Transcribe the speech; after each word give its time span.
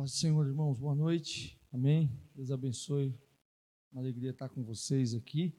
Paz 0.00 0.12
do 0.12 0.16
Senhor, 0.16 0.46
irmãos, 0.46 0.78
boa 0.78 0.94
noite. 0.94 1.60
Amém. 1.70 2.10
Deus 2.34 2.50
abençoe. 2.50 3.14
Uma 3.92 4.00
alegria 4.00 4.30
estar 4.30 4.48
com 4.48 4.64
vocês 4.64 5.12
aqui. 5.12 5.54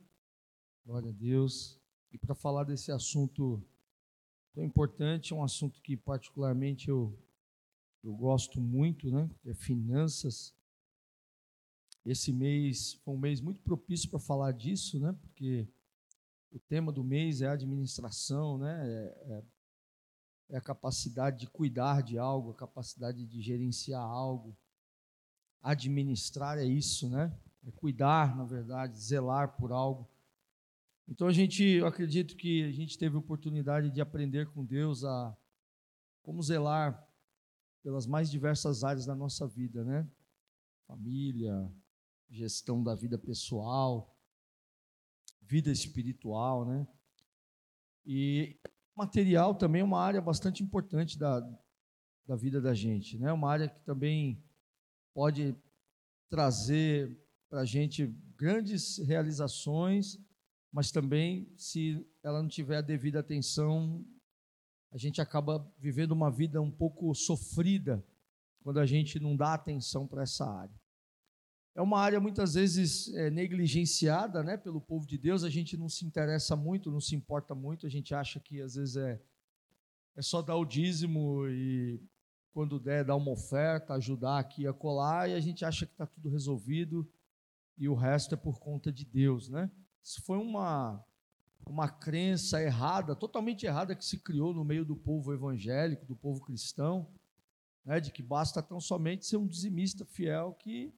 Glória 0.83 1.09
a 1.09 1.13
Deus. 1.13 1.79
E 2.11 2.17
para 2.17 2.33
falar 2.33 2.63
desse 2.63 2.91
assunto 2.91 3.63
tão 4.51 4.63
importante, 4.63 5.31
é 5.31 5.35
um 5.35 5.43
assunto 5.43 5.79
que 5.79 5.95
particularmente 5.95 6.89
eu, 6.89 7.15
eu 8.03 8.15
gosto 8.15 8.59
muito, 8.59 9.11
né? 9.11 9.29
É 9.45 9.53
finanças. 9.53 10.55
Esse 12.03 12.33
mês 12.33 12.95
foi 13.05 13.13
um 13.13 13.19
mês 13.19 13.39
muito 13.39 13.61
propício 13.61 14.09
para 14.09 14.17
falar 14.17 14.53
disso, 14.53 14.99
né? 14.99 15.15
Porque 15.21 15.67
o 16.51 16.57
tema 16.57 16.91
do 16.91 17.03
mês 17.03 17.43
é 17.43 17.47
administração, 17.47 18.57
né? 18.57 18.89
É, 18.89 19.33
é 19.33 19.43
é 20.51 20.57
a 20.57 20.61
capacidade 20.61 21.39
de 21.39 21.47
cuidar 21.47 22.03
de 22.03 22.17
algo, 22.17 22.51
a 22.51 22.55
capacidade 22.55 23.25
de 23.25 23.41
gerenciar 23.41 24.03
algo. 24.03 24.55
Administrar 25.63 26.57
é 26.57 26.65
isso, 26.65 27.09
né? 27.09 27.33
É 27.65 27.71
cuidar, 27.71 28.35
na 28.35 28.43
verdade, 28.43 28.99
zelar 28.99 29.55
por 29.55 29.71
algo. 29.71 30.09
Então 31.07 31.27
a 31.27 31.31
gente, 31.31 31.63
eu 31.63 31.87
acredito 31.87 32.35
que 32.35 32.63
a 32.63 32.71
gente 32.71 32.97
teve 32.97 33.15
a 33.15 33.19
oportunidade 33.19 33.89
de 33.89 34.01
aprender 34.01 34.47
com 34.51 34.65
Deus 34.65 35.05
a 35.05 35.35
como 36.21 36.43
zelar 36.43 37.07
pelas 37.81 38.05
mais 38.05 38.29
diversas 38.29 38.83
áreas 38.83 39.05
da 39.05 39.15
nossa 39.15 39.47
vida, 39.47 39.85
né? 39.85 40.07
Família, 40.85 41.71
gestão 42.29 42.83
da 42.83 42.93
vida 42.93 43.17
pessoal, 43.17 44.13
vida 45.41 45.71
espiritual, 45.71 46.65
né? 46.65 46.85
E 48.05 48.59
material 49.01 49.55
também 49.55 49.81
é 49.81 49.83
uma 49.83 49.99
área 49.99 50.21
bastante 50.21 50.61
importante 50.61 51.17
da, 51.17 51.39
da 52.27 52.35
vida 52.35 52.61
da 52.61 52.73
gente, 52.73 53.17
né? 53.17 53.33
Uma 53.33 53.49
área 53.49 53.67
que 53.67 53.79
também 53.83 54.43
pode 55.13 55.55
trazer 56.29 57.19
para 57.49 57.61
a 57.61 57.65
gente 57.65 58.05
grandes 58.37 58.99
realizações, 58.99 60.17
mas 60.71 60.91
também, 60.91 61.51
se 61.57 62.05
ela 62.23 62.41
não 62.41 62.47
tiver 62.47 62.77
a 62.77 62.81
devida 62.81 63.19
atenção, 63.19 64.05
a 64.91 64.97
gente 64.97 65.19
acaba 65.19 65.67
vivendo 65.79 66.11
uma 66.11 66.29
vida 66.29 66.61
um 66.61 66.71
pouco 66.71 67.13
sofrida 67.15 68.05
quando 68.63 68.79
a 68.79 68.85
gente 68.85 69.19
não 69.19 69.35
dá 69.35 69.55
atenção 69.55 70.07
para 70.07 70.21
essa 70.21 70.45
área. 70.45 70.80
É 71.73 71.81
uma 71.81 71.99
área 71.99 72.19
muitas 72.19 72.55
vezes 72.55 73.13
é, 73.13 73.29
negligenciada 73.29 74.43
né, 74.43 74.57
pelo 74.57 74.81
povo 74.81 75.07
de 75.07 75.17
Deus, 75.17 75.43
a 75.43 75.49
gente 75.49 75.77
não 75.77 75.87
se 75.87 76.05
interessa 76.05 76.55
muito, 76.55 76.91
não 76.91 76.99
se 76.99 77.15
importa 77.15 77.55
muito, 77.55 77.85
a 77.85 77.89
gente 77.89 78.13
acha 78.13 78.39
que 78.39 78.61
às 78.61 78.75
vezes 78.75 78.97
é, 78.97 79.21
é 80.15 80.21
só 80.21 80.41
dar 80.41 80.57
o 80.57 80.65
dízimo 80.65 81.47
e 81.47 82.01
quando 82.53 82.77
der 82.77 83.05
dar 83.05 83.15
uma 83.15 83.31
oferta, 83.31 83.93
ajudar 83.93 84.37
aqui 84.37 84.67
a 84.67 84.73
colar, 84.73 85.29
e 85.29 85.33
a 85.33 85.39
gente 85.39 85.63
acha 85.63 85.85
que 85.85 85.93
está 85.93 86.05
tudo 86.05 86.29
resolvido 86.29 87.09
e 87.77 87.87
o 87.87 87.95
resto 87.95 88.35
é 88.35 88.37
por 88.37 88.59
conta 88.59 88.91
de 88.91 89.05
Deus. 89.05 89.47
Né? 89.47 89.71
Isso 90.03 90.21
foi 90.23 90.37
uma, 90.37 91.01
uma 91.65 91.87
crença 91.87 92.61
errada, 92.61 93.15
totalmente 93.15 93.65
errada, 93.65 93.95
que 93.95 94.03
se 94.03 94.19
criou 94.19 94.53
no 94.53 94.65
meio 94.65 94.83
do 94.83 94.95
povo 94.95 95.33
evangélico, 95.33 96.05
do 96.05 96.15
povo 96.15 96.41
cristão, 96.41 97.07
né, 97.85 97.99
de 97.99 98.11
que 98.11 98.21
basta 98.21 98.61
tão 98.61 98.79
somente 98.79 99.25
ser 99.25 99.37
um 99.37 99.47
dizimista 99.47 100.05
fiel 100.05 100.53
que 100.53 100.93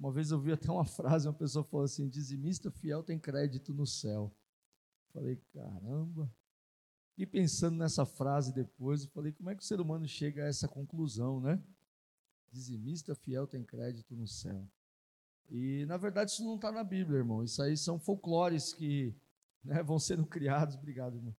uma 0.00 0.10
vez 0.10 0.30
eu 0.30 0.40
vi 0.40 0.50
até 0.50 0.72
uma 0.72 0.84
frase, 0.86 1.28
uma 1.28 1.34
pessoa 1.34 1.62
falou 1.62 1.84
assim: 1.84 2.08
dizimista 2.08 2.70
fiel 2.70 3.02
tem 3.02 3.18
crédito 3.18 3.74
no 3.74 3.86
céu. 3.86 4.34
Falei, 5.12 5.36
caramba. 5.52 6.32
E 7.18 7.26
pensando 7.26 7.76
nessa 7.76 8.06
frase 8.06 8.54
depois, 8.54 9.02
eu 9.02 9.10
falei, 9.10 9.30
como 9.30 9.50
é 9.50 9.54
que 9.54 9.62
o 9.62 9.66
ser 9.66 9.78
humano 9.78 10.08
chega 10.08 10.44
a 10.44 10.46
essa 10.46 10.66
conclusão, 10.66 11.38
né? 11.38 11.62
Dizimista 12.50 13.14
fiel 13.14 13.46
tem 13.46 13.62
crédito 13.62 14.16
no 14.16 14.26
céu. 14.26 14.66
E 15.50 15.84
na 15.86 15.98
verdade 15.98 16.30
isso 16.30 16.44
não 16.44 16.54
está 16.54 16.72
na 16.72 16.82
Bíblia, 16.82 17.18
irmão. 17.18 17.44
Isso 17.44 17.60
aí 17.62 17.76
são 17.76 17.98
folclores 17.98 18.72
que 18.72 19.14
né, 19.62 19.82
vão 19.82 19.98
sendo 19.98 20.24
criados. 20.24 20.76
Obrigado, 20.76 21.16
irmão. 21.16 21.36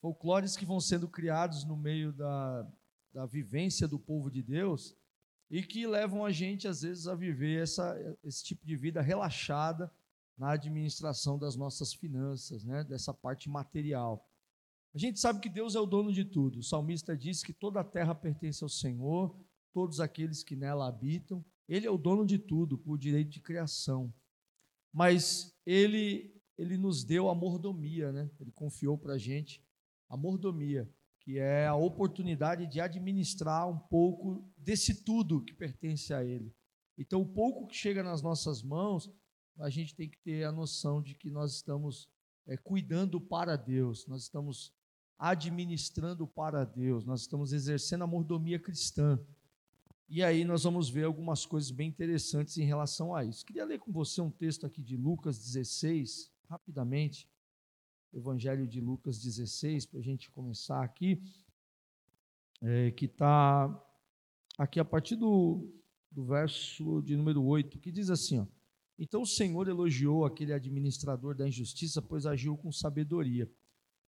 Folclores 0.00 0.56
que 0.56 0.66
vão 0.66 0.80
sendo 0.80 1.08
criados 1.08 1.64
no 1.64 1.76
meio 1.76 2.12
da, 2.12 2.68
da 3.12 3.26
vivência 3.26 3.86
do 3.86 4.00
povo 4.00 4.30
de 4.30 4.42
Deus 4.42 4.96
e 5.50 5.62
que 5.62 5.86
levam 5.86 6.24
a 6.24 6.30
gente, 6.30 6.68
às 6.68 6.82
vezes, 6.82 7.08
a 7.08 7.14
viver 7.14 7.62
essa, 7.62 7.96
esse 8.22 8.44
tipo 8.44 8.64
de 8.64 8.76
vida 8.76 9.02
relaxada 9.02 9.92
na 10.38 10.52
administração 10.52 11.36
das 11.36 11.56
nossas 11.56 11.92
finanças, 11.92 12.64
né? 12.64 12.84
dessa 12.84 13.12
parte 13.12 13.48
material. 13.50 14.26
A 14.94 14.98
gente 14.98 15.18
sabe 15.18 15.40
que 15.40 15.48
Deus 15.48 15.74
é 15.74 15.80
o 15.80 15.86
dono 15.86 16.12
de 16.12 16.24
tudo. 16.24 16.60
O 16.60 16.62
salmista 16.62 17.16
diz 17.16 17.42
que 17.42 17.52
toda 17.52 17.80
a 17.80 17.84
terra 17.84 18.14
pertence 18.14 18.62
ao 18.62 18.68
Senhor, 18.68 19.36
todos 19.72 20.00
aqueles 20.00 20.44
que 20.44 20.54
nela 20.54 20.88
habitam. 20.88 21.44
Ele 21.68 21.86
é 21.86 21.90
o 21.90 21.98
dono 21.98 22.24
de 22.24 22.38
tudo, 22.38 22.78
por 22.78 22.96
direito 22.96 23.30
de 23.30 23.40
criação. 23.40 24.12
Mas 24.92 25.52
ele, 25.66 26.34
ele 26.56 26.76
nos 26.76 27.04
deu 27.04 27.28
a 27.28 27.34
mordomia, 27.34 28.12
né? 28.12 28.30
ele 28.40 28.52
confiou 28.52 28.96
para 28.96 29.14
a 29.14 29.18
gente 29.18 29.64
a 30.08 30.16
mordomia 30.16 30.88
que 31.20 31.38
é 31.38 31.66
a 31.66 31.74
oportunidade 31.74 32.66
de 32.66 32.80
administrar 32.80 33.68
um 33.68 33.78
pouco 33.78 34.44
desse 34.56 35.04
tudo 35.04 35.44
que 35.44 35.52
pertence 35.52 36.12
a 36.12 36.24
Ele. 36.24 36.52
Então, 36.98 37.20
o 37.20 37.26
pouco 37.26 37.66
que 37.66 37.76
chega 37.76 38.02
nas 38.02 38.22
nossas 38.22 38.62
mãos, 38.62 39.10
a 39.58 39.70
gente 39.70 39.94
tem 39.94 40.08
que 40.08 40.18
ter 40.18 40.44
a 40.44 40.52
noção 40.52 41.02
de 41.02 41.14
que 41.14 41.30
nós 41.30 41.54
estamos 41.54 42.08
é, 42.46 42.56
cuidando 42.56 43.20
para 43.20 43.56
Deus, 43.56 44.06
nós 44.06 44.22
estamos 44.22 44.72
administrando 45.18 46.26
para 46.26 46.64
Deus, 46.64 47.04
nós 47.04 47.20
estamos 47.20 47.52
exercendo 47.52 48.04
a 48.04 48.06
mordomia 48.06 48.58
cristã. 48.58 49.20
E 50.08 50.24
aí 50.24 50.44
nós 50.44 50.64
vamos 50.64 50.90
ver 50.90 51.04
algumas 51.04 51.46
coisas 51.46 51.70
bem 51.70 51.88
interessantes 51.88 52.56
em 52.56 52.64
relação 52.64 53.14
a 53.14 53.24
isso. 53.24 53.46
Queria 53.46 53.64
ler 53.64 53.78
com 53.78 53.92
você 53.92 54.20
um 54.20 54.30
texto 54.30 54.66
aqui 54.66 54.82
de 54.82 54.96
Lucas 54.96 55.38
16, 55.38 56.32
rapidamente. 56.48 57.29
Evangelho 58.12 58.66
de 58.66 58.80
Lucas 58.80 59.20
16, 59.20 59.86
para 59.86 60.00
a 60.00 60.02
gente 60.02 60.30
começar 60.30 60.82
aqui, 60.82 61.22
é, 62.62 62.90
que 62.90 63.06
está 63.06 63.68
aqui 64.58 64.80
a 64.80 64.84
partir 64.84 65.16
do, 65.16 65.72
do 66.10 66.24
verso 66.24 67.00
de 67.02 67.16
número 67.16 67.42
8, 67.42 67.78
que 67.78 67.92
diz 67.92 68.10
assim: 68.10 68.40
ó, 68.40 68.46
Então 68.98 69.22
o 69.22 69.26
Senhor 69.26 69.68
elogiou 69.68 70.24
aquele 70.24 70.52
administrador 70.52 71.34
da 71.34 71.46
injustiça, 71.46 72.02
pois 72.02 72.26
agiu 72.26 72.56
com 72.56 72.72
sabedoria. 72.72 73.50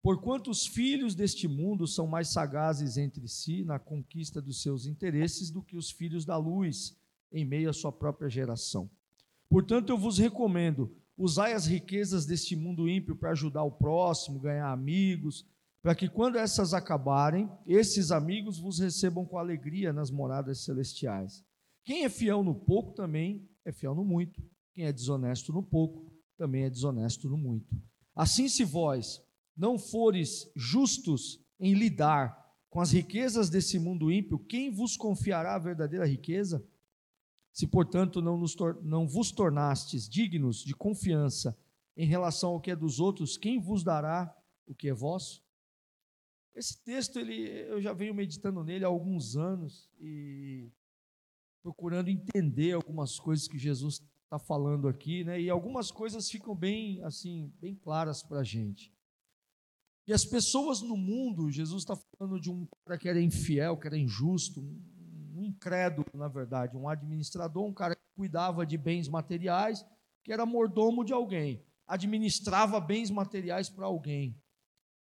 Porquanto 0.03 0.51
os 0.51 0.67
filhos 0.67 1.15
deste 1.15 1.47
mundo 1.47 1.87
são 1.87 2.09
mais 2.09 2.33
sagazes 2.33 2.97
entre 2.97 3.29
si 3.29 3.65
na 3.65 3.79
conquista 3.79 4.43
dos 4.43 4.61
seus 4.61 4.85
interesses 4.85 5.49
do 5.49 5.63
que 5.63 5.77
os 5.77 5.93
filhos 5.93 6.25
da 6.25 6.37
luz 6.37 6.99
em 7.31 7.45
meio 7.45 7.71
à 7.71 7.73
sua 7.73 7.93
própria 7.93 8.29
geração. 8.29 8.91
Portanto, 9.49 9.91
eu 9.91 9.97
vos 9.97 10.19
recomendo 10.19 10.97
Usai 11.23 11.53
as 11.53 11.67
riquezas 11.67 12.27
deste 12.27 12.57
mundo 12.57 12.89
ímpio 12.89 13.15
para 13.15 13.31
ajudar 13.31 13.63
o 13.63 13.71
próximo, 13.71 14.41
ganhar 14.41 14.73
amigos, 14.73 15.47
para 15.81 15.95
que 15.95 16.09
quando 16.09 16.37
essas 16.37 16.75
acabarem, 16.75 17.49
esses 17.65 18.11
amigos 18.11 18.59
vos 18.59 18.81
recebam 18.81 19.25
com 19.25 19.39
alegria 19.39 19.93
nas 19.93 20.11
moradas 20.11 20.65
celestiais. 20.65 21.45
Quem 21.85 22.03
é 22.03 22.09
fiel 22.09 22.43
no 22.43 22.57
pouco 22.57 22.93
também 22.93 23.49
é 23.65 23.71
fiel 23.71 23.95
no 23.95 24.05
muito. 24.05 24.43
Quem 24.75 24.87
é 24.87 24.93
desonesto 24.93 25.53
no 25.53 25.63
pouco 25.63 26.13
também 26.37 26.65
é 26.65 26.71
desonesto 26.71 27.29
no 27.29 27.39
muito. 27.39 27.73
Assim, 28.17 28.49
se 28.49 28.65
vós 28.65 29.23
não 29.57 29.79
fores 29.79 30.51
justos 30.57 31.39
em 31.61 31.73
lidar 31.73 32.37
com 32.69 32.81
as 32.81 32.91
riquezas 32.91 33.49
desse 33.49 33.79
mundo 33.79 34.11
ímpio, 34.11 34.41
quem 34.41 34.73
vos 34.73 34.97
confiará 34.97 35.55
a 35.55 35.61
verdadeira 35.61 36.05
riqueza? 36.05 36.67
Se, 37.53 37.67
portanto, 37.67 38.23
não, 38.23 38.43
não 38.83 39.07
vos 39.07 39.31
tornastes 39.31 40.09
dignos 40.09 40.65
de 40.65 40.75
confiança 40.75 41.57
em 41.97 42.07
relação 42.07 42.51
ao 42.51 42.61
que 42.61 42.71
é 42.71 42.77
dos 42.77 42.99
outros, 42.99 43.37
quem 43.37 43.61
vos 43.61 43.85
dará 43.85 44.35
o 44.67 44.75
que 44.75 44.89
é 44.89 44.95
vosso? 44.95 45.45
Esse 46.55 46.83
texto 46.83 47.19
ele, 47.19 47.49
eu 47.69 47.81
já 47.81 47.93
venho 47.93 48.15
meditando 48.15 48.65
nele 48.65 48.85
há 48.85 48.89
alguns 48.89 49.37
anos 49.37 49.91
e 50.01 50.71
procurando 51.63 52.09
entender 52.09 52.73
algumas 52.73 53.19
coisas 53.19 53.47
que 53.47 53.59
Jesus 53.59 54.03
está 54.25 54.39
falando 54.39 54.89
aqui, 54.89 55.25
né? 55.25 55.41
E 55.41 55.49
algumas 55.49 55.91
coisas 55.91 56.31
ficam 56.31 56.55
bem 56.55 57.03
assim, 57.05 57.53
bem 57.61 57.75
claras 57.75 58.23
para 58.23 58.41
a 58.41 58.45
gente. 58.45 58.93
E 60.07 60.13
as 60.13 60.25
pessoas 60.25 60.81
no 60.81 60.97
mundo, 60.97 61.51
Jesus 61.51 61.83
está 61.83 61.97
falando 62.19 62.41
de 62.41 62.51
um 62.51 62.67
cara 62.85 62.99
que 62.99 63.09
era 63.09 63.21
infiel, 63.21 63.79
que 63.79 63.87
era 63.87 63.97
injusto, 63.97 64.61
um 64.61 64.92
incrédulo, 65.45 66.07
na 66.15 66.29
verdade, 66.29 66.77
um 66.77 66.89
administrador, 66.89 67.65
um 67.65 67.75
cara 67.75 67.95
que 67.95 68.03
cuidava 68.15 68.65
de 68.65 68.77
bens 68.77 69.09
materiais, 69.09 69.85
que 70.23 70.33
era 70.33 70.47
mordomo 70.47 71.05
de 71.05 71.13
alguém, 71.13 71.65
administrava 71.87 72.81
bens 72.81 73.11
materiais 73.11 73.69
para 73.69 73.87
alguém. 73.87 74.41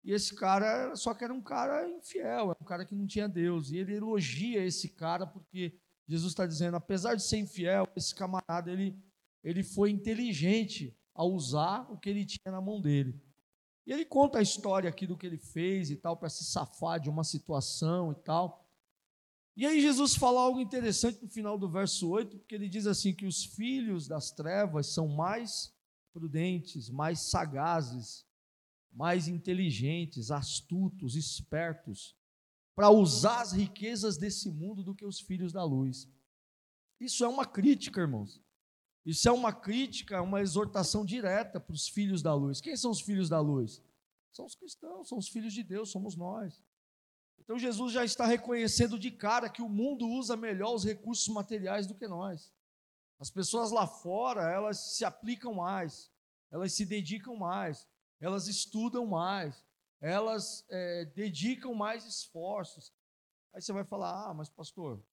E 0.04 0.12
esse 0.12 0.36
cara, 0.36 0.96
só 0.96 1.14
que 1.14 1.24
era 1.24 1.34
um 1.34 1.42
cara 1.42 1.88
infiel, 1.90 2.56
um 2.60 2.66
cara 2.66 2.86
que 2.86 2.94
não 2.94 3.08
tinha 3.08 3.28
Deus. 3.28 3.72
E 3.72 3.78
ele 3.78 3.96
elogia 3.96 4.64
esse 4.64 4.90
cara 4.90 5.26
porque 5.26 5.80
Jesus 6.06 6.34
está 6.34 6.46
dizendo, 6.46 6.76
apesar 6.76 7.16
de 7.16 7.24
ser 7.24 7.38
infiel, 7.38 7.88
esse 7.96 8.14
camarada 8.14 8.70
ele, 8.70 9.02
ele 9.44 9.64
foi 9.64 9.92
inteligente 9.92 10.98
ao 11.16 11.32
usar 11.32 11.90
o 11.90 11.98
que 11.98 12.10
ele 12.10 12.26
tinha 12.26 12.52
na 12.52 12.60
mão 12.60 12.82
dele. 12.82 13.18
E 13.86 13.92
ele 13.92 14.04
conta 14.04 14.40
a 14.40 14.42
história 14.42 14.90
aqui 14.90 15.08
do 15.08 15.18
que 15.18 15.26
ele 15.26 15.38
fez 15.38 15.90
e 15.90 15.96
tal, 15.96 16.18
para 16.18 16.30
se 16.30 16.44
safar 16.46 17.00
de 17.00 17.10
uma 17.10 17.24
situação 17.24 18.12
e 18.12 18.16
tal. 18.16 18.63
E 19.56 19.66
aí 19.66 19.80
Jesus 19.80 20.16
fala 20.16 20.42
algo 20.42 20.60
interessante 20.60 21.22
no 21.22 21.30
final 21.30 21.58
do 21.58 21.70
verso 21.70 22.10
8, 22.10 22.40
porque 22.40 22.56
ele 22.56 22.68
diz 22.68 22.88
assim 22.88 23.14
que 23.14 23.26
os 23.26 23.46
filhos 23.46 24.08
das 24.08 24.32
trevas 24.32 24.88
são 24.88 25.08
mais 25.08 25.72
prudentes, 26.12 26.90
mais 26.90 27.30
sagazes, 27.30 28.26
mais 28.92 29.28
inteligentes, 29.28 30.32
astutos, 30.32 31.16
espertos, 31.16 32.16
para 32.76 32.90
usar 32.90 33.42
as 33.42 33.52
riquezas 33.52 34.18
desse 34.18 34.50
mundo 34.50 34.84
do 34.84 34.96
que 34.96 35.06
os 35.06 35.20
filhos 35.20 35.54
da 35.54 35.64
luz. 35.64 36.08
Isso 37.00 37.24
é 37.24 37.28
uma 37.28 37.46
crítica, 37.46 38.02
irmãos. 38.02 38.42
Isso 39.06 39.28
é 39.28 39.32
uma 39.32 39.52
crítica, 39.52 40.22
uma 40.22 40.42
exortação 40.42 41.06
direta 41.06 41.60
para 41.60 41.74
os 41.74 41.88
filhos 41.88 42.22
da 42.22 42.34
luz. 42.34 42.62
Quem 42.62 42.76
são 42.76 42.90
os 42.90 43.02
filhos 43.02 43.30
da 43.30 43.40
luz? 43.40 43.84
São 44.32 44.46
os 44.46 44.56
cristãos, 44.56 45.10
são 45.10 45.18
os 45.18 45.28
filhos 45.28 45.54
de 45.54 45.62
Deus, 45.62 45.92
somos 45.92 46.16
nós. 46.16 46.64
Então 47.44 47.60
Jesus 47.60 47.92
já 47.92 48.06
está 48.06 48.26
reconhecendo 48.26 48.98
de 48.98 49.12
cara 49.12 49.50
que 49.50 49.62
o 49.62 49.68
mundo 49.68 50.08
usa 50.08 50.38
melhor 50.38 50.74
os 50.74 50.86
recursos 50.86 51.28
materiais 51.28 51.86
do 51.86 51.94
que 51.94 52.08
nós. 52.08 52.54
As 53.20 53.30
pessoas 53.30 53.72
lá 53.72 53.86
fora, 53.86 54.50
elas 54.50 54.96
se 54.96 55.04
aplicam 55.04 55.54
mais, 55.54 56.10
elas 56.50 56.74
se 56.74 56.86
dedicam 56.86 57.36
mais, 57.36 57.88
elas 58.20 58.48
estudam 58.48 59.06
mais, 59.06 59.64
elas 60.00 60.66
é, 60.70 61.06
dedicam 61.06 61.74
mais 61.74 62.06
esforços. 62.06 62.94
Aí 63.54 63.62
você 63.62 63.74
vai 63.74 63.84
falar, 63.84 64.30
ah, 64.30 64.34
mas 64.34 64.50
pastor, 64.50 65.04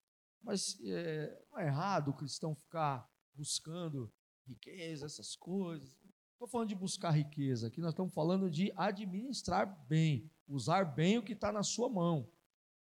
mas 0.41 0.79
é, 0.83 1.37
não 1.51 1.59
é 1.59 1.67
errado 1.67 2.09
o 2.09 2.13
cristão 2.13 2.55
ficar 2.55 3.09
buscando 3.33 4.11
riqueza, 4.47 5.05
essas 5.05 5.35
coisas. 5.35 5.95
Estou 6.41 6.49
falando 6.49 6.69
de 6.69 6.75
buscar 6.75 7.11
riqueza, 7.11 7.67
aqui 7.67 7.79
nós 7.79 7.91
estamos 7.91 8.11
falando 8.11 8.49
de 8.49 8.73
administrar 8.75 9.85
bem, 9.87 10.27
usar 10.47 10.83
bem 10.85 11.19
o 11.19 11.23
que 11.23 11.33
está 11.33 11.51
na 11.51 11.61
sua 11.61 11.87
mão. 11.87 12.27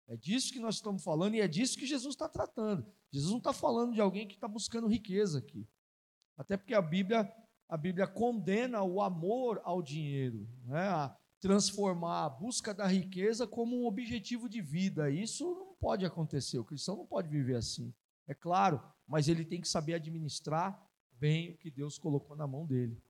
É 0.07 0.17
disso 0.17 0.51
que 0.51 0.59
nós 0.59 0.77
estamos 0.77 1.03
falando 1.03 1.35
e 1.35 1.41
é 1.41 1.47
disso 1.47 1.77
que 1.77 1.85
Jesus 1.85 2.15
está 2.15 2.27
tratando. 2.27 2.83
Jesus 3.11 3.29
não 3.29 3.37
está 3.37 3.53
falando 3.53 3.93
de 3.93 4.01
alguém 4.01 4.27
que 4.27 4.33
está 4.33 4.47
buscando 4.47 4.87
riqueza 4.87 5.37
aqui. 5.37 5.69
Até 6.35 6.57
porque 6.57 6.73
a 6.73 6.81
Bíblia, 6.81 7.31
a 7.69 7.77
Bíblia 7.77 8.07
condena 8.07 8.81
o 8.81 8.99
amor 8.99 9.61
ao 9.63 9.79
dinheiro, 9.79 10.49
né? 10.63 10.87
a 10.87 11.15
transformar 11.39 12.25
a 12.25 12.29
busca 12.29 12.73
da 12.73 12.87
riqueza 12.87 13.45
como 13.45 13.79
um 13.79 13.85
objetivo 13.85 14.49
de 14.49 14.59
vida. 14.59 15.11
Isso 15.11 15.45
não 15.53 15.75
pode 15.75 16.03
acontecer. 16.03 16.57
O 16.57 16.65
cristão 16.65 16.95
não 16.97 17.05
pode 17.05 17.29
viver 17.29 17.57
assim. 17.57 17.93
É 18.25 18.33
claro, 18.33 18.81
mas 19.07 19.27
ele 19.27 19.45
tem 19.45 19.61
que 19.61 19.67
saber 19.67 19.93
administrar 19.93 20.83
bem 21.11 21.51
o 21.51 21.57
que 21.59 21.69
Deus 21.69 21.99
colocou 21.99 22.35
na 22.35 22.47
mão 22.47 22.65
dele. 22.65 23.04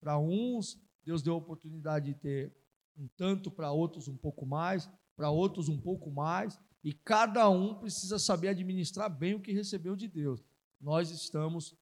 Para 0.00 0.18
uns, 0.18 0.80
Deus 1.04 1.22
deu 1.22 1.34
a 1.34 1.38
oportunidade 1.38 2.12
de 2.12 2.14
ter 2.14 2.54
um 2.96 3.08
tanto, 3.16 3.50
para 3.50 3.70
outros 3.70 4.08
um 4.08 4.16
pouco 4.16 4.44
mais, 4.44 4.88
para 5.16 5.30
outros 5.30 5.68
um 5.68 5.80
pouco 5.80 6.10
mais, 6.10 6.58
e 6.82 6.92
cada 6.92 7.48
um 7.48 7.74
precisa 7.74 8.18
saber 8.18 8.48
administrar 8.48 9.08
bem 9.08 9.34
o 9.34 9.40
que 9.40 9.52
recebeu 9.52 9.96
de 9.96 10.08
Deus. 10.08 10.44
Nós 10.80 11.10
estamos 11.10 11.74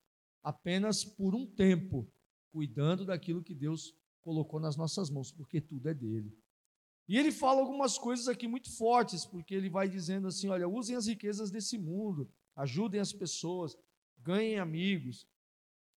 apenas 0.42 1.04
por 1.04 1.34
um 1.34 1.46
tempo 1.46 2.10
cuidando 2.50 3.04
daquilo 3.04 3.42
que 3.42 3.54
Deus 3.54 3.94
colocou 4.22 4.58
nas 4.58 4.76
nossas 4.76 5.10
mãos, 5.10 5.30
porque 5.30 5.60
tudo 5.60 5.88
é 5.88 5.94
dele. 5.94 6.36
E 7.08 7.16
ele 7.16 7.30
fala 7.30 7.60
algumas 7.60 7.96
coisas 7.98 8.26
aqui 8.26 8.48
muito 8.48 8.70
fortes, 8.76 9.24
porque 9.24 9.54
ele 9.54 9.68
vai 9.68 9.88
dizendo 9.88 10.26
assim: 10.26 10.48
olha, 10.48 10.68
usem 10.68 10.96
as 10.96 11.06
riquezas 11.06 11.50
desse 11.50 11.78
mundo, 11.78 12.28
ajudem 12.56 13.00
as 13.00 13.12
pessoas, 13.12 13.76
ganhem 14.18 14.58
amigos. 14.58 15.26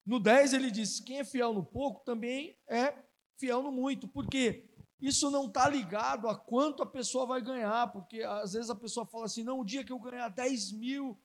No 0.10 0.20
10 0.20 0.54
ele 0.54 0.72
diz: 0.72 1.00
quem 1.00 1.20
é 1.20 1.24
fiel 1.24 1.54
no 1.54 1.64
pouco 1.64 2.04
também 2.04 2.58
é 2.68 2.98
fiel 3.38 3.62
no 3.62 3.72
muito. 3.72 4.08
Por 4.08 4.26
quê? 4.26 4.68
Isso 5.00 5.30
não 5.30 5.46
está 5.46 5.70
ligado 5.70 6.28
a 6.28 6.36
quanto 6.36 6.82
a 6.82 6.86
pessoa 6.88 7.28
vai 7.28 7.40
ganhar, 7.44 7.92
porque 7.94 8.24
às 8.24 8.54
vezes 8.54 8.72
a 8.72 8.76
pessoa 8.76 9.06
fala 9.06 9.26
assim: 9.26 9.44
não, 9.44 9.60
o 9.60 9.64
dia 9.64 9.84
que 9.84 9.92
eu 9.92 10.00
ganhar 10.00 10.28
10 10.30 10.72
mil, 10.72 11.16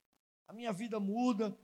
a 0.47 0.53
minha 0.53 0.71
vida 0.71 1.01
muda, 1.01 1.59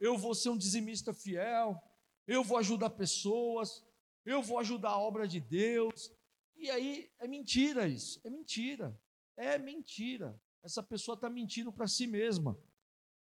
eu 0.00 0.16
vou 0.16 0.34
ser 0.34 0.48
um 0.48 0.56
dizimista 0.56 1.12
fiel, 1.12 1.78
eu 2.26 2.42
vou 2.42 2.56
ajudar 2.56 2.88
pessoas, 2.88 3.84
eu 4.24 4.42
vou 4.42 4.58
ajudar 4.58 4.92
a 4.92 4.98
obra 4.98 5.28
de 5.28 5.40
Deus. 5.40 6.10
E 6.56 6.70
aí 6.70 7.12
é 7.18 7.28
mentira 7.28 7.86
isso, 7.86 8.18
é 8.24 8.30
mentira, 8.30 8.98
é 9.36 9.58
mentira. 9.58 10.40
Essa 10.64 10.82
pessoa 10.82 11.16
está 11.16 11.28
mentindo 11.28 11.70
para 11.70 11.86
si 11.86 12.06
mesma. 12.06 12.58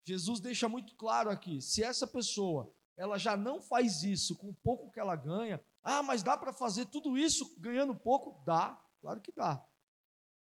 Jesus 0.03 0.39
deixa 0.39 0.67
muito 0.67 0.95
claro 0.95 1.29
aqui: 1.29 1.61
se 1.61 1.83
essa 1.83 2.07
pessoa 2.07 2.75
ela 2.99 3.17
já 3.17 3.37
não 3.37 3.61
faz 3.61 4.03
isso 4.03 4.35
com 4.35 4.49
o 4.49 4.53
pouco 4.53 4.91
que 4.91 4.99
ela 4.99 5.15
ganha, 5.15 5.63
ah, 5.81 6.03
mas 6.03 6.21
dá 6.21 6.37
para 6.37 6.51
fazer 6.51 6.85
tudo 6.87 7.17
isso 7.17 7.57
ganhando 7.57 7.95
pouco? 7.95 8.43
Dá, 8.45 8.77
claro 8.99 9.21
que 9.21 9.31
dá. 9.31 9.65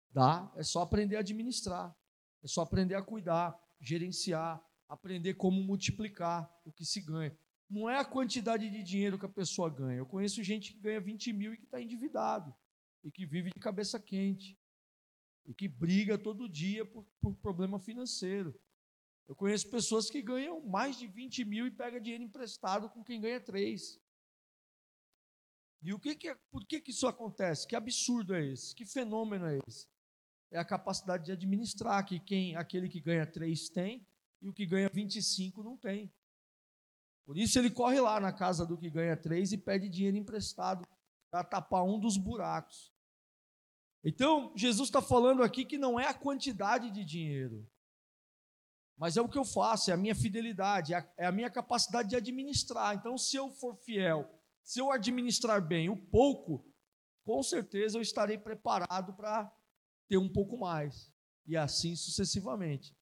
Dá, 0.09 0.49
é 0.55 0.63
só 0.63 0.81
aprender 0.81 1.17
a 1.17 1.19
administrar, 1.19 1.93
é 2.41 2.47
só 2.47 2.61
aprender 2.61 2.95
a 2.95 3.01
cuidar, 3.01 3.59
gerenciar, 3.81 4.63
aprender 4.87 5.33
como 5.33 5.61
multiplicar 5.61 6.49
o 6.63 6.71
que 6.71 6.85
se 6.85 7.01
ganha. 7.01 7.37
Não 7.69 7.89
é 7.89 7.99
a 7.99 8.05
quantidade 8.05 8.69
de 8.69 8.81
dinheiro 8.81 9.19
que 9.19 9.25
a 9.25 9.29
pessoa 9.29 9.69
ganha. 9.69 9.97
Eu 9.97 10.05
conheço 10.05 10.41
gente 10.41 10.71
que 10.71 10.79
ganha 10.79 11.01
20 11.01 11.33
mil 11.33 11.53
e 11.53 11.57
que 11.57 11.65
está 11.65 11.81
endividado, 11.81 12.55
e 13.03 13.11
que 13.11 13.25
vive 13.25 13.49
de 13.53 13.59
cabeça 13.59 13.99
quente, 13.99 14.57
e 15.45 15.53
que 15.53 15.67
briga 15.67 16.17
todo 16.17 16.47
dia 16.47 16.85
por, 16.85 17.05
por 17.19 17.35
problema 17.35 17.79
financeiro. 17.79 18.57
Eu 19.27 19.35
conheço 19.35 19.69
pessoas 19.69 20.09
que 20.09 20.21
ganham 20.21 20.61
mais 20.61 20.97
de 20.97 21.07
20 21.07 21.43
mil 21.45 21.65
e 21.65 21.71
pegam 21.71 21.99
dinheiro 21.99 22.23
emprestado 22.23 22.89
com 22.89 23.03
quem 23.03 23.19
ganha 23.19 23.39
3. 23.39 23.99
E 25.81 25.93
o 25.93 25.99
que, 25.99 26.15
que 26.15 26.29
é, 26.29 26.35
por 26.51 26.65
que, 26.65 26.79
que 26.79 26.91
isso 26.91 27.07
acontece? 27.07 27.67
Que 27.67 27.75
absurdo 27.75 28.33
é 28.33 28.43
esse? 28.45 28.73
Que 28.75 28.85
fenômeno 28.85 29.45
é 29.45 29.59
esse? 29.67 29.87
É 30.51 30.59
a 30.59 30.65
capacidade 30.65 31.25
de 31.25 31.31
administrar, 31.31 32.05
que 32.05 32.19
quem 32.19 32.55
aquele 32.55 32.87
que 32.87 32.99
ganha 32.99 33.25
3 33.25 33.69
tem 33.69 34.05
e 34.41 34.49
o 34.49 34.53
que 34.53 34.65
ganha 34.65 34.89
25 34.89 35.63
não 35.63 35.77
tem. 35.77 36.11
Por 37.25 37.37
isso 37.37 37.57
ele 37.57 37.71
corre 37.71 37.99
lá 37.99 38.19
na 38.19 38.31
casa 38.31 38.65
do 38.65 38.77
que 38.77 38.89
ganha 38.89 39.17
3 39.17 39.53
e 39.53 39.57
pede 39.57 39.89
dinheiro 39.89 40.17
emprestado 40.17 40.87
para 41.31 41.43
tapar 41.43 41.83
um 41.83 41.99
dos 41.99 42.17
buracos. 42.17 42.93
Então, 44.03 44.53
Jesus 44.55 44.87
está 44.87 45.01
falando 45.01 45.41
aqui 45.41 45.65
que 45.65 45.79
não 45.79 45.99
é 45.99 46.07
a 46.07 46.13
quantidade 46.13 46.91
de 46.91 47.03
dinheiro, 47.03 47.67
mas 48.97 49.17
é 49.17 49.21
o 49.21 49.29
que 49.29 49.37
eu 49.37 49.45
faço, 49.45 49.91
é 49.91 49.93
a 49.93 49.97
minha 49.97 50.15
fidelidade, 50.15 50.93
é 50.93 50.97
a, 50.97 51.09
é 51.19 51.25
a 51.25 51.31
minha 51.31 51.49
capacidade 51.49 52.09
de 52.09 52.15
administrar. 52.15 52.95
Então, 52.95 53.17
se 53.17 53.35
eu 53.35 53.51
for 53.51 53.75
fiel 53.75 54.29
se 54.65 54.79
eu 54.79 54.91
administrar 54.91 55.61
bem 55.65 55.89
o 55.89 55.95
pouco, 55.95 56.65
com 57.23 57.41
certeza 57.43 57.99
eu 57.99 58.01
estarei 58.01 58.35
preparado 58.35 59.13
para 59.13 59.53
ter 60.09 60.17
um 60.17 60.27
pouco 60.27 60.57
mais. 60.57 61.13
E 61.45 61.55
assim 61.55 61.95
sucessivamente. 61.95 62.97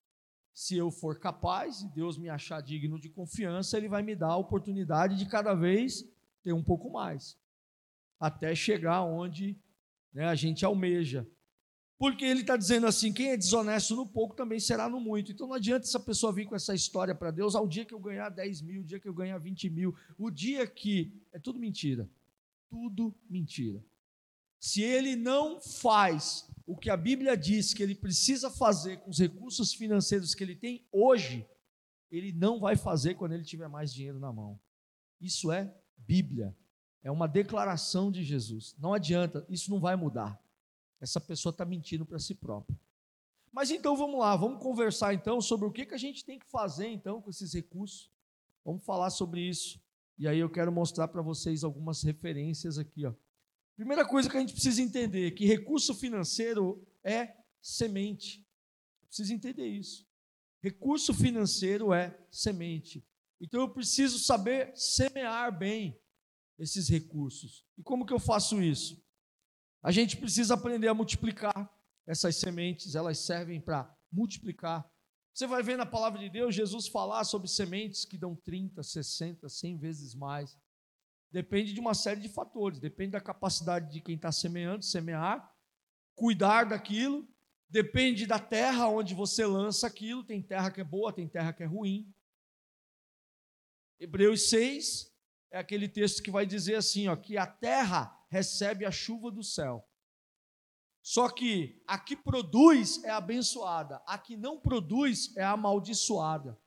Se 0.53 0.75
eu 0.75 0.91
for 0.91 1.17
capaz 1.17 1.81
e 1.81 1.87
Deus 1.87 2.17
me 2.17 2.27
achar 2.27 2.61
digno 2.61 2.99
de 2.99 3.09
confiança, 3.09 3.77
Ele 3.77 3.87
vai 3.87 4.03
me 4.03 4.13
dar 4.13 4.31
a 4.31 4.37
oportunidade 4.37 5.17
de 5.17 5.25
cada 5.25 5.53
vez 5.53 6.03
ter 6.43 6.51
um 6.51 6.63
pouco 6.63 6.91
mais. 6.91 7.39
Até 8.19 8.53
chegar 8.53 9.01
onde 9.03 9.57
né, 10.13 10.25
a 10.25 10.35
gente 10.35 10.65
almeja. 10.65 11.25
Porque 12.03 12.25
ele 12.25 12.41
está 12.41 12.57
dizendo 12.57 12.85
assim: 12.85 13.13
quem 13.13 13.29
é 13.29 13.37
desonesto 13.37 13.95
no 13.95 14.05
pouco 14.05 14.35
também 14.35 14.59
será 14.59 14.89
no 14.89 14.99
muito. 14.99 15.31
Então 15.31 15.47
não 15.47 15.55
adianta 15.55 15.87
essa 15.87 16.01
pessoa 16.01 16.33
vir 16.33 16.45
com 16.45 16.53
essa 16.53 16.75
história 16.75 17.15
para 17.15 17.31
Deus, 17.31 17.55
ao 17.55 17.65
dia 17.65 17.85
que 17.85 17.93
eu 17.93 17.99
ganhar 17.99 18.27
10 18.27 18.61
mil, 18.61 18.81
o 18.81 18.83
dia 18.83 18.99
que 18.99 19.07
eu 19.07 19.13
ganhar 19.13 19.37
20 19.37 19.69
mil, 19.69 19.95
o 20.17 20.29
dia 20.29 20.67
que. 20.67 21.17
É 21.31 21.39
tudo 21.39 21.57
mentira. 21.57 22.09
Tudo 22.69 23.15
mentira. 23.29 23.81
Se 24.59 24.81
ele 24.81 25.15
não 25.15 25.61
faz 25.61 26.51
o 26.67 26.75
que 26.75 26.89
a 26.89 26.97
Bíblia 26.97 27.37
diz 27.37 27.73
que 27.73 27.81
ele 27.81 27.95
precisa 27.95 28.51
fazer 28.51 28.97
com 28.97 29.09
os 29.09 29.19
recursos 29.19 29.73
financeiros 29.73 30.35
que 30.35 30.43
ele 30.43 30.57
tem 30.57 30.85
hoje, 30.91 31.47
ele 32.11 32.33
não 32.33 32.59
vai 32.59 32.75
fazer 32.75 33.13
quando 33.13 33.31
ele 33.31 33.45
tiver 33.45 33.69
mais 33.69 33.93
dinheiro 33.93 34.19
na 34.19 34.33
mão. 34.33 34.59
Isso 35.21 35.53
é 35.53 35.73
Bíblia. 35.95 36.53
É 37.01 37.09
uma 37.09 37.29
declaração 37.29 38.11
de 38.11 38.25
Jesus. 38.25 38.75
Não 38.77 38.93
adianta, 38.93 39.45
isso 39.47 39.71
não 39.71 39.79
vai 39.79 39.95
mudar 39.95 40.42
essa 41.03 41.19
pessoa 41.19 41.51
está 41.51 41.65
mentindo 41.65 42.05
para 42.05 42.17
si 42.17 42.33
própria. 42.33 42.79
Mas 43.51 43.69
então 43.69 43.95
vamos 43.97 44.17
lá, 44.17 44.35
vamos 44.37 44.63
conversar 44.63 45.13
então 45.13 45.41
sobre 45.41 45.67
o 45.67 45.71
que, 45.71 45.85
que 45.85 45.93
a 45.93 45.97
gente 45.97 46.23
tem 46.23 46.39
que 46.39 46.49
fazer 46.49 46.87
então 46.87 47.21
com 47.21 47.29
esses 47.29 47.53
recursos. 47.53 48.09
Vamos 48.63 48.85
falar 48.85 49.09
sobre 49.09 49.41
isso. 49.41 49.83
E 50.17 50.29
aí 50.29 50.39
eu 50.39 50.49
quero 50.49 50.71
mostrar 50.71 51.09
para 51.09 51.21
vocês 51.21 51.61
algumas 51.63 52.01
referências 52.03 52.77
aqui. 52.77 53.05
Ó. 53.05 53.13
Primeira 53.75 54.07
coisa 54.07 54.29
que 54.29 54.37
a 54.37 54.39
gente 54.39 54.53
precisa 54.53 54.81
entender 54.81 55.27
é 55.27 55.31
que 55.31 55.45
recurso 55.45 55.93
financeiro 55.93 56.81
é 57.03 57.35
semente. 57.61 58.47
Precisa 59.05 59.33
entender 59.33 59.67
isso. 59.67 60.07
Recurso 60.61 61.13
financeiro 61.13 61.93
é 61.93 62.17
semente. 62.31 63.05
Então 63.41 63.59
eu 63.59 63.69
preciso 63.69 64.19
saber 64.19 64.71
semear 64.73 65.55
bem 65.55 65.99
esses 66.57 66.87
recursos. 66.87 67.65
E 67.77 67.83
como 67.83 68.05
que 68.05 68.13
eu 68.13 68.19
faço 68.19 68.61
isso? 68.61 69.02
A 69.83 69.91
gente 69.91 70.17
precisa 70.17 70.53
aprender 70.53 70.87
a 70.87 70.93
multiplicar 70.93 71.69
essas 72.07 72.37
sementes, 72.37 72.95
elas 72.95 73.19
servem 73.19 73.61
para 73.61 73.93
multiplicar. 74.11 74.89
Você 75.33 75.45
vai 75.45 75.61
ver 75.61 75.77
na 75.77 75.85
palavra 75.85 76.19
de 76.19 76.29
Deus 76.29 76.55
Jesus 76.55 76.87
falar 76.87 77.23
sobre 77.23 77.47
sementes 77.47 78.05
que 78.05 78.17
dão 78.17 78.35
30, 78.35 78.81
60, 78.81 79.47
100 79.49 79.77
vezes 79.77 80.15
mais. 80.15 80.57
Depende 81.31 81.73
de 81.73 81.79
uma 81.79 81.93
série 81.93 82.21
de 82.21 82.29
fatores, 82.29 82.79
depende 82.79 83.11
da 83.11 83.21
capacidade 83.21 83.91
de 83.91 84.01
quem 84.01 84.15
está 84.15 84.31
semeando, 84.31 84.83
semear, 84.85 85.51
cuidar 86.15 86.65
daquilo, 86.65 87.27
Depende 87.73 88.27
da 88.27 88.37
terra 88.37 88.87
onde 88.87 89.15
você 89.15 89.47
lança 89.47 89.87
aquilo. 89.87 90.23
Tem 90.23 90.39
terra 90.39 90.69
que 90.69 90.79
é 90.79 90.83
boa, 90.83 91.11
tem 91.11 91.27
terra 91.27 91.51
que 91.51 91.63
é 91.63 91.65
ruim. 91.65 92.13
Hebreus 93.99 94.47
6 94.49 95.11
é 95.53 95.59
aquele 95.59 95.87
texto 95.87 96.23
que 96.23 96.31
vai 96.31 96.47
dizer 96.47 96.75
assim, 96.75 97.07
ó, 97.07 97.15
que 97.15 97.37
a 97.37 97.45
terra 97.45 98.19
recebe 98.27 98.85
a 98.85 98.91
chuva 98.91 99.29
do 99.29 99.43
céu. 99.43 99.87
Só 100.99 101.29
que 101.29 101.79
a 101.85 101.99
que 101.99 102.15
produz 102.15 103.03
é 103.03 103.11
abençoada, 103.11 104.01
a 104.07 104.17
que 104.17 104.35
não 104.35 104.59
produz 104.59 105.37
é 105.37 105.43
amaldiçoada. 105.43 106.59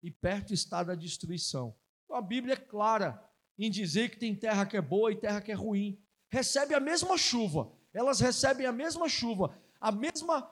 E 0.00 0.12
perto 0.12 0.54
está 0.54 0.84
da 0.84 0.94
destruição. 0.94 1.74
Então 2.04 2.16
a 2.16 2.22
Bíblia 2.22 2.54
é 2.54 2.56
clara 2.56 3.20
em 3.58 3.68
dizer 3.68 4.10
que 4.10 4.18
tem 4.18 4.34
terra 4.34 4.64
que 4.64 4.76
é 4.76 4.80
boa 4.80 5.10
e 5.10 5.16
terra 5.16 5.40
que 5.40 5.50
é 5.50 5.54
ruim. 5.54 6.00
Recebe 6.28 6.72
a 6.72 6.78
mesma 6.78 7.18
chuva, 7.18 7.72
elas 7.92 8.20
recebem 8.20 8.64
a 8.64 8.70
mesma 8.70 9.08
chuva, 9.08 9.58
a 9.80 9.90
mesma 9.90 10.48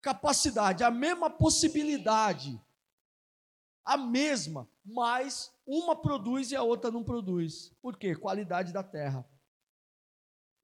capacidade, 0.00 0.82
a 0.82 0.90
mesma 0.90 1.28
possibilidade, 1.28 2.58
a 3.84 3.98
mesma, 3.98 4.66
mas 4.82 5.51
uma 5.66 6.00
produz 6.00 6.50
e 6.50 6.56
a 6.56 6.62
outra 6.62 6.90
não 6.90 7.04
produz. 7.04 7.72
Por 7.80 7.96
quê? 7.98 8.14
Qualidade 8.14 8.72
da 8.72 8.82
terra. 8.82 9.28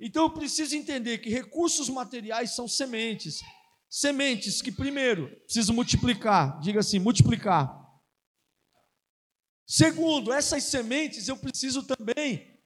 Então 0.00 0.24
eu 0.24 0.30
preciso 0.30 0.76
entender 0.76 1.18
que 1.18 1.30
recursos 1.30 1.88
materiais 1.88 2.54
são 2.54 2.68
sementes. 2.68 3.40
Sementes 3.90 4.60
que, 4.60 4.70
primeiro, 4.70 5.28
preciso 5.44 5.72
multiplicar. 5.72 6.60
Diga 6.60 6.80
assim: 6.80 6.98
multiplicar. 6.98 7.76
Segundo, 9.66 10.32
essas 10.32 10.64
sementes 10.64 11.28
eu 11.28 11.36
preciso 11.36 11.82
também, 11.82 12.58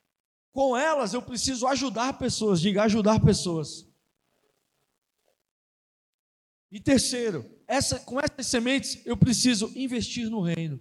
com 0.52 0.76
elas 0.76 1.14
eu 1.14 1.22
preciso 1.22 1.66
ajudar 1.66 2.18
pessoas. 2.18 2.60
Diga 2.60 2.84
ajudar 2.84 3.20
pessoas. 3.20 3.88
E 6.70 6.80
terceiro, 6.80 7.44
essa, 7.68 8.00
com 8.00 8.18
essas 8.18 8.46
sementes 8.46 9.04
eu 9.04 9.16
preciso 9.16 9.70
investir 9.76 10.30
no 10.30 10.40
reino. 10.40 10.80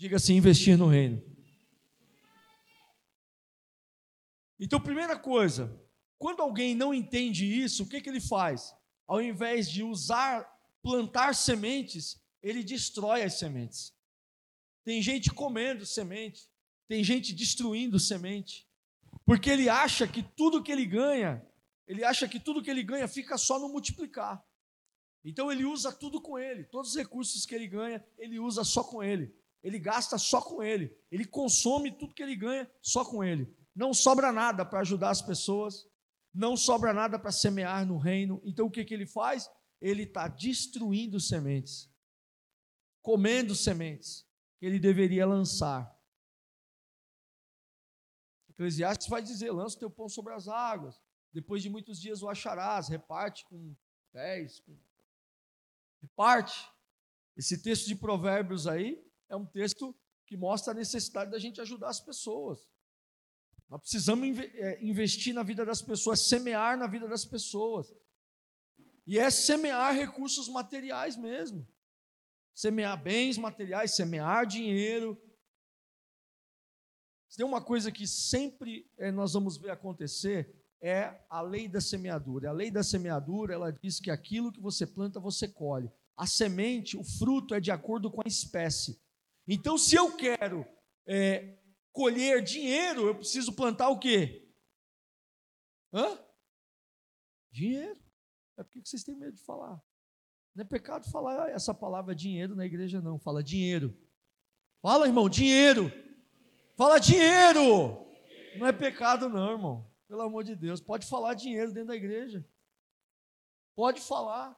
Diga 0.00 0.16
assim: 0.16 0.34
investir 0.34 0.78
no 0.78 0.86
reino. 0.86 1.22
Então, 4.58 4.80
primeira 4.80 5.14
coisa, 5.18 5.78
quando 6.18 6.40
alguém 6.40 6.74
não 6.74 6.94
entende 6.94 7.44
isso, 7.44 7.82
o 7.82 7.86
que, 7.86 8.00
que 8.00 8.08
ele 8.08 8.18
faz? 8.18 8.74
Ao 9.06 9.20
invés 9.20 9.70
de 9.70 9.82
usar, 9.82 10.50
plantar 10.82 11.34
sementes, 11.34 12.18
ele 12.42 12.64
destrói 12.64 13.24
as 13.24 13.38
sementes. 13.38 13.92
Tem 14.84 15.02
gente 15.02 15.30
comendo 15.30 15.84
semente, 15.84 16.48
tem 16.88 17.04
gente 17.04 17.34
destruindo 17.34 18.00
semente, 18.00 18.66
porque 19.26 19.50
ele 19.50 19.68
acha 19.68 20.08
que 20.08 20.22
tudo 20.22 20.62
que 20.62 20.72
ele 20.72 20.86
ganha 20.86 21.46
ele 21.90 22.04
acha 22.04 22.28
que 22.28 22.38
tudo 22.38 22.62
que 22.62 22.70
ele 22.70 22.84
ganha 22.84 23.08
fica 23.08 23.36
só 23.36 23.58
no 23.58 23.68
multiplicar. 23.68 24.40
Então 25.24 25.50
ele 25.50 25.64
usa 25.64 25.92
tudo 25.92 26.22
com 26.22 26.38
ele, 26.38 26.62
todos 26.62 26.90
os 26.90 26.96
recursos 26.96 27.44
que 27.44 27.52
ele 27.52 27.66
ganha, 27.66 28.02
ele 28.16 28.38
usa 28.38 28.62
só 28.62 28.84
com 28.84 29.02
ele. 29.02 29.34
Ele 29.62 29.78
gasta 29.78 30.16
só 30.18 30.40
com 30.40 30.62
ele. 30.62 30.96
Ele 31.10 31.24
consome 31.24 31.90
tudo 31.92 32.14
que 32.14 32.22
ele 32.22 32.36
ganha 32.36 32.70
só 32.80 33.04
com 33.04 33.22
ele. 33.22 33.54
Não 33.74 33.92
sobra 33.92 34.32
nada 34.32 34.64
para 34.64 34.80
ajudar 34.80 35.10
as 35.10 35.22
pessoas, 35.22 35.86
não 36.32 36.56
sobra 36.56 36.92
nada 36.92 37.18
para 37.18 37.32
semear 37.32 37.86
no 37.86 37.98
reino. 37.98 38.40
Então 38.44 38.66
o 38.66 38.70
que, 38.70 38.84
que 38.84 38.94
ele 38.94 39.06
faz? 39.06 39.48
Ele 39.80 40.02
está 40.04 40.28
destruindo 40.28 41.20
sementes, 41.20 41.90
comendo 43.02 43.54
sementes 43.54 44.26
que 44.58 44.66
ele 44.66 44.78
deveria 44.78 45.26
lançar. 45.26 45.94
Eclesiastes 48.50 49.08
vai 49.08 49.22
dizer: 49.22 49.50
lança 49.50 49.76
o 49.76 49.80
teu 49.80 49.90
pão 49.90 50.08
sobre 50.08 50.34
as 50.34 50.48
águas. 50.48 51.00
Depois 51.32 51.62
de 51.62 51.70
muitos 51.70 52.00
dias 52.00 52.22
o 52.22 52.28
acharás, 52.28 52.88
reparte 52.88 53.44
com 53.46 53.74
dez, 54.12 54.60
com... 54.60 54.76
reparte. 56.02 56.68
Esse 57.36 57.62
texto 57.62 57.86
de 57.86 57.94
Provérbios 57.94 58.66
aí 58.66 59.02
é 59.30 59.36
um 59.36 59.46
texto 59.46 59.96
que 60.26 60.36
mostra 60.36 60.72
a 60.72 60.76
necessidade 60.76 61.30
da 61.30 61.38
gente 61.38 61.60
ajudar 61.60 61.88
as 61.88 62.00
pessoas. 62.00 62.68
Nós 63.68 63.80
precisamos 63.80 64.38
é, 64.38 64.84
investir 64.84 65.32
na 65.32 65.44
vida 65.44 65.64
das 65.64 65.80
pessoas, 65.80 66.28
semear 66.28 66.76
na 66.76 66.88
vida 66.88 67.08
das 67.08 67.24
pessoas. 67.24 67.94
E 69.06 69.18
é 69.18 69.30
semear 69.30 69.94
recursos 69.94 70.48
materiais 70.48 71.16
mesmo. 71.16 71.66
Semear 72.52 73.00
bens 73.00 73.38
materiais, 73.38 73.94
semear 73.94 74.44
dinheiro. 74.44 75.20
Se 77.28 77.36
tem 77.36 77.46
uma 77.46 77.62
coisa 77.62 77.92
que 77.92 78.06
sempre 78.06 78.90
é, 78.98 79.12
nós 79.12 79.32
vamos 79.32 79.56
ver 79.56 79.70
acontecer, 79.70 80.52
é 80.80 81.24
a 81.28 81.40
lei 81.40 81.68
da 81.68 81.80
semeadura. 81.80 82.50
A 82.50 82.52
lei 82.52 82.70
da 82.70 82.82
semeadura, 82.82 83.54
ela 83.54 83.70
diz 83.70 84.00
que 84.00 84.10
aquilo 84.10 84.50
que 84.50 84.60
você 84.60 84.84
planta, 84.84 85.20
você 85.20 85.46
colhe. 85.46 85.90
A 86.16 86.26
semente, 86.26 86.96
o 86.96 87.04
fruto 87.04 87.54
é 87.54 87.60
de 87.60 87.70
acordo 87.70 88.10
com 88.10 88.20
a 88.20 88.28
espécie. 88.28 89.00
Então, 89.52 89.76
se 89.76 89.96
eu 89.96 90.16
quero 90.16 90.64
é, 91.04 91.58
colher 91.92 92.40
dinheiro, 92.40 93.08
eu 93.08 93.16
preciso 93.16 93.52
plantar 93.52 93.88
o 93.88 93.98
quê? 93.98 94.48
Hã? 95.92 96.16
Dinheiro. 97.50 98.00
É 98.56 98.62
por 98.62 98.70
que 98.70 98.80
vocês 98.80 99.02
têm 99.02 99.16
medo 99.16 99.32
de 99.32 99.42
falar? 99.42 99.82
Não 100.54 100.62
é 100.62 100.64
pecado 100.64 101.10
falar 101.10 101.50
essa 101.50 101.74
palavra 101.74 102.14
dinheiro 102.14 102.54
na 102.54 102.64
igreja, 102.64 103.00
não. 103.00 103.18
Fala 103.18 103.42
dinheiro. 103.42 103.92
Fala, 104.80 105.08
irmão, 105.08 105.28
dinheiro. 105.28 105.90
Fala 106.76 107.00
dinheiro. 107.00 108.06
Não 108.56 108.68
é 108.68 108.72
pecado, 108.72 109.28
não, 109.28 109.50
irmão. 109.50 109.90
Pelo 110.06 110.22
amor 110.22 110.44
de 110.44 110.54
Deus, 110.54 110.80
pode 110.80 111.08
falar 111.08 111.34
dinheiro 111.34 111.72
dentro 111.72 111.88
da 111.88 111.96
igreja. 111.96 112.48
Pode 113.74 114.00
falar. 114.00 114.56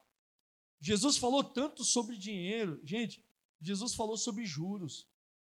Jesus 0.79 1.17
falou 1.17 1.43
tanto 1.43 1.83
sobre 1.83 2.19
dinheiro. 2.19 2.79
Gente, 2.85 3.25
Jesus 3.63 3.95
falou 3.95 4.17
sobre 4.17 4.45
juros. 4.45 5.09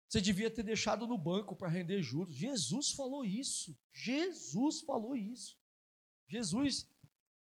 Você 0.09 0.21
devia 0.21 0.51
ter 0.51 0.63
deixado 0.63 1.07
no 1.07 1.17
banco 1.17 1.57
para 1.57 1.69
render 1.69 2.03
juros. 2.03 2.35
Jesus 2.35 2.93
falou 2.93 3.25
isso. 3.25 3.77
Jesus 3.93 4.83
falou 4.83 5.17
isso. 5.17 5.59
Jesus 6.29 6.89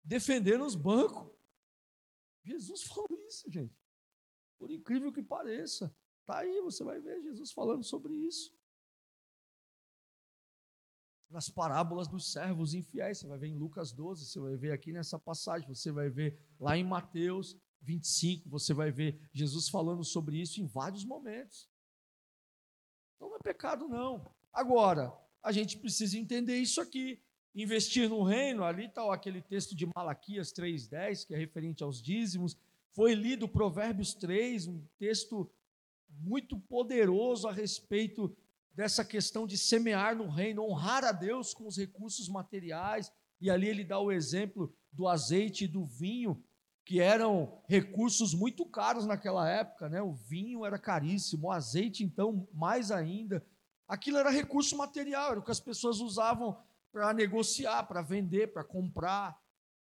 defendendo 0.04 0.66
os 0.66 0.76
bancos. 0.76 1.34
Jesus 2.44 2.84
falou 2.84 3.18
isso, 3.28 3.50
gente. 3.50 3.76
Por 4.60 4.70
incrível 4.70 5.12
que 5.12 5.24
pareça. 5.24 5.96
Está 6.22 6.40
aí, 6.40 6.62
você 6.62 6.84
vai 6.84 7.00
ver 7.00 7.22
Jesus 7.24 7.52
falando 7.52 7.84
sobre 7.84 8.14
isso 8.14 8.58
nas 11.30 11.50
parábolas 11.50 12.08
dos 12.08 12.32
servos 12.32 12.74
infiéis. 12.74 13.20
Você 13.20 13.28
vai 13.28 13.38
ver 13.38 13.48
em 13.48 13.58
Lucas 13.58 13.92
12, 13.92 14.26
você 14.26 14.40
vai 14.40 14.56
ver 14.56 14.72
aqui 14.72 14.92
nessa 14.92 15.20
passagem, 15.20 15.68
você 15.68 15.92
vai 15.92 16.10
ver 16.10 16.40
lá 16.60 16.78
em 16.78 16.84
Mateus 16.84 17.58
25, 17.82 18.50
você 18.50 18.74
vai 18.74 18.92
ver 18.92 19.20
Jesus 19.32 19.70
falando 19.70 20.04
sobre 20.04 20.40
isso 20.40 20.62
em 20.62 20.66
vários 20.66 21.06
momentos. 21.06 21.70
Então 23.16 23.30
não 23.30 23.38
é 23.38 23.40
pecado, 23.40 23.88
não. 23.88 24.30
Agora, 24.54 25.14
a 25.42 25.52
gente 25.52 25.78
precisa 25.78 26.18
entender 26.18 26.58
isso 26.58 26.82
aqui. 26.82 27.22
Investir 27.56 28.08
no 28.08 28.22
reino, 28.22 28.64
ali 28.64 28.86
está 28.86 29.12
aquele 29.12 29.42
texto 29.42 29.76
de 29.76 29.90
Malaquias 29.96 30.54
3,10, 30.54 31.26
que 31.26 31.34
é 31.34 31.38
referente 31.38 31.84
aos 31.84 32.02
dízimos. 32.02 32.56
Foi 32.92 33.16
lido 33.16 33.48
Provérbios 33.48 34.14
3, 34.14 34.68
um 34.68 34.84
texto 35.00 35.50
muito 36.10 36.60
poderoso 36.60 37.48
a 37.48 37.52
respeito 37.52 38.36
dessa 38.74 39.04
questão 39.04 39.48
de 39.48 39.58
semear 39.58 40.16
no 40.16 40.30
reino, 40.30 40.64
honrar 40.64 41.04
a 41.04 41.12
Deus 41.12 41.54
com 41.54 41.68
os 41.68 41.78
recursos 41.78 42.30
materiais. 42.30 43.12
E 43.42 43.50
ali 43.50 43.68
ele 43.68 43.84
dá 43.84 44.00
o 44.00 44.12
exemplo 44.12 44.72
do 44.92 45.08
azeite 45.08 45.64
e 45.64 45.68
do 45.68 45.86
vinho, 45.86 46.44
que 46.88 47.02
eram 47.02 47.62
recursos 47.68 48.34
muito 48.34 48.66
caros 48.66 49.06
naquela 49.06 49.48
época, 49.50 49.90
né? 49.90 50.02
O 50.02 50.14
vinho 50.14 50.66
era 50.66 50.80
caríssimo, 50.80 51.50
o 51.50 51.52
azeite 51.52 52.02
então 52.02 52.48
mais 52.54 52.92
ainda. 52.92 53.46
Aquilo 53.86 54.18
era 54.18 54.30
recurso 54.30 54.78
material, 54.78 55.32
era 55.32 55.40
o 55.42 55.44
que 55.44 55.52
as 55.52 55.60
pessoas 55.60 56.00
usavam 56.00 56.58
para 56.90 57.14
negociar, 57.14 57.84
para 57.84 58.02
vender, 58.02 58.54
para 58.54 58.64
comprar. 58.64 59.38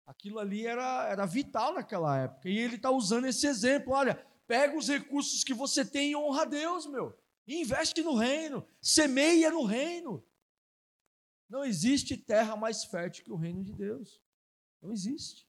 Aquilo 0.04 0.40
ali 0.40 0.66
era, 0.66 1.08
era 1.08 1.24
vital 1.24 1.72
naquela 1.72 2.18
época. 2.18 2.48
E 2.48 2.58
ele 2.58 2.74
está 2.74 2.90
usando 2.90 3.28
esse 3.28 3.46
exemplo. 3.46 3.92
Olha, 3.92 4.20
pega 4.48 4.76
os 4.76 4.88
recursos 4.88 5.44
que 5.44 5.54
você 5.54 5.84
tem 5.84 6.10
e 6.10 6.16
honra 6.16 6.42
a 6.42 6.46
Deus, 6.46 6.84
meu. 6.84 7.16
Investe 7.46 8.02
no 8.02 8.16
reino, 8.16 8.66
semeia 8.82 9.52
no 9.52 9.62
reino. 9.62 10.20
Não 11.48 11.64
existe 11.64 12.16
terra 12.16 12.56
mais 12.56 12.82
fértil 12.82 13.24
que 13.24 13.32
o 13.32 13.36
reino 13.36 13.62
de 13.62 13.72
Deus. 13.72 14.20
Não 14.82 14.90
existe. 14.90 15.47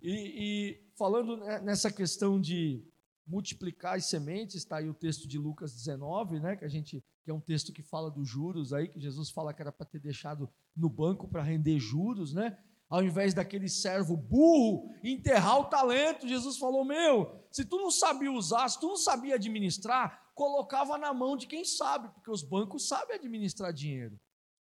E, 0.00 0.10
e 0.10 0.90
falando 0.96 1.36
nessa 1.62 1.90
questão 1.90 2.40
de 2.40 2.84
multiplicar 3.26 3.96
as 3.96 4.06
sementes, 4.06 4.56
está 4.56 4.76
aí 4.76 4.88
o 4.88 4.94
texto 4.94 5.26
de 5.26 5.38
Lucas 5.38 5.74
19, 5.74 6.40
né, 6.40 6.56
que 6.56 6.64
a 6.64 6.68
gente 6.68 7.04
que 7.24 7.30
é 7.30 7.34
um 7.34 7.40
texto 7.40 7.72
que 7.72 7.82
fala 7.82 8.08
dos 8.08 8.28
juros 8.28 8.72
aí, 8.72 8.86
que 8.86 9.00
Jesus 9.00 9.30
fala 9.30 9.52
que 9.52 9.60
era 9.60 9.72
para 9.72 9.84
ter 9.84 9.98
deixado 9.98 10.48
no 10.76 10.88
banco 10.88 11.26
para 11.26 11.42
render 11.42 11.76
juros, 11.80 12.32
né? 12.32 12.56
ao 12.88 13.02
invés 13.02 13.34
daquele 13.34 13.68
servo 13.68 14.16
burro 14.16 14.94
enterrar 15.02 15.58
o 15.60 15.64
talento, 15.64 16.28
Jesus 16.28 16.56
falou: 16.56 16.84
Meu, 16.84 17.44
se 17.50 17.64
tu 17.64 17.78
não 17.78 17.90
sabia 17.90 18.30
usar, 18.30 18.68
se 18.68 18.78
tu 18.78 18.88
não 18.88 18.96
sabia 18.96 19.34
administrar, 19.34 20.30
colocava 20.34 20.96
na 20.96 21.12
mão 21.12 21.36
de 21.36 21.46
quem 21.46 21.64
sabe, 21.64 22.08
porque 22.10 22.30
os 22.30 22.42
bancos 22.42 22.88
sabem 22.88 23.16
administrar 23.16 23.72
dinheiro. 23.72 24.18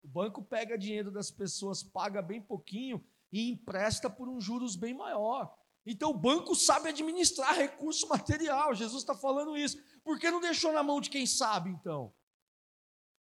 O 0.02 0.08
banco 0.08 0.42
pega 0.42 0.78
dinheiro 0.78 1.10
das 1.10 1.30
pessoas, 1.30 1.82
paga 1.82 2.22
bem 2.22 2.40
pouquinho, 2.40 3.04
e 3.32 3.50
empresta 3.50 4.08
por 4.08 4.28
um 4.28 4.40
juros 4.40 4.76
bem 4.76 4.94
maior. 4.94 5.54
Então 5.84 6.10
o 6.10 6.18
banco 6.18 6.54
sabe 6.54 6.88
administrar 6.88 7.54
recurso 7.54 8.08
material. 8.08 8.74
Jesus 8.74 9.02
está 9.02 9.14
falando 9.14 9.56
isso. 9.56 9.78
Por 10.02 10.18
que 10.18 10.30
não 10.30 10.40
deixou 10.40 10.72
na 10.72 10.82
mão 10.82 11.00
de 11.00 11.10
quem 11.10 11.26
sabe, 11.26 11.70
então? 11.70 12.12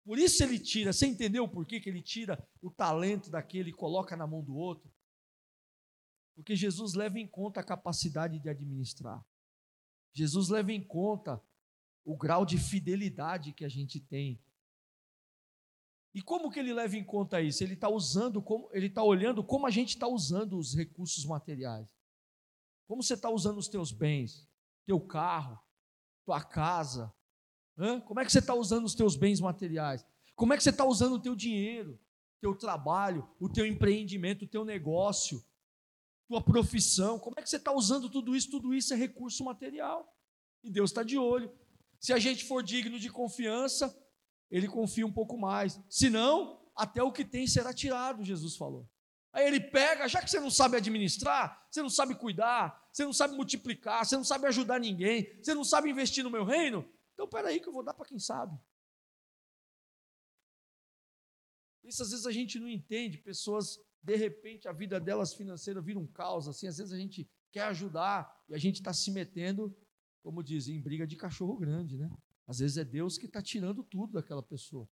Por 0.05 0.19
isso 0.19 0.43
ele 0.43 0.59
tira. 0.59 0.93
Você 0.93 1.07
entendeu 1.07 1.47
por 1.47 1.65
que, 1.65 1.81
que 1.81 1.89
ele 1.89 2.03
tira 2.03 2.43
o 2.61 2.71
talento 2.71 3.31
daquele 3.31 3.71
e 3.71 3.75
coloca 3.75 4.17
na 4.17 4.27
mão 4.27 4.43
do 4.43 4.57
outro? 4.57 4.93
Porque 6.35 6.57
Jesus 6.57 6.95
leva 6.95 7.19
em 7.19 7.29
conta 7.29 7.61
a 7.61 7.65
capacidade 7.65 8.39
de 8.41 8.49
administrar. 8.49 9.25
Jesus 10.13 10.49
leva 10.49 10.73
em 10.73 10.83
conta 10.83 11.41
o 12.05 12.17
grau 12.17 12.45
de 12.45 12.59
fidelidade 12.59 13.53
que 13.53 13.65
a 13.65 13.69
gente 13.69 14.01
tem. 14.01 14.43
E 16.13 16.21
como 16.21 16.51
que 16.51 16.59
ele 16.59 16.73
leva 16.73 16.97
em 16.97 17.05
conta 17.05 17.41
isso? 17.41 17.63
Ele 17.63 17.75
está 17.75 17.89
usando, 17.89 18.43
como, 18.43 18.69
ele 18.73 18.87
está 18.87 19.03
olhando 19.03 19.45
como 19.45 19.67
a 19.67 19.71
gente 19.71 19.91
está 19.91 20.09
usando 20.09 20.59
os 20.59 20.75
recursos 20.75 21.25
materiais. 21.25 21.95
Como 22.89 23.03
você 23.03 23.15
está 23.15 23.31
usando 23.31 23.59
os 23.59 23.69
teus 23.69 23.93
bens, 23.93 24.49
teu 24.85 25.01
carro, 25.01 25.61
tua 26.25 26.43
casa. 26.43 27.15
Como 28.07 28.19
é 28.19 28.25
que 28.25 28.33
você 28.33 28.41
está 28.41 28.55
usando 28.55 28.85
os 28.85 28.95
teus 28.95 29.17
bens 29.17 29.41
materiais? 29.41 30.05
Como 30.35 30.53
é 30.53 30.57
que 30.57 30.63
você 30.63 30.71
está 30.71 30.85
usando 30.85 31.15
o 31.15 31.21
teu 31.21 31.37
dinheiro, 31.37 32.01
teu 32.41 32.55
trabalho, 32.57 33.29
o 33.39 33.49
teu 33.49 33.65
empreendimento, 33.65 34.45
o 34.45 34.49
teu 34.49 34.65
negócio, 34.65 35.45
tua 36.27 36.43
profissão? 36.43 37.19
Como 37.19 37.39
é 37.39 37.43
que 37.43 37.49
você 37.49 37.57
está 37.57 37.73
usando 37.73 38.11
tudo 38.11 38.35
isso? 38.35 38.51
Tudo 38.51 38.75
isso 38.75 38.93
é 38.93 38.97
recurso 38.97 39.45
material. 39.45 40.13
E 40.65 40.71
Deus 40.71 40.91
está 40.91 41.05
de 41.05 41.17
olho. 41.17 41.53
Se 42.01 42.13
a 42.13 42.19
gente 42.19 42.45
for 42.45 42.63
digno 42.63 42.99
de 42.99 43.11
confiança, 43.11 43.97
ele 44.51 44.69
confia 44.69 45.07
um 45.07 45.13
pouco 45.13 45.39
mais. 45.39 45.81
Se 45.89 46.11
não, 46.11 46.61
até 46.75 47.03
o 47.03 47.13
que 47.13 47.25
tem 47.25 47.47
será 47.47 47.73
tirado, 47.73 48.25
Jesus 48.25 48.57
falou. 48.57 48.89
Aí 49.33 49.47
ele 49.47 49.61
pega, 49.61 50.09
já 50.09 50.21
que 50.21 50.31
você 50.31 50.41
não 50.41 50.51
sabe 50.51 50.77
administrar, 50.77 51.67
você 51.71 51.81
não 51.81 51.89
sabe 51.89 52.17
cuidar, 52.17 52.89
você 52.93 53.05
não 53.05 53.13
sabe 53.13 53.37
multiplicar, 53.37 54.05
você 54.05 54.17
não 54.17 54.25
sabe 54.25 54.47
ajudar 54.49 54.81
ninguém, 54.81 55.39
você 55.41 55.55
não 55.55 55.63
sabe 55.63 55.89
investir 55.89 56.25
no 56.25 56.31
meu 56.31 56.45
reino, 56.45 56.89
então 57.15 57.29
peraí 57.29 57.61
que 57.61 57.69
eu 57.69 57.73
vou 57.73 57.85
dar 57.85 57.95
para 57.95 58.07
quem 58.07 58.19
sabe. 58.19 58.59
Isso 61.85 62.03
às 62.03 62.11
vezes 62.11 62.27
a 62.27 62.33
gente 62.33 62.59
não 62.59 62.69
entende, 62.69 63.19
pessoas, 63.19 63.79
de 64.03 64.17
repente, 64.17 64.67
a 64.67 64.73
vida 64.73 64.99
delas 64.99 65.33
financeira 65.33 65.81
vira 65.81 65.99
um 65.99 66.09
caos, 66.09 66.49
assim, 66.49 66.67
às 66.67 66.79
vezes 66.79 66.93
a 66.93 66.99
gente 66.99 67.31
quer 67.53 67.63
ajudar 67.65 68.45
e 68.49 68.55
a 68.55 68.59
gente 68.59 68.77
está 68.77 68.93
se 68.93 69.13
metendo 69.13 69.77
como 70.23 70.43
dizem, 70.43 70.77
em 70.77 70.81
briga 70.81 71.07
de 71.07 71.17
cachorro 71.17 71.57
grande, 71.57 71.97
né? 71.97 72.11
Às 72.51 72.59
vezes 72.59 72.79
é 72.79 72.85
Deus 72.85 73.17
que 73.17 73.27
está 73.27 73.41
tirando 73.41 73.85
tudo 73.85 74.15
daquela 74.15 74.43
pessoa, 74.43 74.89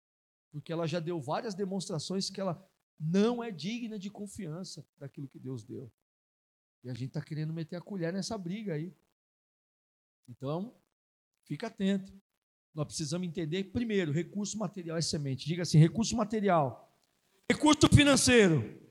porque 0.52 0.74
ela 0.74 0.86
já 0.86 1.00
deu 1.00 1.22
várias 1.22 1.56
demonstrações 1.56 2.30
que 2.30 2.42
ela 2.42 2.62
não 3.00 3.42
é 3.42 3.50
digna 3.50 3.98
de 3.98 4.10
confiança 4.10 4.86
daquilo 4.98 5.30
que 5.30 5.40
Deus 5.40 5.64
deu. 5.64 5.90
E 6.84 6.90
a 6.90 6.94
gente 6.94 7.12
está 7.12 7.22
querendo 7.22 7.54
meter 7.54 7.78
a 7.78 7.82
colher 7.82 8.12
nessa 8.12 8.38
briga 8.38 8.74
aí. 8.74 8.94
Então, 10.28 10.76
fica 11.46 11.68
atento. 11.68 12.12
Nós 12.74 12.88
precisamos 12.88 13.26
entender, 13.26 13.64
primeiro, 13.72 14.12
recurso 14.12 14.58
material 14.58 14.98
é 14.98 15.02
semente. 15.02 15.48
Diga 15.48 15.64
assim: 15.64 15.78
recurso 15.78 16.14
material. 16.14 16.94
Recurso 17.50 17.88
financeiro 17.88 18.86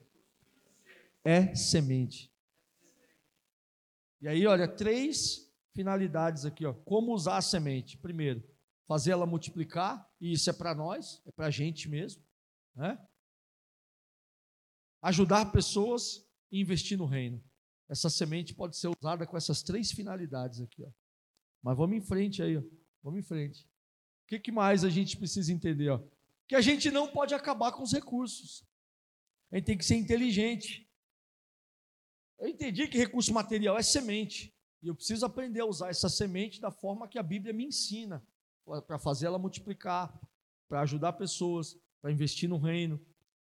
é 1.23 1.54
semente. 1.54 2.33
E 4.23 4.26
aí, 4.26 4.47
olha, 4.47 4.66
três 4.66 5.52
finalidades 5.75 6.47
aqui, 6.47 6.64
ó. 6.64 6.73
Como 6.73 7.12
usar 7.12 7.37
a 7.37 7.42
semente? 7.42 7.99
Primeiro, 7.99 8.53
fazer 8.86 9.12
ela 9.12 9.26
multiplicar, 9.26 10.08
e 10.20 10.32
isso 10.32 10.48
é 10.50 10.52
para 10.52 10.74
nós, 10.74 11.22
é 11.26 11.32
para 11.32 11.46
a 11.46 11.50
gente 11.50 11.88
mesmo, 11.88 12.22
né? 12.74 12.98
Ajudar 15.02 15.52
pessoas 15.52 16.26
e 16.50 16.60
investir 16.60 16.96
no 16.96 17.06
reino. 17.06 17.42
Essa 17.88 18.08
semente 18.08 18.54
pode 18.54 18.76
ser 18.76 18.88
usada 18.88 19.26
com 19.26 19.36
essas 19.36 19.62
três 19.62 19.92
finalidades 19.92 20.60
aqui, 20.60 20.82
ó. 20.82 20.90
Mas 21.62 21.76
vamos 21.76 21.96
em 21.96 22.00
frente 22.00 22.42
aí, 22.42 22.56
ó. 22.56 22.62
Vamos 23.02 23.20
em 23.20 23.22
frente. 23.22 23.64
O 23.64 24.26
que, 24.28 24.38
que 24.38 24.52
mais 24.52 24.85
a 24.85 24.90
gente 24.90 25.16
precisa 25.16 25.52
entender, 25.52 25.90
ó? 25.90 26.02
Que 26.48 26.56
a 26.56 26.61
gente 26.61 26.90
não 26.90 27.11
pode 27.11 27.35
acabar 27.35 27.72
com 27.72 27.82
os 27.82 27.92
recursos. 27.92 28.66
A 29.50 29.56
gente 29.56 29.66
tem 29.66 29.78
que 29.78 29.85
ser 29.85 29.96
inteligente. 29.96 30.90
Eu 32.38 32.48
entendi 32.48 32.88
que 32.88 32.98
recurso 32.98 33.32
material 33.32 33.78
é 33.78 33.82
semente. 33.82 34.54
E 34.82 34.88
eu 34.88 34.94
preciso 34.94 35.24
aprender 35.24 35.61
a 35.61 35.66
usar 35.66 35.90
essa 35.90 36.09
semente 36.09 36.61
da 36.61 36.70
forma 36.70 37.09
que 37.09 37.18
a 37.18 37.22
Bíblia 37.22 37.54
me 37.54 37.64
ensina, 37.64 38.26
para 38.87 38.98
fazer 38.98 39.27
ela 39.27 39.38
multiplicar, 39.38 40.12
para 40.68 40.81
ajudar 40.81 41.12
pessoas, 41.14 41.77
para 42.00 42.12
investir 42.12 42.48
no 42.48 42.59
reino. 42.59 43.00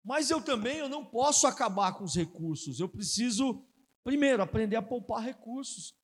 Mas 0.03 0.29
eu 0.29 0.41
também 0.41 0.77
eu 0.77 0.89
não 0.89 1.03
posso 1.05 1.47
acabar 1.47 1.93
com 1.93 2.03
os 2.03 2.15
recursos. 2.15 2.79
Eu 2.79 2.87
preciso, 2.87 3.65
primeiro, 4.03 4.43
aprender 4.43 4.75
a 4.75 4.81
poupar 4.81 5.23
recursos. 5.23 5.95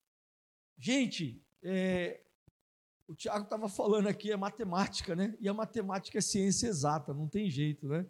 Gente, 0.77 1.43
é, 1.61 2.21
o 3.07 3.13
Tiago 3.13 3.43
estava 3.43 3.69
falando 3.69 4.07
aqui, 4.07 4.31
é 4.31 4.37
matemática, 4.37 5.15
né? 5.15 5.37
E 5.39 5.47
a 5.47 5.53
matemática 5.53 6.17
é 6.17 6.21
ciência 6.21 6.67
exata, 6.67 7.13
não 7.13 7.27
tem 7.27 7.49
jeito, 7.49 7.87
né? 7.87 8.07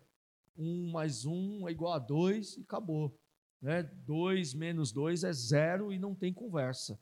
Um 0.58 0.92
mais 0.92 1.26
um 1.26 1.68
é 1.68 1.72
igual 1.72 1.94
a 1.94 2.00
dois 2.00 2.56
e 2.56 2.62
acabou. 2.62 3.18
Né? 3.62 3.84
2 3.84 4.54
menos 4.54 4.92
2 4.92 5.24
é 5.24 5.34
zero 5.34 5.92
e 5.92 6.00
não 6.00 6.16
tem 6.16 6.34
conversa. 6.34 7.00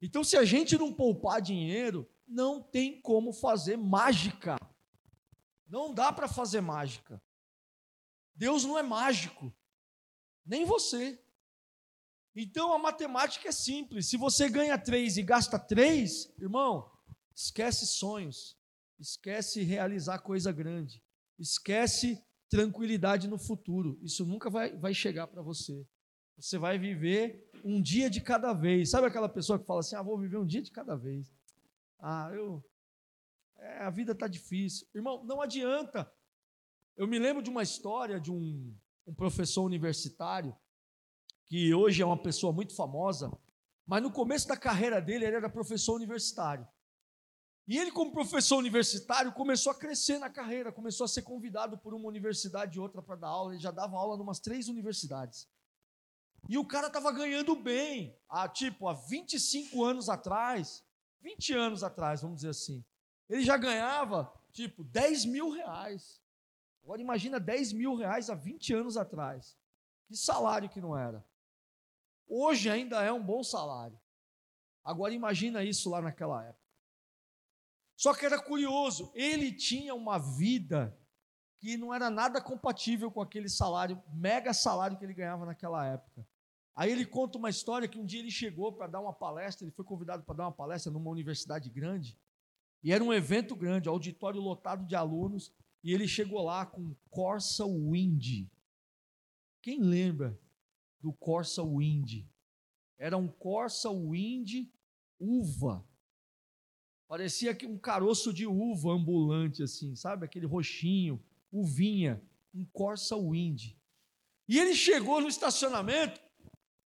Então, 0.00 0.24
se 0.24 0.36
a 0.36 0.44
gente 0.44 0.76
não 0.76 0.92
poupar 0.92 1.40
dinheiro, 1.40 2.08
não 2.26 2.62
tem 2.62 3.00
como 3.00 3.32
fazer 3.32 3.76
mágica. 3.76 4.56
Não 5.66 5.92
dá 5.92 6.12
para 6.12 6.28
fazer 6.28 6.60
mágica. 6.60 7.22
Deus 8.34 8.64
não 8.64 8.78
é 8.78 8.82
mágico, 8.82 9.54
nem 10.44 10.64
você. 10.64 11.20
Então 12.34 12.72
a 12.72 12.78
matemática 12.78 13.48
é 13.48 13.52
simples. 13.52 14.08
Se 14.08 14.16
você 14.16 14.48
ganha 14.48 14.76
três 14.76 15.16
e 15.16 15.22
gasta 15.22 15.58
três, 15.58 16.32
irmão, 16.38 16.90
esquece 17.34 17.86
sonhos, 17.86 18.58
esquece 18.98 19.62
realizar 19.62 20.18
coisa 20.18 20.50
grande, 20.50 21.02
esquece 21.38 22.20
tranquilidade 22.48 23.28
no 23.28 23.38
futuro. 23.38 23.98
Isso 24.02 24.26
nunca 24.26 24.50
vai, 24.50 24.76
vai 24.76 24.92
chegar 24.92 25.28
para 25.28 25.42
você. 25.42 25.86
Você 26.36 26.58
vai 26.58 26.78
viver 26.78 27.48
um 27.64 27.80
dia 27.80 28.10
de 28.10 28.20
cada 28.20 28.52
vez. 28.52 28.90
Sabe 28.90 29.06
aquela 29.06 29.28
pessoa 29.28 29.58
que 29.58 29.66
fala 29.66 29.80
assim: 29.80 29.94
ah, 29.94 30.02
vou 30.02 30.18
viver 30.18 30.36
um 30.36 30.46
dia 30.46 30.62
de 30.62 30.72
cada 30.72 30.96
vez. 30.96 31.32
Ah, 32.06 32.30
eu. 32.34 32.62
É, 33.56 33.78
a 33.78 33.88
vida 33.88 34.12
está 34.12 34.28
difícil. 34.28 34.86
Irmão, 34.94 35.24
não 35.24 35.40
adianta. 35.40 36.12
Eu 36.94 37.08
me 37.08 37.18
lembro 37.18 37.42
de 37.42 37.48
uma 37.48 37.62
história 37.62 38.20
de 38.20 38.30
um, 38.30 38.76
um 39.06 39.14
professor 39.14 39.64
universitário, 39.64 40.54
que 41.46 41.72
hoje 41.72 42.02
é 42.02 42.06
uma 42.06 42.22
pessoa 42.22 42.52
muito 42.52 42.76
famosa, 42.76 43.32
mas 43.86 44.02
no 44.02 44.12
começo 44.12 44.46
da 44.46 44.56
carreira 44.56 45.00
dele, 45.00 45.24
ele 45.24 45.36
era 45.36 45.48
professor 45.48 45.94
universitário. 45.94 46.68
E 47.66 47.78
ele, 47.78 47.90
como 47.90 48.12
professor 48.12 48.58
universitário, 48.58 49.32
começou 49.32 49.72
a 49.72 49.74
crescer 49.74 50.18
na 50.18 50.28
carreira, 50.28 50.70
começou 50.70 51.06
a 51.06 51.08
ser 51.08 51.22
convidado 51.22 51.78
por 51.78 51.94
uma 51.94 52.06
universidade 52.06 52.76
e 52.76 52.80
outra 52.80 53.00
para 53.00 53.16
dar 53.16 53.28
aula. 53.28 53.52
Ele 53.54 53.62
já 53.62 53.70
dava 53.70 53.96
aula 53.96 54.18
em 54.18 54.20
umas 54.20 54.40
três 54.40 54.68
universidades. 54.68 55.48
E 56.50 56.58
o 56.58 56.66
cara 56.66 56.88
estava 56.88 57.10
ganhando 57.10 57.56
bem, 57.56 58.14
há, 58.28 58.46
tipo, 58.46 58.86
há 58.86 58.92
25 58.92 59.82
anos 59.82 60.10
atrás, 60.10 60.84
20 61.24 61.54
anos 61.54 61.82
atrás, 61.82 62.20
vamos 62.20 62.36
dizer 62.36 62.50
assim. 62.50 62.84
Ele 63.30 63.42
já 63.42 63.56
ganhava, 63.56 64.30
tipo, 64.52 64.84
10 64.84 65.24
mil 65.24 65.50
reais. 65.50 66.22
Agora 66.82 67.00
imagina 67.00 67.40
10 67.40 67.72
mil 67.72 67.96
reais 67.96 68.28
há 68.28 68.34
20 68.34 68.74
anos 68.74 68.98
atrás. 68.98 69.56
Que 70.06 70.14
salário 70.14 70.68
que 70.68 70.82
não 70.82 70.96
era. 70.96 71.24
Hoje 72.28 72.68
ainda 72.68 73.02
é 73.02 73.10
um 73.10 73.24
bom 73.24 73.42
salário. 73.42 73.98
Agora 74.84 75.14
imagina 75.14 75.64
isso 75.64 75.88
lá 75.88 76.02
naquela 76.02 76.44
época. 76.44 76.62
Só 77.96 78.12
que 78.12 78.26
era 78.26 78.38
curioso, 78.38 79.10
ele 79.14 79.50
tinha 79.50 79.94
uma 79.94 80.18
vida 80.18 80.94
que 81.58 81.78
não 81.78 81.94
era 81.94 82.10
nada 82.10 82.38
compatível 82.38 83.10
com 83.10 83.22
aquele 83.22 83.48
salário, 83.48 84.02
mega 84.12 84.52
salário 84.52 84.98
que 84.98 85.04
ele 85.04 85.14
ganhava 85.14 85.46
naquela 85.46 85.86
época. 85.86 86.26
Aí 86.76 86.90
ele 86.90 87.06
conta 87.06 87.38
uma 87.38 87.50
história 87.50 87.86
que 87.86 87.98
um 87.98 88.04
dia 88.04 88.20
ele 88.20 88.30
chegou 88.30 88.72
para 88.72 88.88
dar 88.88 89.00
uma 89.00 89.12
palestra, 89.12 89.64
ele 89.64 89.74
foi 89.74 89.84
convidado 89.84 90.24
para 90.24 90.34
dar 90.34 90.44
uma 90.44 90.52
palestra 90.52 90.90
numa 90.92 91.10
universidade 91.10 91.70
grande, 91.70 92.18
e 92.82 92.92
era 92.92 93.02
um 93.02 93.12
evento 93.12 93.54
grande, 93.54 93.88
auditório 93.88 94.40
lotado 94.40 94.84
de 94.86 94.94
alunos, 94.94 95.52
e 95.82 95.92
ele 95.92 96.08
chegou 96.08 96.42
lá 96.42 96.66
com 96.66 96.94
Corsa 97.10 97.64
Wind. 97.64 98.48
Quem 99.62 99.80
lembra 99.80 100.38
do 101.00 101.12
Corsa 101.12 101.62
Wind? 101.62 102.26
Era 102.98 103.16
um 103.16 103.28
Corsa 103.28 103.90
Wind 103.90 104.66
uva. 105.18 105.86
Parecia 107.06 107.54
que 107.54 107.66
um 107.66 107.78
caroço 107.78 108.32
de 108.32 108.46
uva 108.46 108.92
ambulante, 108.92 109.62
assim, 109.62 109.94
sabe? 109.94 110.24
Aquele 110.24 110.46
roxinho, 110.46 111.22
uvinha, 111.52 112.22
um 112.52 112.64
Corsa 112.66 113.16
Wind. 113.16 113.76
E 114.48 114.58
ele 114.58 114.74
chegou 114.74 115.20
no 115.20 115.28
estacionamento, 115.28 116.20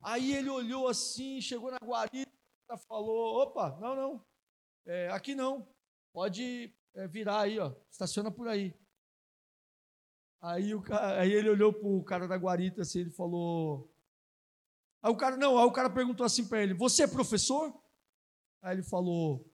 aí 0.02 0.34
ele 0.34 0.50
olhou 0.50 0.88
assim, 0.88 1.42
chegou 1.42 1.72
na 1.72 1.80
guarita, 1.84 2.32
falou: 2.88 3.42
opa, 3.42 3.78
não, 3.80 3.96
não, 3.96 4.26
é, 4.86 5.10
aqui 5.10 5.36
não, 5.36 5.68
pode 6.14 6.74
é, 6.94 7.08
virar 7.08 7.42
aí, 7.42 7.60
ó, 7.60 7.74
estaciona 7.90 8.32
por 8.32 8.48
aí. 8.48 8.76
Aí, 10.42 10.74
o 10.74 10.84
aí 11.20 11.32
ele 11.32 11.50
olhou 11.50 11.72
pro 11.72 12.04
cara 12.04 12.28
da 12.28 12.36
guarita 12.36 12.82
assim, 12.82 13.02
ele 13.02 13.12
falou. 13.12 13.94
Aí 15.04 15.12
o 15.12 15.16
cara, 15.16 15.38
não, 15.38 15.58
aí 15.58 15.66
o 15.66 15.72
cara 15.72 15.90
perguntou 15.90 16.26
assim 16.26 16.48
para 16.48 16.64
ele: 16.64 16.74
Você 16.74 17.04
é 17.04 17.08
professor? 17.08 17.72
Aí 18.62 18.76
ele 18.76 18.84
falou: 18.84 19.48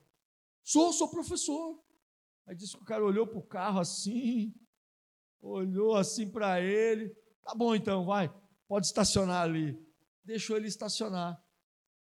Sou, 0.63 0.93
sou 0.93 1.09
professor. 1.09 1.81
Aí 2.45 2.55
disse 2.55 2.77
que 2.77 2.83
o 2.83 2.85
cara 2.85 3.03
olhou 3.03 3.27
pro 3.27 3.41
carro 3.41 3.79
assim, 3.79 4.53
olhou 5.41 5.95
assim 5.95 6.29
para 6.29 6.61
ele. 6.61 7.09
Tá 7.43 7.53
bom 7.53 7.75
então, 7.75 8.05
vai, 8.05 8.33
pode 8.67 8.85
estacionar 8.85 9.43
ali. 9.43 9.77
Deixou 10.27 10.57
ele 10.57 10.67
estacionar. 10.67 11.41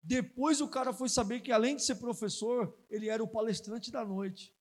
Depois 0.01 0.61
o 0.61 0.69
cara 0.69 0.93
foi 0.93 1.09
saber 1.09 1.41
que, 1.41 1.51
além 1.51 1.75
de 1.75 1.83
ser 1.83 1.95
professor, 1.95 2.73
ele 2.89 3.09
era 3.09 3.21
o 3.21 3.27
palestrante 3.27 3.91
da 3.91 4.05
noite. 4.05 4.55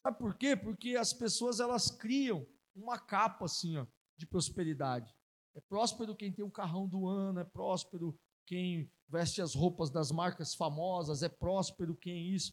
Sabe 0.00 0.16
por 0.16 0.36
quê? 0.36 0.54
Porque 0.54 0.94
as 0.94 1.12
pessoas 1.12 1.58
elas 1.58 1.90
criam 1.90 2.46
uma 2.76 2.96
capa 2.96 3.46
assim, 3.46 3.76
ó, 3.76 3.86
de 4.16 4.24
prosperidade. 4.24 5.12
É 5.56 5.60
próspero 5.60 6.14
quem 6.14 6.32
tem 6.32 6.44
o 6.44 6.50
carrão 6.50 6.86
do 6.86 7.08
ano, 7.08 7.40
é 7.40 7.44
próspero 7.44 8.16
quem 8.46 8.88
veste 9.08 9.42
as 9.42 9.52
roupas 9.52 9.90
das 9.90 10.12
marcas 10.12 10.54
famosas, 10.54 11.24
é 11.24 11.28
próspero 11.28 11.96
quem 11.96 12.32
isso. 12.32 12.52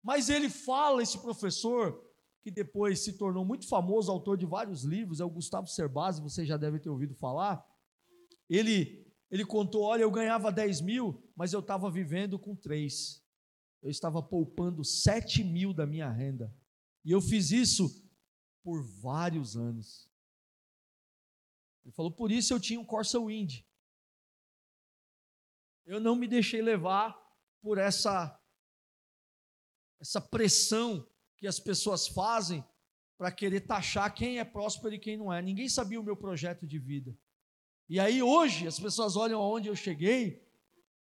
Mas 0.00 0.28
ele 0.28 0.48
fala, 0.48 1.02
esse 1.02 1.18
professor, 1.18 2.00
que 2.42 2.50
depois 2.52 3.00
se 3.00 3.14
tornou 3.14 3.44
muito 3.44 3.66
famoso, 3.66 4.12
autor 4.12 4.36
de 4.36 4.46
vários 4.46 4.84
livros, 4.84 5.18
é 5.18 5.24
o 5.24 5.30
Gustavo 5.30 5.66
Cerbasi, 5.66 6.22
você 6.22 6.46
já 6.46 6.56
deve 6.56 6.78
ter 6.78 6.90
ouvido 6.90 7.16
falar. 7.16 7.66
Ele, 8.48 9.07
ele 9.30 9.44
contou: 9.44 9.82
olha, 9.82 10.02
eu 10.02 10.10
ganhava 10.10 10.50
10 10.50 10.80
mil, 10.80 11.22
mas 11.36 11.52
eu 11.52 11.60
estava 11.60 11.90
vivendo 11.90 12.38
com 12.38 12.56
3. 12.56 13.22
Eu 13.82 13.90
estava 13.90 14.22
poupando 14.22 14.84
7 14.84 15.44
mil 15.44 15.72
da 15.72 15.86
minha 15.86 16.10
renda. 16.10 16.54
E 17.04 17.10
eu 17.10 17.20
fiz 17.20 17.50
isso 17.50 18.04
por 18.62 18.82
vários 18.82 19.56
anos. 19.56 20.08
Ele 21.84 21.92
falou, 21.92 22.12
por 22.12 22.30
isso 22.30 22.52
eu 22.52 22.60
tinha 22.60 22.80
um 22.80 22.84
Corsa 22.84 23.18
Wind. 23.18 23.62
Eu 25.86 26.00
não 26.00 26.14
me 26.14 26.28
deixei 26.28 26.60
levar 26.60 27.16
por 27.62 27.78
essa 27.78 28.34
essa 30.00 30.20
pressão 30.20 31.08
que 31.36 31.46
as 31.46 31.58
pessoas 31.58 32.06
fazem 32.06 32.64
para 33.16 33.32
querer 33.32 33.62
taxar 33.62 34.14
quem 34.14 34.38
é 34.38 34.44
próspero 34.44 34.94
e 34.94 34.98
quem 34.98 35.16
não 35.16 35.32
é. 35.32 35.42
Ninguém 35.42 35.68
sabia 35.68 35.98
o 35.98 36.04
meu 36.04 36.16
projeto 36.16 36.66
de 36.66 36.78
vida. 36.78 37.16
E 37.88 37.98
aí 37.98 38.22
hoje 38.22 38.66
as 38.66 38.78
pessoas 38.78 39.16
olham 39.16 39.40
aonde 39.40 39.68
eu 39.68 39.74
cheguei 39.74 40.46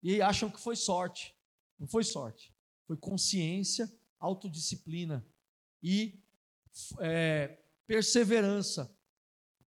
e 0.01 0.21
acham 0.21 0.49
que 0.49 0.59
foi 0.59 0.75
sorte. 0.75 1.35
Não 1.77 1.87
foi 1.87 2.03
sorte. 2.03 2.53
Foi 2.87 2.95
consciência, 2.95 3.91
autodisciplina 4.19 5.25
e 5.83 6.19
é, 6.99 7.59
perseverança 7.85 8.95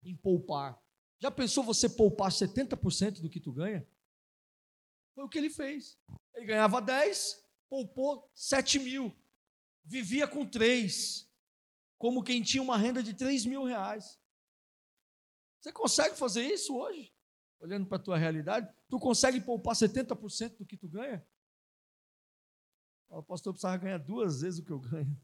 em 0.04 0.16
poupar. 0.16 0.82
Já 1.20 1.30
pensou 1.30 1.64
você 1.64 1.90
poupar 1.90 2.32
70% 2.32 3.22
do 3.22 3.30
que 3.30 3.40
tu 3.40 3.52
ganha? 3.52 3.86
Foi 5.14 5.24
o 5.26 5.30
que 5.30 5.38
ele 5.38 5.50
fez. 5.50 6.00
Ele 6.34 6.46
ganhava 6.46 6.82
10, 6.82 7.44
poupou 7.70 8.30
7 8.34 8.80
mil. 8.80 9.14
Vivia 9.84 10.28
com 10.28 10.46
3. 10.46 11.30
Como 11.98 12.24
quem 12.24 12.42
tinha 12.42 12.64
uma 12.64 12.78
renda 12.78 13.04
de 13.04 13.14
3 13.14 13.46
mil 13.46 13.64
reais. 13.64 14.20
Você 15.62 15.72
consegue 15.72 16.16
fazer 16.18 16.42
isso 16.44 16.76
hoje? 16.76 17.14
Olhando 17.60 17.86
para 17.86 17.98
a 17.98 18.02
tua 18.02 18.18
realidade? 18.18 18.68
Tu 18.90 19.00
consegue 19.00 19.40
poupar 19.40 19.76
70% 19.76 20.58
do 20.58 20.66
que 20.66 20.76
tu 20.76 20.90
ganha? 20.90 21.24
O 23.08 23.22
pastor 23.22 23.54
precisava 23.54 23.78
ganhar 23.78 24.00
duas 24.00 24.42
vezes 24.42 24.60
o 24.60 24.66
que 24.66 24.72
eu 24.72 24.80
ganho. 24.80 25.16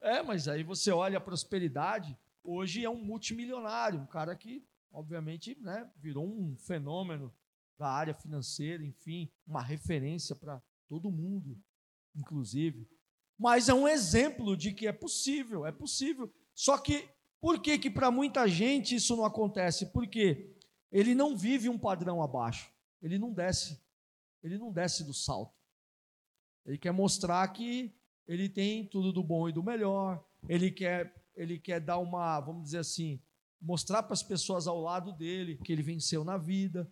É, 0.00 0.22
mas 0.22 0.46
aí 0.46 0.62
você 0.62 0.92
olha 0.92 1.18
a 1.18 1.20
prosperidade, 1.20 2.16
hoje 2.44 2.84
é 2.84 2.88
um 2.88 3.02
multimilionário, 3.04 4.00
um 4.00 4.06
cara 4.06 4.36
que, 4.36 4.64
obviamente, 4.92 5.58
né, 5.60 5.90
virou 5.96 6.24
um 6.24 6.56
fenômeno 6.56 7.34
da 7.76 7.88
área 7.88 8.14
financeira, 8.14 8.84
enfim, 8.84 9.28
uma 9.44 9.62
referência 9.62 10.36
para 10.36 10.62
todo 10.86 11.10
mundo, 11.10 11.60
inclusive. 12.14 12.88
Mas 13.36 13.68
é 13.68 13.74
um 13.74 13.88
exemplo 13.88 14.56
de 14.56 14.72
que 14.72 14.86
é 14.86 14.92
possível, 14.92 15.66
é 15.66 15.72
possível. 15.72 16.32
Só 16.58 16.76
que, 16.76 17.08
por 17.40 17.60
que 17.60 17.78
que 17.78 17.88
para 17.88 18.10
muita 18.10 18.48
gente 18.48 18.96
isso 18.96 19.14
não 19.14 19.24
acontece? 19.24 19.92
Porque 19.92 20.56
ele 20.90 21.14
não 21.14 21.36
vive 21.36 21.68
um 21.68 21.78
padrão 21.78 22.20
abaixo, 22.20 22.68
ele 23.00 23.16
não 23.16 23.32
desce, 23.32 23.80
ele 24.42 24.58
não 24.58 24.72
desce 24.72 25.04
do 25.04 25.14
salto. 25.14 25.54
Ele 26.66 26.76
quer 26.76 26.90
mostrar 26.90 27.46
que 27.52 27.94
ele 28.26 28.48
tem 28.48 28.84
tudo 28.84 29.12
do 29.12 29.22
bom 29.22 29.48
e 29.48 29.52
do 29.52 29.62
melhor, 29.62 30.20
ele 30.48 30.68
quer, 30.72 31.14
ele 31.36 31.60
quer 31.60 31.80
dar 31.80 31.98
uma, 31.98 32.40
vamos 32.40 32.64
dizer 32.64 32.78
assim, 32.78 33.22
mostrar 33.62 34.02
para 34.02 34.14
as 34.14 34.22
pessoas 34.24 34.66
ao 34.66 34.80
lado 34.80 35.12
dele 35.12 35.60
que 35.62 35.72
ele 35.72 35.82
venceu 35.82 36.24
na 36.24 36.36
vida. 36.36 36.90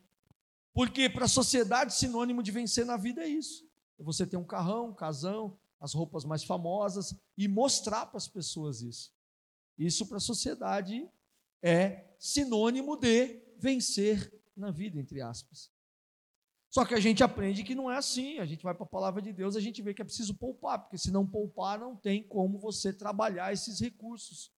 Porque 0.73 1.11
para 1.11 1.25
a 1.25 1.29
sociedade, 1.29 1.93
sinônimo 1.93 2.41
de 2.41 2.53
vencer 2.53 2.87
na 2.87 2.97
vida 2.97 3.25
é 3.25 3.29
isso. 3.29 3.69
É 3.99 4.03
você 4.05 4.25
ter 4.25 4.37
um 4.37 4.45
carrão, 4.45 4.91
um 4.91 4.95
casão, 4.95 5.59
as 5.81 5.93
roupas 5.93 6.25
mais 6.25 6.45
famosas 6.45 7.19
e 7.37 7.49
mostrar 7.49 8.07
para 8.07 8.19
as 8.19 8.29
pessoas 8.29 8.81
isso. 8.81 9.16
Isso 9.79 10.07
para 10.07 10.17
a 10.17 10.21
sociedade 10.21 11.09
é 11.63 12.05
sinônimo 12.19 12.97
de 12.97 13.41
vencer 13.59 14.33
na 14.57 14.71
vida, 14.71 14.99
entre 14.99 15.21
aspas. 15.21 15.71
Só 16.71 16.85
que 16.85 16.95
a 16.95 17.01
gente 17.01 17.23
aprende 17.23 17.65
que 17.65 17.75
não 17.75 17.91
é 17.91 17.97
assim. 17.97 18.39
A 18.39 18.45
gente 18.45 18.63
vai 18.63 18.75
para 18.75 18.85
a 18.85 18.89
palavra 18.89 19.23
de 19.23 19.33
Deus, 19.33 19.57
a 19.57 19.61
gente 19.61 19.81
vê 19.81 19.95
que 19.95 20.03
é 20.03 20.05
preciso 20.05 20.35
poupar, 20.35 20.79
porque 20.79 20.99
se 20.99 21.11
não 21.11 21.27
poupar, 21.27 21.79
não 21.79 21.97
tem 21.97 22.23
como 22.23 22.59
você 22.59 22.93
trabalhar 22.93 23.53
esses 23.53 23.81
recursos. 23.81 24.53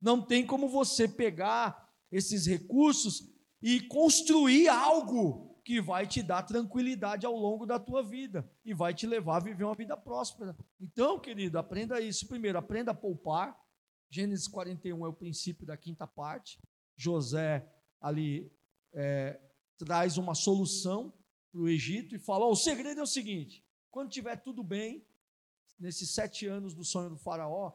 Não 0.00 0.20
tem 0.20 0.46
como 0.46 0.68
você 0.68 1.08
pegar 1.08 1.92
esses 2.12 2.46
recursos 2.46 3.28
e 3.60 3.80
construir 3.80 4.68
algo 4.68 5.58
que 5.64 5.80
vai 5.80 6.06
te 6.06 6.22
dar 6.22 6.42
tranquilidade 6.42 7.24
ao 7.24 7.34
longo 7.34 7.64
da 7.64 7.80
tua 7.80 8.02
vida 8.02 8.48
e 8.64 8.74
vai 8.74 8.92
te 8.92 9.06
levar 9.06 9.38
a 9.38 9.40
viver 9.40 9.64
uma 9.64 9.74
vida 9.74 9.96
próspera. 9.96 10.54
Então, 10.78 11.18
querido, 11.18 11.58
aprenda 11.58 12.00
isso. 12.00 12.28
Primeiro, 12.28 12.58
aprenda 12.58 12.90
a 12.90 12.94
poupar. 12.94 13.58
Gênesis 14.10 14.46
41 14.48 15.04
é 15.04 15.08
o 15.08 15.12
princípio 15.12 15.66
da 15.66 15.76
quinta 15.76 16.06
parte. 16.06 16.58
José 16.96 17.68
ali 18.00 18.52
é, 18.92 19.40
traz 19.78 20.16
uma 20.16 20.34
solução 20.34 21.12
para 21.50 21.60
o 21.60 21.68
Egito 21.68 22.14
e 22.14 22.18
fala: 22.18 22.46
oh, 22.46 22.52
o 22.52 22.56
segredo 22.56 23.00
é 23.00 23.02
o 23.02 23.06
seguinte: 23.06 23.64
quando 23.90 24.10
tiver 24.10 24.36
tudo 24.36 24.62
bem, 24.62 25.06
nesses 25.78 26.14
sete 26.14 26.46
anos 26.46 26.74
do 26.74 26.84
sonho 26.84 27.10
do 27.10 27.16
Faraó, 27.16 27.72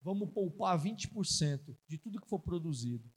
vamos 0.00 0.30
poupar 0.30 0.78
20% 0.78 1.76
de 1.86 1.98
tudo 1.98 2.20
que 2.20 2.28
for 2.28 2.38
produzido. 2.38 3.10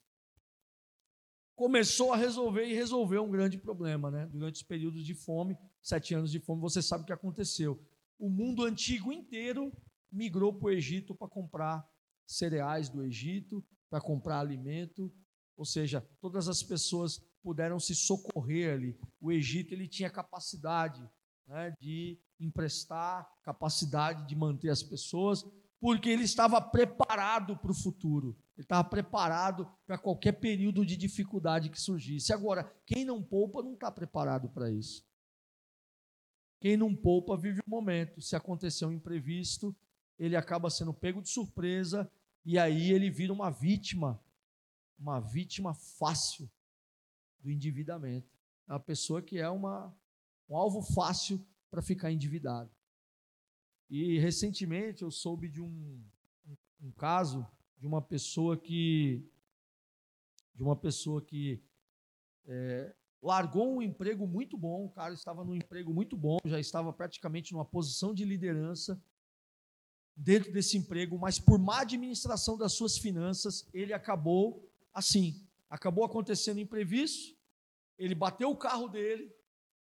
Começou 1.56 2.14
a 2.14 2.18
resolver 2.18 2.66
e 2.66 2.74
resolveu 2.74 3.24
um 3.24 3.32
grande 3.32 3.58
problema, 3.58 4.12
né? 4.12 4.28
Durante 4.28 4.56
os 4.56 4.64
períodos 4.64 5.04
de 5.04 5.16
fome, 5.16 5.58
sete 5.82 6.14
anos 6.14 6.32
de 6.32 6.40
fome, 6.40 6.62
você 6.62 6.82
sabe 6.82 7.04
o 7.04 7.06
que 7.06 7.14
aconteceu. 7.14 7.84
O 8.20 8.30
mundo 8.30 8.64
antigo 8.64 9.12
inteiro 9.12 9.76
migrou 10.12 10.54
para 10.54 10.68
o 10.68 10.72
Egito 10.72 11.16
para 11.16 11.28
comprar 11.28 11.88
cereais 12.28 12.90
do 12.90 13.04
Egito, 13.04 13.66
para 13.90 14.02
comprar 14.02 14.40
alimento, 14.40 15.12
ou 15.56 15.66
seja, 15.66 16.08
todas 16.20 16.48
as 16.48 16.62
pessoas 16.62 17.20
puderam 17.42 17.80
se 17.80 17.96
socorrer 17.96 18.74
ali. 18.74 19.00
O 19.20 19.32
Egito 19.32 19.74
ele 19.74 19.88
tinha 19.88 20.10
capacidade 20.10 21.02
né, 21.48 21.74
de 21.80 22.20
emprestar, 22.40 23.28
capacidade 23.42 24.28
de 24.28 24.36
manter 24.36 24.70
as 24.70 24.84
pessoas, 24.84 25.44
porque 25.80 26.10
ele 26.10 26.24
estava 26.24 26.62
preparado 26.62 27.58
para 27.58 27.72
o 27.72 27.76
futuro. 27.76 28.38
Ele 28.56 28.66
estava 28.66 28.88
preparado 28.88 29.72
para 29.86 29.98
qualquer 29.98 30.34
período 30.34 30.86
de 30.86 30.98
dificuldade 30.98 31.70
que 31.70 31.80
surgisse. 31.80 32.34
Agora, 32.34 32.64
quem 32.86 33.06
não 33.06 33.24
poupa 33.24 33.64
não 33.64 33.74
está 33.74 33.92
preparado 33.92 34.50
para 34.50 34.70
isso. 34.70 35.06
Quem 36.60 36.76
não 36.76 36.96
poupa 36.96 37.38
vive 37.38 37.62
o 37.66 37.70
momento. 37.70 38.22
Se 38.22 38.36
acontecer 38.36 38.86
um 38.86 38.92
imprevisto, 38.92 39.76
ele 40.18 40.36
acaba 40.36 40.70
sendo 40.70 40.94
pego 40.94 41.22
de 41.22 41.30
surpresa 41.30 42.12
e 42.48 42.58
aí 42.58 42.94
ele 42.94 43.10
vira 43.10 43.34
uma 43.34 43.50
vítima, 43.50 44.24
uma 44.98 45.20
vítima 45.20 45.74
fácil 45.74 46.50
do 47.42 47.52
endividamento. 47.52 48.34
É 48.66 48.72
uma 48.72 48.80
pessoa 48.80 49.22
que 49.22 49.38
é 49.38 49.50
uma, 49.50 49.94
um 50.48 50.56
alvo 50.56 50.82
fácil 50.82 51.46
para 51.70 51.82
ficar 51.82 52.10
endividado. 52.10 52.72
E 53.90 54.18
recentemente 54.20 55.04
eu 55.04 55.12
soube 55.12 55.50
de 55.50 55.62
um, 55.62 56.02
um, 56.80 56.90
caso 56.92 57.46
de 57.78 57.86
uma 57.86 58.02
pessoa 58.02 58.56
que 58.56 59.30
de 60.56 60.64
uma 60.64 60.78
pessoa 60.78 61.22
que 61.22 61.62
é, 62.46 62.96
largou 63.22 63.76
um 63.76 63.82
emprego 63.82 64.26
muito 64.26 64.58
bom, 64.58 64.86
o 64.86 64.90
cara 64.90 65.14
estava 65.14 65.44
num 65.44 65.54
emprego 65.54 65.94
muito 65.94 66.16
bom, 66.16 66.38
já 66.46 66.62
estava 66.62 66.94
praticamente 66.94 67.52
numa 67.52 67.66
posição 67.66 68.14
de 68.14 68.24
liderança 68.24 68.98
dentro 70.18 70.52
desse 70.52 70.76
emprego, 70.76 71.18
mas 71.20 71.38
por 71.38 71.60
má 71.60 71.82
administração 71.82 72.58
das 72.58 72.74
suas 72.74 72.98
finanças, 72.98 73.70
ele 73.72 73.94
acabou 73.94 74.68
assim, 74.92 75.46
acabou 75.70 76.04
acontecendo 76.04 76.60
imprevisto, 76.60 77.38
ele 78.00 78.16
bateu 78.16 78.50
o 78.50 78.58
carro 78.58 78.88
dele, 78.88 79.32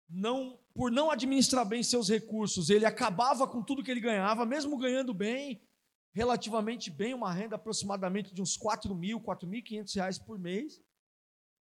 não 0.08 0.58
por 0.74 0.90
não 0.90 1.10
administrar 1.10 1.64
bem 1.64 1.82
seus 1.82 2.08
recursos, 2.08 2.68
ele 2.68 2.84
acabava 2.84 3.48
com 3.48 3.62
tudo 3.62 3.82
que 3.82 3.90
ele 3.90 4.00
ganhava, 4.00 4.44
mesmo 4.44 4.76
ganhando 4.76 5.14
bem, 5.14 5.62
relativamente 6.12 6.90
bem, 6.90 7.14
uma 7.14 7.32
renda 7.32 7.56
aproximadamente 7.56 8.34
de 8.34 8.42
uns 8.42 8.56
4 8.56 8.94
mil, 8.94 9.20
4.500 9.20 9.94
reais 9.94 10.18
por 10.18 10.38
mês. 10.38 10.82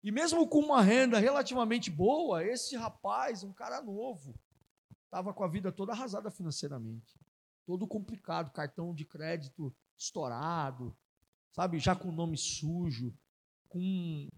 E 0.03 0.11
mesmo 0.11 0.47
com 0.49 0.61
uma 0.61 0.83
renda 0.83 1.19
relativamente 1.19 1.91
boa, 1.91 2.45
esse 2.45 2.77
rapaz, 2.77 3.43
um 3.43 3.53
cara 3.53 3.83
novo, 3.83 4.35
estava 5.05 5.35
com 5.35 5.45
a 5.45 5.49
vida 5.49 5.71
toda 5.71 5.93
arrasada 5.93 6.31
financeiramente. 6.31 7.19
Todo 7.67 7.87
complicado, 7.87 8.53
cartão 8.53 8.95
de 8.95 9.05
crédito 9.05 9.75
estourado, 9.99 10.97
sabe, 11.53 11.79
já 11.79 11.97
com 11.97 12.13
nome 12.13 12.39
sujo, 12.39 13.13
com 13.69 14.29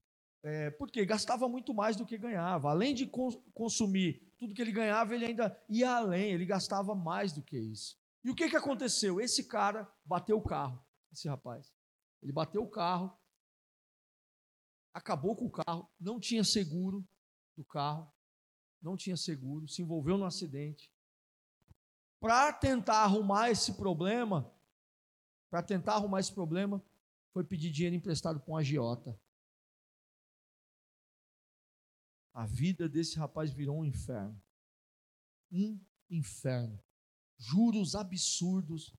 é, 0.43 0.71
porque 0.71 1.05
gastava 1.05 1.49
muito 1.49 1.75
mais 1.75 1.97
do 1.97 2.07
que 2.07 2.17
ganhava. 2.17 2.71
Além 2.71 2.95
de 2.95 3.07
consumir 3.53 4.33
tudo 4.39 4.55
que 4.55 4.63
ele 4.63 4.73
ganhava, 4.73 5.15
ele 5.15 5.27
ainda 5.27 5.65
ia 5.69 5.91
além, 5.91 6.33
ele 6.33 6.47
gastava 6.47 6.95
mais 6.95 7.33
do 7.33 7.43
que 7.43 7.59
isso. 7.59 7.99
E 8.25 8.31
o 8.31 8.35
que, 8.35 8.49
que 8.49 8.57
aconteceu? 8.57 9.21
Esse 9.21 9.45
cara 9.47 9.91
bateu 10.05 10.39
o 10.39 10.43
carro, 10.43 10.83
esse 11.13 11.29
rapaz. 11.29 11.73
Ele 12.23 12.33
bateu 12.33 12.63
o 12.63 12.71
carro, 12.71 13.17
acabou 14.95 15.37
com 15.37 15.47
o 15.47 15.51
carro, 15.51 15.89
não 16.01 16.19
tinha 16.19 16.45
seguro 16.45 17.07
do 17.57 17.65
carro, 17.65 18.11
não 18.81 18.97
tinha 18.97 19.17
seguro, 19.17 19.69
se 19.69 19.83
envolveu 19.83 20.17
no 20.17 20.25
acidente. 20.25 20.91
Para 22.21 22.53
tentar 22.53 23.05
arrumar 23.05 23.51
esse 23.51 23.75
problema, 23.75 24.53
para 25.51 25.63
tentar 25.63 25.95
arrumar 25.95 26.21
esse 26.21 26.33
problema, 26.33 26.83
foi 27.33 27.45
pedir 27.45 27.71
dinheiro 27.71 27.97
emprestado 27.97 28.41
para 28.41 28.53
um 28.53 28.57
agiota. 28.57 29.19
A 32.35 32.47
vida 32.47 32.89
desse 32.89 33.19
rapaz 33.19 33.53
virou 33.53 33.79
um 33.79 33.85
inferno. 33.85 34.41
Um 35.51 35.81
inferno. 36.11 36.83
Juros 37.39 37.95
absurdos, 37.95 38.93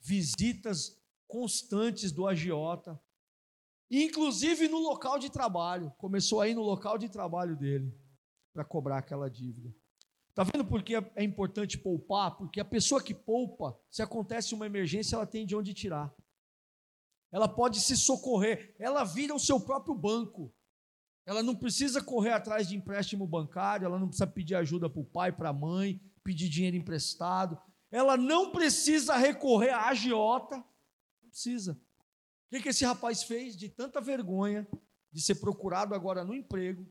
visitas 0.00 0.98
constantes 1.26 2.12
do 2.12 2.26
agiota, 2.26 3.00
inclusive 3.90 4.68
no 4.68 4.78
local 4.78 5.18
de 5.18 5.30
trabalho. 5.30 5.90
Começou 5.92 6.40
aí 6.40 6.54
no 6.54 6.62
local 6.62 6.96
de 6.96 7.08
trabalho 7.08 7.56
dele 7.56 7.94
para 8.52 8.64
cobrar 8.64 8.98
aquela 8.98 9.30
dívida. 9.30 9.74
Está 10.32 10.44
vendo 10.44 10.64
por 10.64 10.82
que 10.82 10.96
é 10.96 11.22
importante 11.22 11.76
poupar? 11.76 12.34
Porque 12.38 12.58
a 12.58 12.64
pessoa 12.64 13.02
que 13.02 13.12
poupa, 13.12 13.78
se 13.90 14.00
acontece 14.00 14.54
uma 14.54 14.64
emergência, 14.64 15.14
ela 15.14 15.26
tem 15.26 15.44
de 15.44 15.54
onde 15.54 15.74
tirar. 15.74 16.10
Ela 17.30 17.46
pode 17.46 17.80
se 17.80 17.94
socorrer, 17.98 18.74
ela 18.78 19.04
vira 19.04 19.34
o 19.34 19.38
seu 19.38 19.60
próprio 19.60 19.94
banco. 19.94 20.50
Ela 21.26 21.42
não 21.42 21.54
precisa 21.54 22.02
correr 22.02 22.32
atrás 22.32 22.66
de 22.66 22.74
empréstimo 22.74 23.26
bancário, 23.26 23.84
ela 23.84 23.98
não 23.98 24.08
precisa 24.08 24.26
pedir 24.26 24.54
ajuda 24.54 24.88
para 24.88 25.02
o 25.02 25.04
pai, 25.04 25.30
para 25.30 25.50
a 25.50 25.52
mãe, 25.52 26.00
pedir 26.24 26.48
dinheiro 26.48 26.76
emprestado. 26.78 27.60
Ela 27.90 28.16
não 28.16 28.52
precisa 28.52 29.14
recorrer 29.16 29.70
à 29.70 29.88
agiota. 29.88 30.56
Não 31.22 31.28
precisa. 31.28 31.72
O 31.74 32.56
que, 32.56 32.62
que 32.62 32.68
esse 32.70 32.86
rapaz 32.86 33.22
fez? 33.22 33.54
De 33.54 33.68
tanta 33.68 34.00
vergonha 34.00 34.66
de 35.12 35.20
ser 35.20 35.34
procurado 35.34 35.94
agora 35.94 36.24
no 36.24 36.34
emprego, 36.34 36.86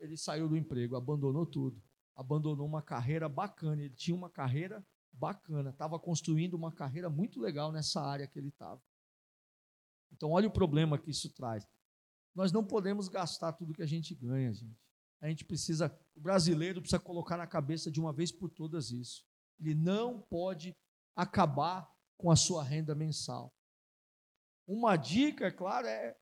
ele 0.00 0.16
saiu 0.16 0.48
do 0.48 0.56
emprego, 0.56 0.96
abandonou 0.96 1.46
tudo, 1.46 1.80
abandonou 2.16 2.66
uma 2.66 2.82
carreira 2.82 3.28
bacana. 3.28 3.82
Ele 3.82 3.94
tinha 3.94 4.16
uma 4.16 4.30
carreira 4.30 4.84
bacana, 5.12 5.70
estava 5.70 5.98
construindo 5.98 6.54
uma 6.54 6.72
carreira 6.72 7.10
muito 7.10 7.40
legal 7.40 7.70
nessa 7.70 8.00
área 8.00 8.26
que 8.26 8.38
ele 8.38 8.48
estava. 8.48 8.82
Então, 10.12 10.30
olha 10.30 10.48
o 10.48 10.52
problema 10.52 10.98
que 10.98 11.10
isso 11.10 11.32
traz. 11.32 11.66
Nós 12.34 12.50
não 12.50 12.64
podemos 12.64 13.08
gastar 13.08 13.52
tudo 13.52 13.74
que 13.74 13.82
a 13.82 13.86
gente 13.86 14.14
ganha, 14.14 14.52
gente. 14.52 14.80
A 15.20 15.28
gente 15.28 15.44
precisa, 15.44 15.94
o 16.16 16.20
brasileiro 16.20 16.80
precisa 16.80 16.98
colocar 16.98 17.36
na 17.36 17.46
cabeça 17.46 17.90
de 17.90 18.00
uma 18.00 18.12
vez 18.12 18.32
por 18.32 18.50
todas 18.50 18.90
isso. 18.90 19.24
Ele 19.58 19.74
não 19.74 20.20
pode 20.20 20.74
acabar 21.14 21.88
com 22.16 22.30
a 22.30 22.36
sua 22.36 22.64
renda 22.64 22.94
mensal. 22.94 23.54
Uma 24.66 24.96
dica, 24.96 25.46
é 25.46 25.50
claro, 25.50 25.86
é 25.86 26.16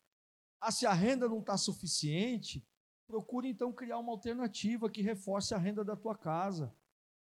ah, 0.59 0.71
se 0.71 0.85
a 0.85 0.93
renda 0.93 1.29
não 1.29 1.39
está 1.39 1.57
suficiente, 1.57 2.67
procure 3.09 3.49
então 3.49 3.73
criar 3.73 3.97
uma 3.97 4.11
alternativa 4.11 4.87
que 4.87 5.01
reforce 5.01 5.55
a 5.55 5.57
renda 5.57 5.83
da 5.83 5.95
tua 5.95 6.15
casa. 6.15 6.71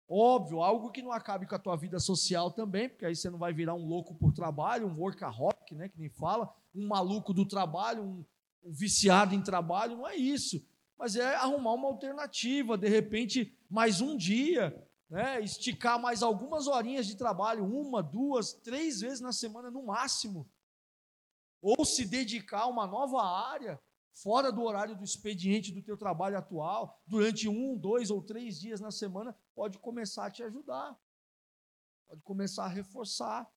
Óbvio, 0.08 0.62
algo 0.62 0.92
que 0.92 1.02
não 1.02 1.10
acabe 1.10 1.46
com 1.46 1.54
a 1.56 1.58
tua 1.58 1.76
vida 1.76 1.98
social 1.98 2.52
também, 2.52 2.88
porque 2.88 3.04
aí 3.04 3.16
você 3.16 3.28
não 3.28 3.38
vai 3.38 3.52
virar 3.52 3.74
um 3.74 3.84
louco 3.84 4.14
por 4.14 4.32
trabalho, 4.32 4.87
um 4.87 4.96
workaholic, 4.96 5.74
né, 5.74 5.88
que 5.88 5.98
nem 5.98 6.08
fala, 6.08 6.54
um 6.72 6.87
maluco 6.87 7.34
do 7.34 7.44
trabalho, 7.44 8.04
um, 8.04 8.24
um 8.62 8.72
viciado 8.72 9.34
em 9.34 9.42
trabalho, 9.42 9.96
não 9.96 10.06
é 10.06 10.14
isso. 10.14 10.64
Mas 10.96 11.16
é 11.16 11.34
arrumar 11.34 11.72
uma 11.72 11.88
alternativa, 11.88 12.78
de 12.78 12.88
repente, 12.88 13.58
mais 13.68 14.00
um 14.00 14.16
dia, 14.16 14.80
né? 15.10 15.40
esticar 15.40 16.00
mais 16.00 16.22
algumas 16.22 16.68
horinhas 16.68 17.04
de 17.04 17.16
trabalho, 17.16 17.64
uma, 17.64 18.00
duas, 18.00 18.52
três 18.52 19.00
vezes 19.00 19.20
na 19.20 19.32
semana 19.32 19.72
no 19.72 19.82
máximo. 19.82 20.48
Ou 21.60 21.84
se 21.84 22.04
dedicar 22.04 22.60
a 22.60 22.66
uma 22.68 22.87
nova 22.87 23.24
área, 23.24 23.80
fora 24.14 24.53
do 24.53 24.62
horário 24.62 24.96
do 24.96 25.05
expediente 25.05 25.72
do 25.72 25.83
teu 25.83 25.96
trabalho 25.96 26.38
atual, 26.38 27.03
durante 27.07 27.48
um, 27.48 27.77
dois 27.77 28.11
ou 28.11 28.22
três 28.22 28.59
dias 28.59 28.81
na 28.81 28.90
semana, 28.90 29.37
pode 29.55 29.79
começar 29.79 30.27
a 30.27 30.31
te 30.31 30.42
ajudar. 30.42 30.96
Pode 32.07 32.22
começar 32.22 32.64
a 32.64 32.68
reforçar 32.68 33.50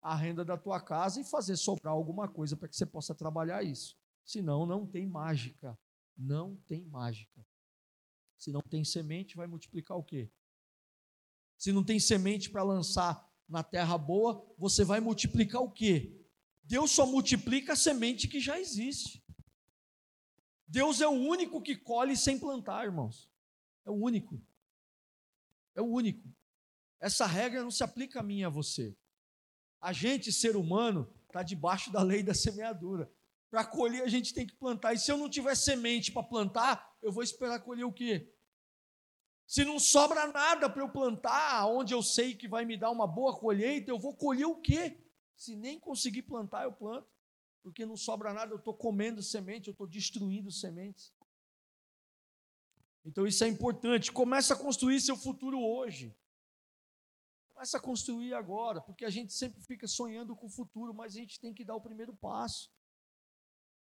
a 0.00 0.14
renda 0.14 0.44
da 0.44 0.56
tua 0.56 0.80
casa 0.80 1.20
e 1.20 1.24
fazer 1.24 1.56
sobrar 1.56 1.92
alguma 1.92 2.28
coisa 2.28 2.56
para 2.56 2.68
que 2.68 2.76
você 2.76 2.86
possa 2.86 3.14
trabalhar 3.14 3.62
isso. 3.64 3.98
Senão, 4.24 4.64
não 4.64 4.86
tem 4.86 5.06
mágica. 5.06 5.78
Não 6.16 6.56
tem 6.66 6.84
mágica. 6.84 7.44
Se 8.38 8.52
não 8.52 8.60
tem 8.60 8.84
semente, 8.84 9.36
vai 9.36 9.46
multiplicar 9.46 9.96
o 9.96 10.04
quê? 10.04 10.30
Se 11.58 11.72
não 11.72 11.82
tem 11.82 11.98
semente 11.98 12.50
para 12.50 12.62
lançar 12.62 13.28
na 13.48 13.62
terra 13.62 13.98
boa, 13.98 14.46
você 14.58 14.84
vai 14.84 15.00
multiplicar 15.00 15.62
o 15.62 15.70
quê? 15.70 16.24
Deus 16.62 16.90
só 16.90 17.06
multiplica 17.06 17.72
a 17.72 17.76
semente 17.76 18.28
que 18.28 18.40
já 18.40 18.58
existe. 18.60 19.25
Deus 20.66 21.00
é 21.00 21.06
o 21.06 21.12
único 21.12 21.60
que 21.62 21.76
colhe 21.76 22.16
sem 22.16 22.38
plantar, 22.38 22.84
irmãos. 22.84 23.30
É 23.84 23.90
o 23.90 23.94
único. 23.94 24.40
É 25.74 25.80
o 25.80 25.86
único. 25.86 26.28
Essa 26.98 27.26
regra 27.26 27.62
não 27.62 27.70
se 27.70 27.84
aplica 27.84 28.20
a 28.20 28.22
mim 28.22 28.40
e 28.40 28.44
a 28.44 28.48
você. 28.48 28.96
A 29.80 29.92
gente, 29.92 30.32
ser 30.32 30.56
humano, 30.56 31.12
está 31.26 31.42
debaixo 31.42 31.92
da 31.92 32.02
lei 32.02 32.22
da 32.22 32.34
semeadura. 32.34 33.10
Para 33.50 33.64
colher, 33.64 34.02
a 34.02 34.08
gente 34.08 34.34
tem 34.34 34.46
que 34.46 34.56
plantar. 34.56 34.94
E 34.94 34.98
se 34.98 35.10
eu 35.12 35.16
não 35.16 35.30
tiver 35.30 35.54
semente 35.54 36.10
para 36.10 36.22
plantar, 36.22 36.96
eu 37.00 37.12
vou 37.12 37.22
esperar 37.22 37.60
colher 37.60 37.84
o 37.84 37.92
quê? 37.92 38.32
Se 39.46 39.64
não 39.64 39.78
sobra 39.78 40.26
nada 40.26 40.68
para 40.68 40.82
eu 40.82 40.88
plantar, 40.88 41.66
onde 41.66 41.94
eu 41.94 42.02
sei 42.02 42.34
que 42.34 42.48
vai 42.48 42.64
me 42.64 42.76
dar 42.76 42.90
uma 42.90 43.06
boa 43.06 43.38
colheita, 43.38 43.90
eu 43.90 43.98
vou 43.98 44.16
colher 44.16 44.46
o 44.46 44.60
quê? 44.60 45.00
Se 45.36 45.54
nem 45.54 45.78
conseguir 45.78 46.22
plantar, 46.22 46.64
eu 46.64 46.72
planto. 46.72 47.08
Porque 47.66 47.84
não 47.84 47.96
sobra 47.96 48.32
nada, 48.32 48.52
eu 48.52 48.58
estou 48.58 48.72
comendo 48.72 49.20
semente, 49.20 49.66
eu 49.66 49.72
estou 49.72 49.88
destruindo 49.88 50.52
sementes. 50.52 51.12
Então 53.04 53.26
isso 53.26 53.42
é 53.42 53.48
importante. 53.48 54.12
Começa 54.12 54.54
a 54.54 54.56
construir 54.56 55.00
seu 55.00 55.16
futuro 55.16 55.60
hoje. 55.60 56.16
Começa 57.48 57.76
a 57.76 57.80
construir 57.80 58.34
agora, 58.34 58.80
porque 58.80 59.04
a 59.04 59.10
gente 59.10 59.32
sempre 59.32 59.60
fica 59.60 59.88
sonhando 59.88 60.36
com 60.36 60.46
o 60.46 60.48
futuro, 60.48 60.94
mas 60.94 61.16
a 61.16 61.18
gente 61.18 61.40
tem 61.40 61.52
que 61.52 61.64
dar 61.64 61.74
o 61.74 61.80
primeiro 61.80 62.14
passo. 62.14 62.70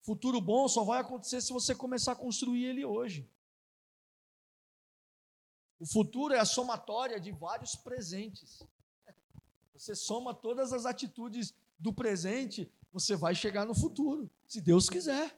Futuro 0.00 0.40
bom 0.40 0.68
só 0.68 0.85
vai 0.85 1.00
acontecer 1.00 1.40
se 1.40 1.52
você 1.52 1.74
começar 1.74 2.12
a 2.12 2.16
construir 2.16 2.66
ele 2.66 2.85
hoje. 2.85 3.29
O 5.81 5.87
futuro 5.87 6.33
é 6.33 6.38
a 6.38 6.44
somatória 6.44 7.18
de 7.18 7.33
vários 7.33 7.74
presentes. 7.74 8.62
Você 9.74 9.96
soma 9.96 10.33
todas 10.33 10.72
as 10.72 10.87
atitudes 10.87 11.52
do 11.76 11.92
presente, 11.92 12.72
você 12.92 13.16
vai 13.16 13.35
chegar 13.35 13.66
no 13.66 13.75
futuro, 13.75 14.31
se 14.46 14.61
Deus 14.61 14.88
quiser. 14.88 15.37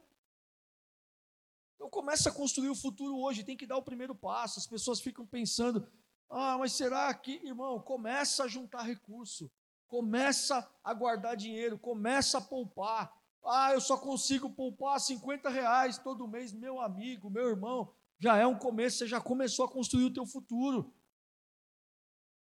Então 1.75 1.89
começa 1.89 2.29
a 2.29 2.33
construir 2.33 2.69
o 2.69 2.75
futuro 2.75 3.17
hoje, 3.19 3.45
tem 3.45 3.57
que 3.57 3.67
dar 3.67 3.77
o 3.77 3.83
primeiro 3.83 4.15
passo. 4.15 4.59
As 4.59 4.67
pessoas 4.67 5.01
ficam 5.01 5.27
pensando: 5.27 5.87
"Ah, 6.29 6.59
mas 6.59 6.73
será 6.73 7.13
que, 7.15 7.33
irmão, 7.45 7.81
começa 7.81 8.45
a 8.45 8.49
juntar 8.49 8.83
recurso, 8.83 9.51
começa 9.87 10.69
a 10.83 10.93
guardar 10.93 11.37
dinheiro, 11.37 11.79
começa 11.79 12.39
a 12.39 12.41
poupar, 12.41 13.19
ah, 13.45 13.73
eu 13.73 13.81
só 13.81 13.97
consigo 13.97 14.51
poupar 14.51 15.01
50 15.01 15.49
reais 15.49 15.99
todo 15.99 16.29
mês. 16.29 16.53
Meu 16.53 16.81
amigo, 16.81 17.31
meu 17.31 17.49
irmão, 17.49 17.95
já 18.19 18.37
é 18.37 18.47
um 18.47 18.59
começo, 18.59 18.99
você 18.99 19.07
já 19.07 19.21
começou 19.21 19.65
a 19.65 19.71
construir 19.71 20.05
o 20.05 20.13
teu 20.13 20.27
futuro. 20.27 20.93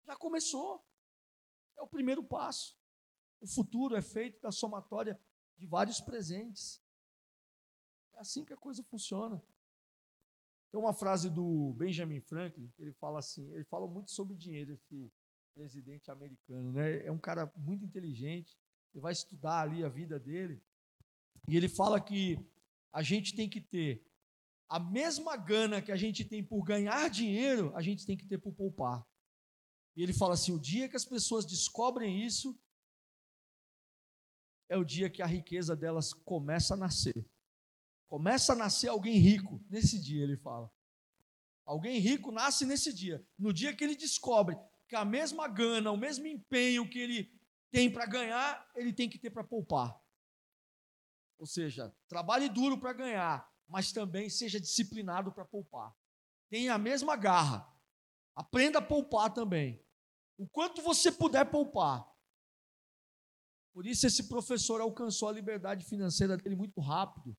Já 0.06 0.16
começou. 0.16 0.86
É 1.78 1.82
o 1.82 1.88
primeiro 1.88 2.24
passo. 2.24 2.78
O 3.44 3.48
futuro 3.48 3.94
é 3.94 4.02
feito 4.02 4.42
da 4.42 4.54
somatória 4.54 5.20
de 5.58 5.68
vários 5.68 6.00
presentes. 6.00 6.82
É 8.14 8.20
assim 8.20 8.46
que 8.46 8.54
a 8.54 8.58
coisa 8.58 8.82
funciona. 8.84 9.44
Tem 10.72 10.80
uma 10.80 10.94
frase 10.94 11.30
do 11.30 11.74
Benjamin 11.74 12.22
Franklin, 12.22 12.72
ele 12.80 12.94
fala 12.94 13.20
assim, 13.20 13.52
ele 13.52 13.66
fala 13.66 13.86
muito 13.86 14.12
sobre 14.12 14.38
dinheiro, 14.38 14.72
esse 14.72 15.12
presidente 15.54 16.10
americano, 16.10 16.72
né? 16.72 17.06
É 17.06 17.12
um 17.12 17.18
cara 17.18 17.52
muito 17.58 17.84
inteligente, 17.84 18.58
ele 18.94 19.02
vai 19.02 19.12
estudar 19.12 19.60
ali 19.60 19.84
a 19.84 19.90
vida 19.90 20.18
dele. 20.18 20.64
E 21.46 21.58
ele 21.58 21.68
fala 21.68 22.00
que 22.00 22.40
a 22.94 23.04
gente 23.04 23.36
tem 23.36 23.50
que 23.50 23.60
ter 23.60 24.10
a 24.70 24.80
mesma 24.80 25.36
gana 25.36 25.82
que 25.82 25.92
a 25.92 25.98
gente 25.98 26.24
tem 26.24 26.42
por 26.42 26.64
ganhar 26.64 27.10
dinheiro, 27.10 27.76
a 27.76 27.82
gente 27.82 28.06
tem 28.06 28.16
que 28.16 28.26
ter 28.26 28.38
por 28.38 28.54
poupar. 28.54 29.06
E 29.98 30.02
ele 30.02 30.14
fala 30.14 30.34
assim: 30.34 30.54
o 30.54 30.60
dia 30.60 30.88
que 30.88 30.96
as 30.96 31.04
pessoas 31.04 31.46
descobrem 31.46 32.26
isso, 32.26 32.58
é 34.74 34.78
o 34.78 34.84
dia 34.84 35.08
que 35.08 35.22
a 35.22 35.26
riqueza 35.28 35.76
delas 35.76 36.14
começa 36.14 36.74
a 36.74 36.78
nascer. 36.78 37.26
Começa 38.08 38.54
a 38.54 38.56
nascer 38.56 38.88
alguém 38.88 39.18
rico 39.18 39.64
nesse 39.70 40.02
dia, 40.02 40.24
ele 40.24 40.36
fala. 40.36 40.72
Alguém 41.64 42.00
rico 42.00 42.32
nasce 42.32 42.66
nesse 42.66 42.92
dia. 42.92 43.24
No 43.38 43.54
dia 43.54 43.76
que 43.76 43.84
ele 43.84 43.96
descobre 43.96 44.58
que 44.88 44.96
a 44.96 45.06
mesma 45.06 45.48
gana, 45.48 45.92
o 45.92 45.98
mesmo 45.98 46.26
empenho 46.26 46.90
que 46.90 46.98
ele 46.98 47.40
tem 47.72 47.90
para 47.90 48.08
ganhar, 48.08 48.68
ele 48.76 48.92
tem 48.92 49.08
que 49.08 49.20
ter 49.20 49.30
para 49.30 49.44
poupar. 49.44 49.96
Ou 51.38 51.46
seja, 51.46 51.96
trabalhe 52.08 52.50
duro 52.50 52.80
para 52.80 52.94
ganhar, 52.94 53.48
mas 53.68 53.92
também 53.92 54.28
seja 54.28 54.60
disciplinado 54.60 55.32
para 55.32 55.46
poupar. 55.46 55.96
Tenha 56.50 56.74
a 56.74 56.80
mesma 56.80 57.16
garra. 57.16 57.72
Aprenda 58.36 58.80
a 58.80 58.82
poupar 58.82 59.32
também. 59.32 59.84
O 60.36 60.48
quanto 60.48 60.82
você 60.82 61.12
puder 61.12 61.46
poupar. 61.46 62.12
Por 63.74 63.88
isso 63.88 64.06
esse 64.06 64.30
professor 64.30 64.80
alcançou 64.80 65.30
a 65.30 65.34
liberdade 65.34 65.84
financeira 65.84 66.38
dele 66.38 66.56
muito 66.56 66.80
rápido. 66.80 67.36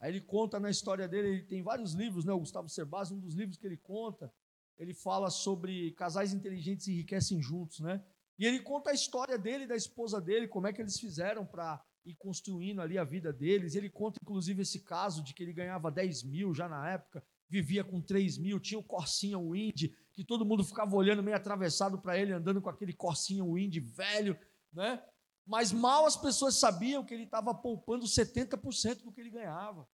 Aí 0.00 0.10
ele 0.10 0.20
conta 0.20 0.58
na 0.58 0.70
história 0.70 1.08
dele, 1.08 1.28
ele 1.28 1.42
tem 1.42 1.62
vários 1.62 1.94
livros, 1.94 2.24
né? 2.24 2.32
O 2.32 2.40
Gustavo 2.40 2.68
Cerbasi, 2.68 3.14
um 3.14 3.20
dos 3.20 3.34
livros 3.34 3.56
que 3.56 3.66
ele 3.66 3.76
conta, 3.76 4.32
ele 4.76 4.94
fala 4.94 5.30
sobre 5.30 5.92
casais 5.92 6.32
inteligentes 6.32 6.88
enriquecem 6.88 7.40
juntos, 7.40 7.80
né? 7.80 8.04
E 8.38 8.46
ele 8.46 8.60
conta 8.60 8.90
a 8.90 8.94
história 8.94 9.36
dele 9.36 9.66
da 9.66 9.74
esposa 9.74 10.20
dele, 10.20 10.46
como 10.46 10.66
é 10.66 10.72
que 10.72 10.80
eles 10.80 10.98
fizeram 10.98 11.44
para 11.44 11.84
ir 12.04 12.14
construindo 12.14 12.80
ali 12.80 12.96
a 12.96 13.04
vida 13.04 13.32
deles. 13.32 13.74
Ele 13.74 13.90
conta, 13.90 14.18
inclusive, 14.22 14.62
esse 14.62 14.84
caso 14.84 15.22
de 15.22 15.34
que 15.34 15.42
ele 15.42 15.52
ganhava 15.52 15.90
10 15.90 16.22
mil 16.22 16.54
já 16.54 16.68
na 16.68 16.88
época, 16.90 17.24
vivia 17.48 17.82
com 17.82 18.00
3 18.00 18.38
mil, 18.38 18.60
tinha 18.60 18.78
o 18.78 18.84
Corsinha 18.84 19.38
Wind, 19.38 19.88
que 20.12 20.24
todo 20.24 20.44
mundo 20.44 20.62
ficava 20.64 20.94
olhando 20.94 21.22
meio 21.22 21.36
atravessado 21.36 22.00
para 22.00 22.16
ele, 22.16 22.32
andando 22.32 22.62
com 22.62 22.70
aquele 22.70 22.92
Corsinha 22.92 23.44
Wind 23.44 23.76
velho, 23.78 24.38
né? 24.72 25.02
Mas 25.48 25.72
mal 25.72 26.04
as 26.04 26.14
pessoas 26.14 26.56
sabiam 26.60 27.02
que 27.02 27.14
ele 27.14 27.24
estava 27.24 27.54
poupando 27.54 28.04
70% 28.04 29.02
do 29.02 29.10
que 29.10 29.18
ele 29.18 29.30
ganhava. 29.30 29.88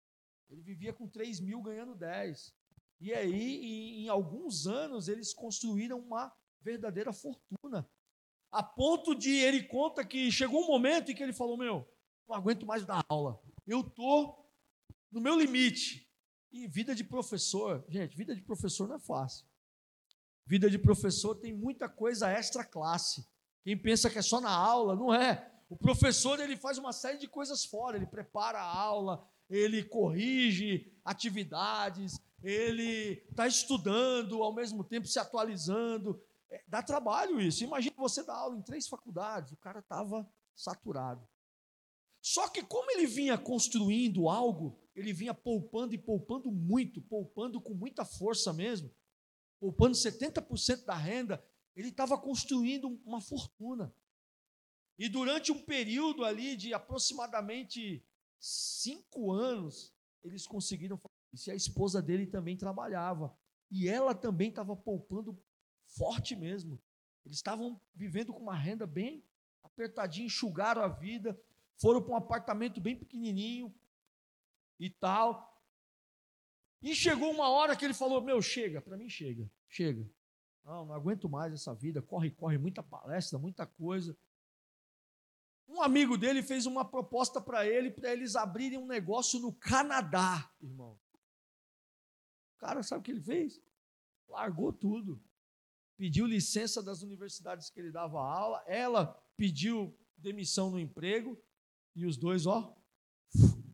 Ele 0.50 0.62
vivia 0.62 0.94
com 0.94 1.10
3 1.10 1.42
mil 1.42 1.62
ganhando 1.62 1.94
10. 1.94 2.56
E 3.02 3.14
aí, 3.14 3.58
em, 3.58 4.06
em 4.06 4.08
alguns 4.08 4.66
anos, 4.66 5.10
eles 5.10 5.34
construíram 5.34 6.00
uma 6.00 6.34
verdadeira 6.62 7.12
fortuna. 7.12 7.86
A 8.50 8.64
ponto 8.64 9.14
de 9.14 9.32
ele 9.32 9.64
conta 9.64 10.06
que 10.06 10.32
chegou 10.32 10.64
um 10.64 10.68
momento 10.68 11.12
em 11.12 11.16
que 11.16 11.22
ele 11.22 11.34
falou: 11.34 11.58
Meu, 11.58 11.86
não 12.30 12.36
aguento 12.36 12.66
mais 12.66 12.86
dar 12.86 13.04
aula. 13.10 13.38
Eu 13.68 13.82
estou 13.82 14.50
no 15.12 15.20
meu 15.20 15.38
limite. 15.38 16.10
E 16.50 16.66
vida 16.66 16.96
de 16.96 17.04
professor, 17.04 17.86
gente, 17.90 18.16
vida 18.16 18.34
de 18.34 18.42
professor 18.42 18.88
não 18.88 18.96
é 18.96 19.00
fácil. 19.00 19.46
Vida 20.46 20.70
de 20.70 20.80
professor 20.80 21.36
tem 21.36 21.54
muita 21.54 21.90
coisa 21.90 22.30
extra 22.30 22.64
classe. 22.64 23.26
Quem 23.64 23.78
pensa 23.78 24.10
que 24.10 24.18
é 24.18 24.22
só 24.22 24.42
na 24.42 24.52
aula, 24.52 24.96
não 24.96 25.14
é. 25.14 25.52
O 25.70 25.78
professor 25.78 26.40
ele 26.40 26.58
faz 26.58 26.78
uma 26.78 26.92
série 26.92 27.18
de 27.18 27.28
coisas 27.28 27.64
fora, 27.64 27.96
ele 27.96 28.06
prepara 28.06 28.60
a 28.60 28.78
aula, 28.78 29.26
ele 29.50 29.84
corrige 29.84 30.92
atividades, 31.06 32.20
ele 32.44 33.24
está 33.30 33.48
estudando, 33.48 34.44
ao 34.44 34.54
mesmo 34.54 34.84
tempo 34.84 35.08
se 35.08 35.20
atualizando. 35.20 36.22
É, 36.50 36.62
dá 36.68 36.82
trabalho 36.82 37.40
isso. 37.40 37.64
Imagina 37.64 37.96
você 37.98 38.24
dar 38.24 38.36
aula 38.36 38.58
em 38.58 38.62
três 38.62 38.88
faculdades, 38.88 39.54
o 39.54 39.58
cara 39.58 39.80
estava 39.80 40.30
saturado. 40.56 41.26
Só 42.22 42.48
que 42.50 42.62
como 42.64 42.92
ele 42.92 43.08
vinha 43.08 43.38
construindo 43.38 44.30
algo, 44.30 44.80
ele 44.96 45.14
vinha 45.14 45.34
poupando 45.34 45.94
e 45.94 45.98
poupando 45.98 46.52
muito, 46.52 47.02
poupando 47.02 47.60
com 47.60 47.74
muita 47.74 48.06
força 48.06 48.54
mesmo, 48.54 48.92
poupando 49.60 49.96
70% 49.96 50.86
da 50.86 50.96
renda, 50.96 51.44
ele 51.76 51.90
estava 51.90 52.18
construindo 52.18 53.00
uma 53.06 53.22
fortuna. 53.22 53.94
E 54.98 55.10
durante 55.10 55.52
um 55.52 55.64
período 55.64 56.24
ali 56.24 56.56
de 56.56 56.74
aproximadamente 56.74 58.06
cinco 58.40 59.32
anos, 59.32 59.94
eles 60.24 60.46
conseguiram 60.46 60.98
fazer 60.98 61.16
isso. 61.34 61.50
E 61.50 61.54
a 61.54 61.56
esposa 61.56 62.02
dele 62.02 62.28
também 62.28 62.58
trabalhava. 62.58 63.36
E 63.70 63.88
ela 63.88 64.14
também 64.14 64.50
estava 64.50 64.76
poupando 64.76 65.42
forte 65.88 66.36
mesmo. 66.36 66.82
Eles 67.26 67.38
estavam 67.38 67.80
vivendo 67.94 68.34
com 68.34 68.42
uma 68.42 68.56
renda 68.56 68.86
bem 68.86 69.24
apertadinha, 69.64 70.26
enxugaram 70.26 70.84
a 70.84 70.88
vida, 70.88 71.40
foram 71.80 72.02
para 72.02 72.14
um 72.14 72.18
apartamento 72.18 72.82
bem 72.82 72.96
pequenininho 72.96 73.74
e 74.80 74.90
tal. 74.90 75.52
E 76.82 76.96
chegou 76.96 77.32
uma 77.32 77.50
hora 77.50 77.76
que 77.76 77.86
ele 77.86 77.94
falou: 77.94 78.22
Meu, 78.22 78.42
chega, 78.42 78.82
para 78.82 78.98
mim 78.98 79.10
chega, 79.10 79.50
chega. 79.70 80.10
Não, 80.64 80.86
não 80.86 80.94
aguento 80.94 81.28
mais 81.28 81.54
essa 81.54 81.74
vida, 81.74 82.02
corre, 82.02 82.32
corre, 82.32 82.58
muita 82.58 82.84
palestra, 82.84 83.40
muita 83.40 83.66
coisa. 83.66 84.18
Um 85.68 85.82
amigo 85.82 86.18
dele 86.18 86.44
fez 86.44 86.66
uma 86.66 86.84
proposta 86.84 87.40
para 87.40 87.66
ele, 87.66 87.90
para 87.90 88.12
eles 88.12 88.36
abrirem 88.36 88.78
um 88.78 88.86
negócio 88.86 89.40
no 89.40 89.54
Canadá, 89.54 90.52
irmão. 90.62 91.00
O 92.56 92.60
cara, 92.60 92.84
sabe 92.84 93.00
o 93.00 93.04
que 93.04 93.12
ele 93.12 93.22
fez? 93.22 93.62
Largou 94.28 94.72
tudo. 94.74 95.24
Pediu 95.98 96.26
licença 96.26 96.84
das 96.84 97.02
universidades 97.02 97.70
que 97.70 97.80
ele 97.80 97.92
dava 97.92 98.20
aula, 98.20 98.64
ela 98.68 99.08
pediu 99.38 99.98
demissão 100.18 100.70
no 100.70 100.80
emprego, 100.80 101.42
e 101.96 102.06
os 102.06 102.18
dois, 102.18 102.46
ó, 102.46 102.76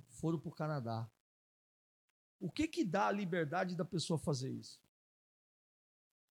foram 0.10 0.40
para 0.40 0.50
o 0.50 0.56
Canadá. 0.56 1.10
O 2.40 2.52
que 2.52 2.68
que 2.68 2.84
dá 2.86 3.08
a 3.08 3.12
liberdade 3.12 3.76
da 3.76 3.86
pessoa 3.86 4.20
fazer 4.20 4.52
isso? 4.52 4.80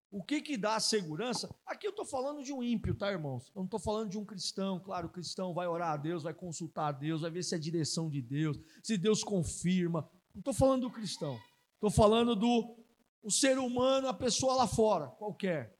O 0.09 0.23
que 0.23 0.41
que 0.41 0.57
dá 0.57 0.75
a 0.75 0.79
segurança? 0.79 1.53
Aqui 1.65 1.85
eu 1.85 1.91
estou 1.91 2.05
falando 2.05 2.41
de 2.41 2.53
um 2.53 2.63
ímpio, 2.63 2.95
tá, 2.95 3.11
irmãos? 3.11 3.49
Eu 3.49 3.59
não 3.59 3.65
estou 3.65 3.79
falando 3.79 4.09
de 4.09 4.17
um 4.17 4.23
cristão. 4.23 4.79
Claro, 4.79 5.07
o 5.07 5.11
cristão 5.11 5.53
vai 5.53 5.67
orar 5.67 5.91
a 5.91 5.97
Deus, 5.97 6.23
vai 6.23 6.33
consultar 6.33 6.87
a 6.87 6.91
Deus, 6.91 7.21
vai 7.21 7.31
ver 7.31 7.43
se 7.43 7.53
é 7.53 7.57
direção 7.57 8.09
de 8.09 8.21
Deus, 8.21 8.57
se 8.81 8.97
Deus 8.97 9.23
confirma. 9.23 10.09
Não 10.33 10.39
estou 10.39 10.53
falando 10.53 10.83
do 10.83 10.91
cristão. 10.91 11.37
Estou 11.73 11.91
falando 11.91 12.35
do 12.35 12.77
o 13.21 13.29
ser 13.29 13.59
humano, 13.59 14.07
a 14.07 14.13
pessoa 14.13 14.55
lá 14.55 14.67
fora, 14.67 15.07
qualquer. 15.07 15.77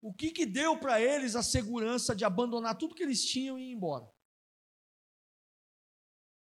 O 0.00 0.14
que 0.14 0.30
que 0.30 0.46
deu 0.46 0.78
para 0.78 1.00
eles 1.00 1.36
a 1.36 1.42
segurança 1.42 2.16
de 2.16 2.24
abandonar 2.24 2.78
tudo 2.78 2.94
que 2.94 3.02
eles 3.02 3.22
tinham 3.22 3.58
e 3.58 3.70
ir 3.70 3.72
embora? 3.72 4.10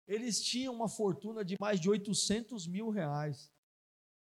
Eles 0.06 0.42
tinham 0.42 0.74
uma 0.74 0.90
fortuna 0.90 1.44
de 1.44 1.56
mais 1.60 1.80
de 1.80 1.90
800 1.90 2.68
mil 2.68 2.90
reais 2.90 3.52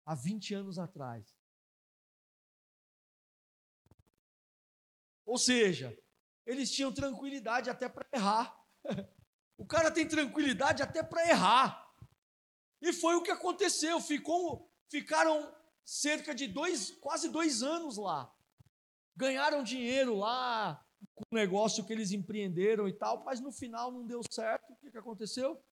há 0.05 0.15
20 0.15 0.53
anos 0.53 0.79
atrás. 0.79 1.40
Ou 5.31 5.37
seja, 5.37 5.97
eles 6.45 6.69
tinham 6.69 6.93
tranquilidade 6.93 7.69
até 7.69 7.87
para 7.87 8.05
errar. 8.13 8.45
O 9.57 9.65
cara 9.65 9.91
tem 9.91 10.07
tranquilidade 10.07 10.81
até 10.81 11.03
para 11.03 11.29
errar. 11.29 11.87
E 12.81 12.91
foi 12.91 13.13
o 13.13 13.21
que 13.21 13.29
aconteceu. 13.29 14.01
Ficou, 14.01 14.67
ficaram 14.89 15.55
cerca 15.85 16.33
de 16.33 16.47
dois, 16.47 16.89
quase 16.89 17.29
dois 17.29 17.61
anos 17.61 17.95
lá. 17.95 18.33
Ganharam 19.15 19.63
dinheiro 19.63 20.15
lá 20.15 20.83
com 21.13 21.23
o 21.31 21.35
negócio 21.35 21.85
que 21.85 21.93
eles 21.93 22.11
empreenderam 22.11 22.87
e 22.87 22.93
tal, 22.93 23.23
mas 23.23 23.39
no 23.39 23.51
final 23.51 23.91
não 23.91 24.03
deu 24.03 24.21
certo. 24.31 24.73
O 24.73 24.75
que, 24.77 24.89
que 24.89 24.97
aconteceu? 24.97 25.63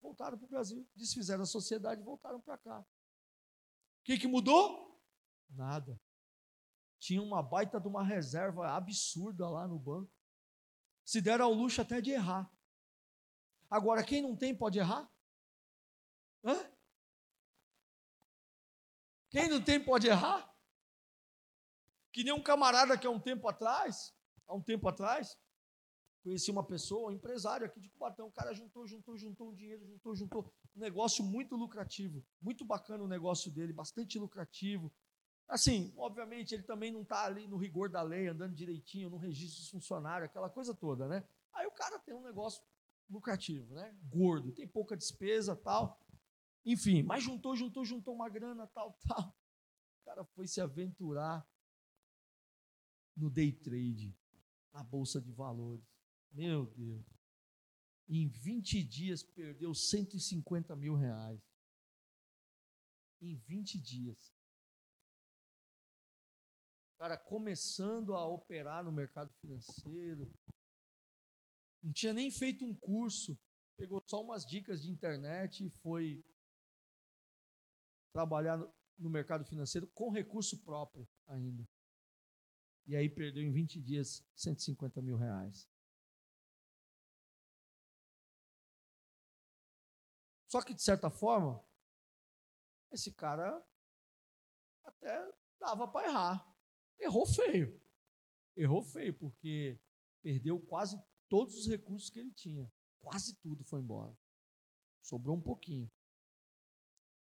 Voltaram 0.00 0.38
para 0.38 0.46
o 0.46 0.48
Brasil, 0.48 0.88
desfizeram 0.96 1.42
a 1.42 1.46
sociedade 1.46 2.00
e 2.00 2.04
voltaram 2.04 2.40
para 2.40 2.56
cá. 2.56 2.80
O 2.80 4.04
que, 4.04 4.16
que 4.16 4.26
mudou? 4.26 4.98
Nada 5.50 6.00
tinha 7.06 7.22
uma 7.22 7.40
baita 7.40 7.80
de 7.80 7.86
uma 7.86 8.02
reserva 8.02 8.68
absurda 8.72 9.48
lá 9.48 9.68
no 9.68 9.78
banco. 9.78 10.12
Se 11.04 11.20
deram 11.20 11.44
ao 11.44 11.52
luxo 11.52 11.80
até 11.80 12.00
de 12.00 12.10
errar. 12.10 12.50
Agora, 13.70 14.02
quem 14.02 14.20
não 14.20 14.34
tem 14.34 14.52
pode 14.52 14.80
errar? 14.80 15.08
Hã? 16.44 16.68
Quem 19.30 19.48
não 19.48 19.62
tem 19.62 19.78
pode 19.78 20.08
errar? 20.08 20.52
Que 22.10 22.24
nem 22.24 22.32
um 22.32 22.42
camarada 22.42 22.98
que 22.98 23.06
há 23.06 23.10
um 23.10 23.20
tempo 23.20 23.46
atrás, 23.46 24.12
há 24.44 24.54
um 24.56 24.60
tempo 24.60 24.88
atrás, 24.88 25.38
conheci 26.24 26.50
uma 26.50 26.64
pessoa, 26.66 27.10
um 27.10 27.12
empresário 27.12 27.64
aqui 27.64 27.78
de 27.78 27.88
Cubatão, 27.88 28.26
o 28.26 28.32
cara 28.32 28.52
juntou, 28.52 28.84
juntou, 28.84 29.16
juntou 29.16 29.50
um 29.50 29.54
dinheiro, 29.54 29.86
juntou, 29.86 30.16
juntou, 30.16 30.52
um 30.74 30.80
negócio 30.80 31.22
muito 31.22 31.54
lucrativo, 31.54 32.26
muito 32.42 32.64
bacana 32.64 33.04
o 33.04 33.08
negócio 33.08 33.48
dele, 33.48 33.72
bastante 33.72 34.18
lucrativo, 34.18 34.92
Assim, 35.48 35.92
obviamente, 35.96 36.54
ele 36.54 36.64
também 36.64 36.90
não 36.90 37.02
está 37.02 37.24
ali 37.24 37.46
no 37.46 37.56
rigor 37.56 37.88
da 37.88 38.02
lei, 38.02 38.26
andando 38.26 38.54
direitinho, 38.54 39.10
no 39.10 39.16
registro 39.16 39.60
dos 39.60 39.70
funcionários, 39.70 40.28
aquela 40.28 40.50
coisa 40.50 40.74
toda, 40.74 41.06
né? 41.06 41.26
Aí 41.54 41.66
o 41.66 41.72
cara 41.72 41.98
tem 42.00 42.14
um 42.14 42.22
negócio 42.22 42.62
lucrativo, 43.08 43.72
né? 43.74 43.96
Gordo, 44.08 44.52
tem 44.52 44.66
pouca 44.66 44.96
despesa, 44.96 45.54
tal. 45.54 46.00
Enfim, 46.64 47.02
mas 47.02 47.22
juntou, 47.22 47.54
juntou, 47.54 47.84
juntou 47.84 48.14
uma 48.14 48.28
grana, 48.28 48.66
tal, 48.66 48.98
tal. 49.06 49.36
O 50.00 50.04
cara 50.04 50.24
foi 50.24 50.48
se 50.48 50.60
aventurar 50.60 51.48
no 53.16 53.30
day 53.30 53.52
trade, 53.52 54.16
na 54.72 54.82
bolsa 54.82 55.20
de 55.20 55.32
valores. 55.32 55.86
Meu 56.32 56.66
Deus. 56.66 57.06
Em 58.08 58.28
20 58.28 58.82
dias 58.84 59.22
perdeu 59.22 59.74
150 59.74 60.76
mil 60.76 60.94
reais. 60.94 61.40
Em 63.20 63.36
20 63.36 63.80
dias. 63.80 64.35
Cara 66.98 67.16
começando 67.16 68.14
a 68.14 68.26
operar 68.26 68.84
no 68.84 68.92
mercado 68.92 69.32
financeiro, 69.34 70.30
não 71.82 71.92
tinha 71.92 72.12
nem 72.12 72.30
feito 72.30 72.64
um 72.64 72.74
curso, 72.74 73.38
pegou 73.76 74.02
só 74.06 74.22
umas 74.22 74.44
dicas 74.44 74.82
de 74.82 74.90
internet 74.90 75.64
e 75.64 75.70
foi 75.82 76.24
trabalhar 78.12 78.58
no, 78.98 79.10
mercado 79.10 79.44
financeiro 79.44 79.86
com 79.88 80.10
recurso 80.10 80.62
próprio 80.64 81.06
ainda. 81.26 81.68
E 82.86 82.96
aí 82.96 83.08
perdeu 83.08 83.42
em 83.42 83.52
20 83.52 83.80
dias 83.80 84.24
150 84.34 85.02
mil 85.02 85.16
reais. 85.16 85.68
Só 90.48 90.62
que, 90.62 90.72
de 90.72 90.82
certa 90.82 91.10
forma, 91.10 91.62
esse 92.90 93.12
cara 93.12 93.62
até 94.84 95.32
dava 95.58 95.86
para 95.88 96.08
errar. 96.08 96.55
Errou 96.98 97.26
feio. 97.26 97.80
Errou 98.56 98.82
feio, 98.82 99.14
porque 99.14 99.78
perdeu 100.22 100.58
quase 100.60 101.00
todos 101.28 101.56
os 101.56 101.66
recursos 101.66 102.10
que 102.10 102.18
ele 102.18 102.32
tinha. 102.32 102.70
Quase 103.00 103.36
tudo 103.36 103.64
foi 103.64 103.80
embora. 103.80 104.16
Sobrou 105.02 105.36
um 105.36 105.40
pouquinho. 105.40 105.90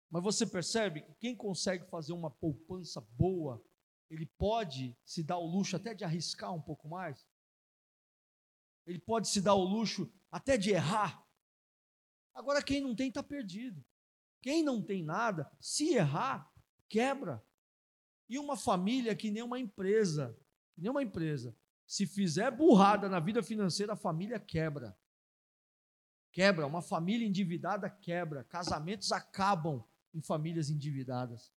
Mas 0.09 0.23
você 0.23 0.45
percebe 0.45 1.01
que 1.01 1.13
quem 1.15 1.35
consegue 1.35 1.85
fazer 1.85 2.11
uma 2.11 2.29
poupança 2.29 2.99
boa, 2.99 3.63
ele 4.09 4.25
pode 4.25 4.97
se 5.05 5.23
dar 5.23 5.37
o 5.37 5.45
luxo 5.45 5.77
até 5.77 5.93
de 5.93 6.03
arriscar 6.03 6.53
um 6.53 6.61
pouco 6.61 6.89
mais? 6.89 7.25
Ele 8.85 8.99
pode 8.99 9.29
se 9.29 9.39
dar 9.39 9.55
o 9.55 9.63
luxo 9.63 10.11
até 10.29 10.57
de 10.57 10.71
errar? 10.71 11.25
Agora, 12.33 12.61
quem 12.61 12.81
não 12.81 12.93
tem, 12.93 13.07
está 13.07 13.23
perdido. 13.23 13.83
Quem 14.41 14.63
não 14.63 14.83
tem 14.83 15.03
nada, 15.03 15.49
se 15.61 15.93
errar, 15.93 16.51
quebra. 16.89 17.41
E 18.31 18.39
uma 18.39 18.55
família 18.55 19.13
que 19.13 19.29
nem 19.29 19.43
uma 19.43 19.59
empresa, 19.59 20.39
nem 20.77 20.89
uma 20.89 21.03
empresa, 21.03 21.53
se 21.85 22.07
fizer 22.07 22.49
burrada 22.49 23.09
na 23.09 23.19
vida 23.19 23.43
financeira, 23.43 23.91
a 23.91 23.97
família 23.97 24.39
quebra. 24.39 24.97
Quebra, 26.31 26.65
uma 26.65 26.81
família 26.81 27.27
endividada 27.27 27.89
quebra, 27.89 28.45
casamentos 28.45 29.11
acabam 29.11 29.85
em 30.13 30.21
famílias 30.21 30.69
endividadas. 30.69 31.51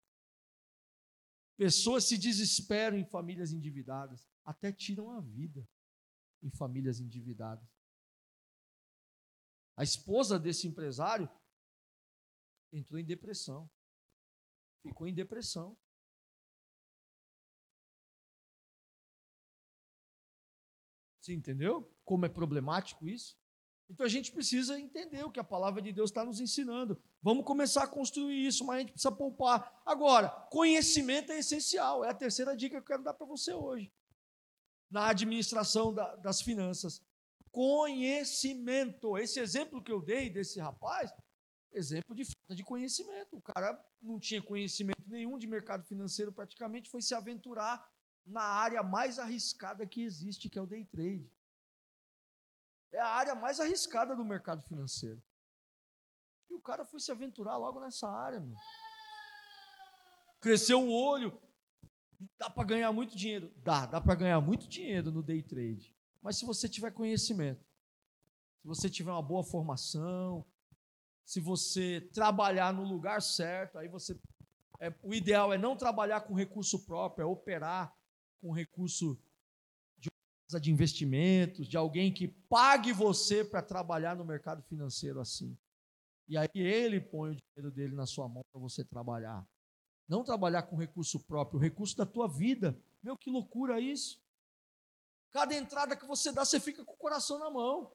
Pessoas 1.56 2.06
se 2.06 2.18
desesperam 2.18 2.98
em 2.98 3.04
famílias 3.04 3.52
endividadas, 3.52 4.28
até 4.44 4.72
tiram 4.72 5.12
a 5.12 5.20
vida 5.20 5.64
em 6.42 6.50
famílias 6.50 6.98
endividadas. 6.98 7.72
A 9.76 9.84
esposa 9.84 10.40
desse 10.40 10.66
empresário 10.66 11.30
entrou 12.72 12.98
em 12.98 13.04
depressão. 13.04 13.70
Ficou 14.82 15.06
em 15.06 15.14
depressão. 15.14 15.78
Você 21.24 21.32
entendeu 21.32 21.90
como 22.04 22.26
é 22.26 22.28
problemático 22.28 23.08
isso? 23.08 23.34
Então 23.88 24.04
a 24.04 24.08
gente 24.10 24.30
precisa 24.30 24.78
entender 24.78 25.24
o 25.24 25.30
que 25.30 25.40
a 25.40 25.44
palavra 25.44 25.80
de 25.80 25.90
Deus 25.90 26.10
está 26.10 26.22
nos 26.22 26.38
ensinando. 26.38 27.02
Vamos 27.22 27.46
começar 27.46 27.84
a 27.84 27.86
construir 27.86 28.46
isso, 28.46 28.62
mas 28.62 28.76
a 28.76 28.80
gente 28.80 28.92
precisa 28.92 29.10
poupar. 29.10 29.80
Agora, 29.86 30.28
conhecimento 30.50 31.32
é 31.32 31.38
essencial. 31.38 32.04
É 32.04 32.10
a 32.10 32.14
terceira 32.14 32.54
dica 32.54 32.76
que 32.76 32.82
eu 32.82 32.86
quero 32.86 33.02
dar 33.02 33.14
para 33.14 33.26
você 33.26 33.54
hoje. 33.54 33.90
Na 34.90 35.08
administração 35.08 35.94
da, 35.94 36.14
das 36.16 36.42
finanças. 36.42 37.02
Conhecimento. 37.50 39.16
Esse 39.16 39.40
exemplo 39.40 39.82
que 39.82 39.92
eu 39.92 40.02
dei 40.02 40.28
desse 40.28 40.60
rapaz, 40.60 41.10
exemplo 41.72 42.14
de 42.14 42.26
falta 42.26 42.54
de 42.54 42.62
conhecimento. 42.62 43.38
O 43.38 43.42
cara 43.42 43.82
não 44.02 44.20
tinha 44.20 44.42
conhecimento 44.42 45.02
nenhum 45.06 45.38
de 45.38 45.46
mercado 45.46 45.84
financeiro 45.84 46.30
praticamente, 46.30 46.90
foi 46.90 47.00
se 47.00 47.14
aventurar 47.14 47.82
na 48.26 48.42
área 48.42 48.82
mais 48.82 49.18
arriscada 49.18 49.86
que 49.86 50.02
existe, 50.02 50.48
que 50.48 50.58
é 50.58 50.62
o 50.62 50.66
day 50.66 50.84
trade. 50.84 51.30
É 52.92 53.00
a 53.00 53.08
área 53.08 53.34
mais 53.34 53.60
arriscada 53.60 54.14
do 54.14 54.24
mercado 54.24 54.62
financeiro. 54.62 55.22
E 56.48 56.54
o 56.54 56.60
cara 56.60 56.84
foi 56.84 57.00
se 57.00 57.10
aventurar 57.10 57.56
logo 57.56 57.80
nessa 57.80 58.08
área, 58.08 58.40
meu. 58.40 58.56
Cresceu 60.40 60.80
o 60.80 60.92
olho. 60.92 61.40
Dá 62.38 62.48
para 62.48 62.64
ganhar 62.64 62.92
muito 62.92 63.16
dinheiro? 63.16 63.52
Dá, 63.56 63.86
dá 63.86 64.00
para 64.00 64.14
ganhar 64.14 64.40
muito 64.40 64.68
dinheiro 64.68 65.10
no 65.10 65.22
day 65.22 65.42
trade. 65.42 65.94
Mas 66.22 66.38
se 66.38 66.46
você 66.46 66.68
tiver 66.68 66.92
conhecimento, 66.92 67.66
se 68.60 68.66
você 68.66 68.88
tiver 68.88 69.10
uma 69.10 69.22
boa 69.22 69.42
formação, 69.42 70.46
se 71.24 71.40
você 71.40 72.00
trabalhar 72.12 72.72
no 72.72 72.84
lugar 72.84 73.20
certo, 73.20 73.78
aí 73.78 73.88
você. 73.88 74.18
É, 74.80 74.92
o 75.02 75.12
ideal 75.14 75.52
é 75.52 75.58
não 75.58 75.76
trabalhar 75.76 76.22
com 76.22 76.34
recurso 76.34 76.84
próprio, 76.86 77.22
é 77.22 77.26
operar 77.26 77.94
com 78.44 78.52
recurso 78.52 79.18
de 79.96 80.10
casa 80.46 80.60
de 80.60 80.70
investimentos, 80.70 81.66
de 81.66 81.78
alguém 81.78 82.12
que 82.12 82.28
pague 82.28 82.92
você 82.92 83.42
para 83.42 83.62
trabalhar 83.62 84.14
no 84.14 84.22
mercado 84.22 84.62
financeiro 84.64 85.18
assim. 85.18 85.56
E 86.28 86.36
aí 86.36 86.50
ele 86.52 87.00
põe 87.00 87.30
o 87.30 87.36
dinheiro 87.36 87.74
dele 87.74 87.94
na 87.94 88.04
sua 88.04 88.28
mão 88.28 88.42
para 88.52 88.60
você 88.60 88.84
trabalhar. 88.84 89.48
Não 90.06 90.22
trabalhar 90.22 90.64
com 90.64 90.76
recurso 90.76 91.18
próprio, 91.20 91.58
o 91.58 91.62
recurso 91.62 91.96
da 91.96 92.04
tua 92.04 92.28
vida. 92.28 92.78
Meu, 93.02 93.16
que 93.16 93.30
loucura 93.30 93.80
isso. 93.80 94.22
Cada 95.30 95.54
entrada 95.54 95.96
que 95.96 96.04
você 96.04 96.30
dá, 96.30 96.44
você 96.44 96.60
fica 96.60 96.84
com 96.84 96.92
o 96.92 96.98
coração 96.98 97.38
na 97.38 97.48
mão. 97.48 97.90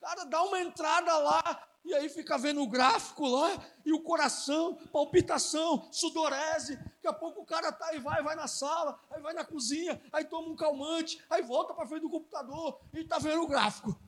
Cara, 0.00 0.24
dá 0.24 0.42
uma 0.42 0.60
entrada 0.60 1.16
lá, 1.16 1.69
e 1.84 1.94
aí 1.94 2.08
fica 2.08 2.36
vendo 2.36 2.62
o 2.62 2.68
gráfico 2.68 3.26
lá, 3.26 3.48
e 3.84 3.92
o 3.92 4.02
coração, 4.02 4.76
palpitação, 4.88 5.90
sudorese. 5.92 6.76
Daqui 6.76 7.08
a 7.08 7.12
pouco 7.12 7.40
o 7.40 7.46
cara 7.46 7.72
tá 7.72 7.94
e 7.94 7.98
vai, 7.98 8.22
vai 8.22 8.36
na 8.36 8.46
sala, 8.46 9.00
aí 9.10 9.20
vai 9.20 9.32
na 9.32 9.44
cozinha, 9.44 10.00
aí 10.12 10.24
toma 10.24 10.48
um 10.48 10.56
calmante, 10.56 11.24
aí 11.30 11.42
volta 11.42 11.74
para 11.74 11.86
frente 11.86 12.02
do 12.02 12.10
computador 12.10 12.80
e 12.92 13.04
tá 13.04 13.18
vendo 13.18 13.42
o 13.42 13.48
gráfico. 13.48 13.98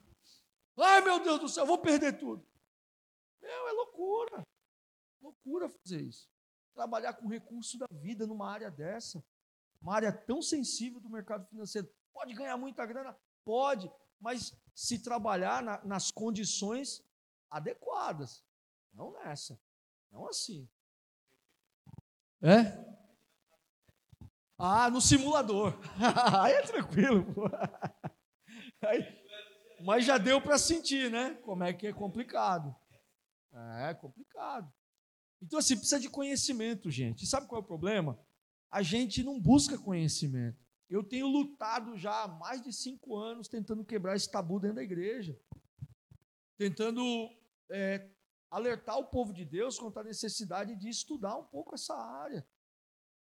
Ai 0.78 1.00
meu 1.00 1.18
Deus 1.20 1.40
do 1.40 1.48
céu, 1.48 1.66
vou 1.66 1.78
perder 1.78 2.18
tudo. 2.18 2.46
Meu, 3.40 3.68
é 3.68 3.72
loucura. 3.72 4.46
Loucura 5.20 5.68
fazer 5.68 6.02
isso. 6.02 6.28
Trabalhar 6.74 7.14
com 7.14 7.26
recurso 7.28 7.78
da 7.78 7.86
vida 7.90 8.26
numa 8.26 8.50
área 8.50 8.70
dessa, 8.70 9.22
uma 9.80 9.94
área 9.94 10.12
tão 10.12 10.40
sensível 10.40 11.00
do 11.00 11.10
mercado 11.10 11.46
financeiro. 11.48 11.88
Pode 12.12 12.34
ganhar 12.34 12.56
muita 12.56 12.86
grana? 12.86 13.16
Pode, 13.44 13.90
mas 14.20 14.56
se 14.74 14.98
trabalhar 14.98 15.62
na, 15.62 15.84
nas 15.84 16.10
condições 16.10 17.02
adequadas. 17.52 18.42
Não 18.92 19.12
nessa. 19.12 19.60
Não 20.10 20.26
assim. 20.26 20.68
É? 22.40 22.76
Ah, 24.58 24.90
no 24.90 25.00
simulador. 25.00 25.78
Aí 26.40 26.54
é 26.54 26.62
tranquilo. 26.62 27.26
Aí, 28.82 29.22
mas 29.84 30.04
já 30.04 30.18
deu 30.18 30.40
para 30.40 30.58
sentir, 30.58 31.10
né? 31.10 31.34
Como 31.42 31.62
é 31.62 31.72
que 31.72 31.86
é 31.86 31.92
complicado. 31.92 32.74
É 33.80 33.94
complicado. 33.94 34.72
Então, 35.40 35.58
assim, 35.58 35.76
precisa 35.76 36.00
de 36.00 36.08
conhecimento, 36.08 36.90
gente. 36.90 37.24
E 37.24 37.26
sabe 37.26 37.46
qual 37.46 37.60
é 37.60 37.64
o 37.64 37.66
problema? 37.66 38.18
A 38.70 38.82
gente 38.82 39.22
não 39.22 39.38
busca 39.38 39.76
conhecimento. 39.76 40.58
Eu 40.88 41.02
tenho 41.02 41.26
lutado 41.26 41.96
já 41.96 42.22
há 42.22 42.28
mais 42.28 42.62
de 42.62 42.72
cinco 42.72 43.16
anos 43.16 43.48
tentando 43.48 43.84
quebrar 43.84 44.16
esse 44.16 44.30
tabu 44.30 44.58
dentro 44.60 44.76
da 44.76 44.82
igreja. 44.82 45.38
Tentando 46.56 47.30
é, 47.72 48.08
alertar 48.50 48.98
o 48.98 49.06
povo 49.06 49.32
de 49.32 49.44
Deus 49.44 49.78
quanto 49.78 49.98
à 49.98 50.04
necessidade 50.04 50.76
de 50.76 50.88
estudar 50.88 51.36
um 51.36 51.44
pouco 51.44 51.74
essa 51.74 51.94
área. 51.94 52.46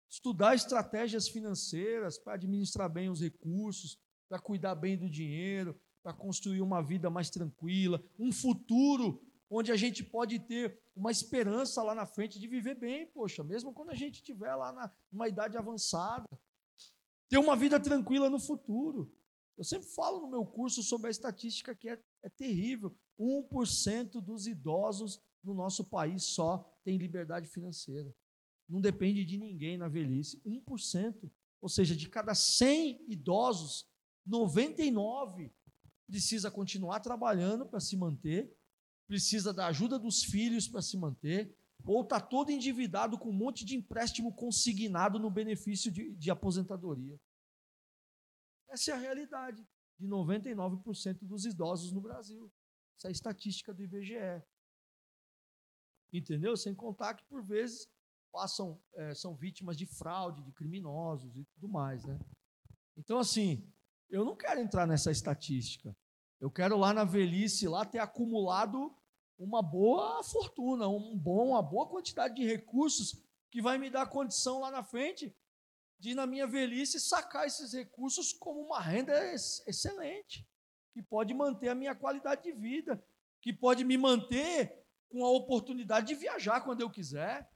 Estudar 0.09 0.55
estratégias 0.55 1.28
financeiras 1.28 2.18
para 2.18 2.34
administrar 2.34 2.88
bem 2.88 3.09
os 3.09 3.20
recursos, 3.20 3.99
para 4.28 4.38
cuidar 4.38 4.74
bem 4.74 4.97
do 4.97 5.09
dinheiro, 5.09 5.80
para 6.03 6.12
construir 6.12 6.61
uma 6.61 6.82
vida 6.82 7.09
mais 7.09 7.30
tranquila, 7.30 8.05
um 8.18 8.30
futuro 8.30 9.20
onde 9.51 9.72
a 9.72 9.76
gente 9.76 10.05
pode 10.05 10.38
ter 10.40 10.78
uma 10.95 11.11
esperança 11.11 11.82
lá 11.82 11.95
na 11.95 12.07
frente 12.07 12.38
de 12.38 12.47
viver 12.47 12.74
bem, 12.74 13.07
poxa, 13.07 13.42
mesmo 13.42 13.72
quando 13.72 13.90
a 13.90 13.95
gente 13.95 14.16
estiver 14.16 14.55
lá 14.55 14.72
na, 14.72 14.92
numa 15.11 15.28
idade 15.28 15.57
avançada. 15.57 16.28
Ter 17.28 17.38
uma 17.38 17.57
vida 17.57 17.80
tranquila 17.80 18.28
no 18.28 18.38
futuro. 18.38 19.11
Eu 19.57 19.64
sempre 19.64 19.88
falo 19.88 20.20
no 20.20 20.28
meu 20.28 20.45
curso 20.45 20.82
sobre 20.82 21.09
a 21.09 21.11
estatística 21.11 21.74
que 21.74 21.88
é, 21.88 21.99
é 22.22 22.28
terrível. 22.28 22.95
1% 23.18 24.20
dos 24.20 24.46
idosos 24.46 25.20
no 25.42 25.54
nosso 25.54 25.84
país 25.84 26.24
só 26.24 26.58
tem 26.84 26.96
liberdade 26.96 27.48
financeira. 27.48 28.14
Não 28.68 28.80
depende 28.80 29.24
de 29.24 29.36
ninguém 29.36 29.76
na 29.76 29.88
velhice. 29.88 30.40
1%. 30.44 31.30
Ou 31.60 31.68
seja, 31.68 31.94
de 31.94 32.08
cada 32.08 32.34
100 32.34 33.04
idosos, 33.08 33.86
99 34.26 35.52
precisa 36.06 36.50
continuar 36.50 37.00
trabalhando 37.00 37.66
para 37.66 37.80
se 37.80 37.96
manter, 37.96 38.54
precisa 39.06 39.52
da 39.52 39.66
ajuda 39.66 39.98
dos 39.98 40.22
filhos 40.22 40.68
para 40.68 40.82
se 40.82 40.96
manter, 40.96 41.56
ou 41.84 42.02
está 42.02 42.20
todo 42.20 42.50
endividado 42.50 43.18
com 43.18 43.30
um 43.30 43.32
monte 43.32 43.64
de 43.64 43.76
empréstimo 43.76 44.32
consignado 44.34 45.18
no 45.18 45.30
benefício 45.30 45.90
de, 45.90 46.14
de 46.14 46.30
aposentadoria. 46.30 47.18
Essa 48.68 48.92
é 48.92 48.94
a 48.94 48.98
realidade 48.98 49.66
de 49.98 50.06
99% 50.08 51.18
dos 51.22 51.44
idosos 51.44 51.92
no 51.92 52.00
Brasil. 52.00 52.50
Essa 53.05 53.09
é 53.09 53.12
estatística 53.12 53.74
do 53.74 53.82
IBGE. 53.82 54.42
Entendeu? 56.11 56.57
Sem 56.57 56.74
contar 56.74 57.12
que, 57.12 57.24
por 57.24 57.42
vezes, 57.42 57.86
passam, 58.32 58.80
é, 58.94 59.14
são 59.14 59.34
vítimas 59.34 59.76
de 59.76 59.84
fraude, 59.84 60.42
de 60.42 60.52
criminosos 60.52 61.36
e 61.36 61.44
tudo 61.44 61.68
mais, 61.68 62.02
né? 62.05 62.18
Então, 62.96 63.18
assim, 63.18 63.70
eu 64.09 64.24
não 64.24 64.34
quero 64.34 64.61
entrar 64.61 64.86
nessa 64.86 65.11
estatística. 65.11 65.94
Eu 66.40 66.50
quero 66.50 66.78
lá 66.78 66.94
na 66.94 67.05
velhice 67.05 67.68
lá 67.68 67.84
ter 67.84 67.98
acumulado 67.98 68.96
uma 69.38 69.62
boa 69.62 70.22
fortuna, 70.24 70.88
um 70.88 71.18
bom, 71.18 71.48
uma 71.48 71.62
boa 71.62 71.86
quantidade 71.86 72.34
de 72.36 72.46
recursos 72.46 73.22
que 73.50 73.61
vai 73.61 73.76
me 73.76 73.90
dar 73.90 74.09
condição 74.09 74.61
lá 74.61 74.70
na 74.70 74.82
frente 74.82 75.36
de 75.98 76.14
na 76.14 76.26
minha 76.26 76.46
velhice 76.46 76.98
sacar 76.98 77.46
esses 77.46 77.72
recursos 77.74 78.32
como 78.32 78.61
uma 78.61 78.80
renda 78.80 79.12
excelente, 79.34 80.48
que 80.95 81.03
pode 81.03 81.34
manter 81.34 81.68
a 81.68 81.74
minha 81.74 81.95
qualidade 81.95 82.45
de 82.45 82.53
vida, 82.53 83.05
que 83.42 83.53
pode 83.53 83.84
me 83.84 83.99
manter 83.99 84.86
com 85.09 85.24
a 85.24 85.30
oportunidade 85.30 86.07
de 86.07 86.14
viajar 86.14 86.61
quando 86.61 86.80
eu 86.80 86.88
quiser, 86.88 87.51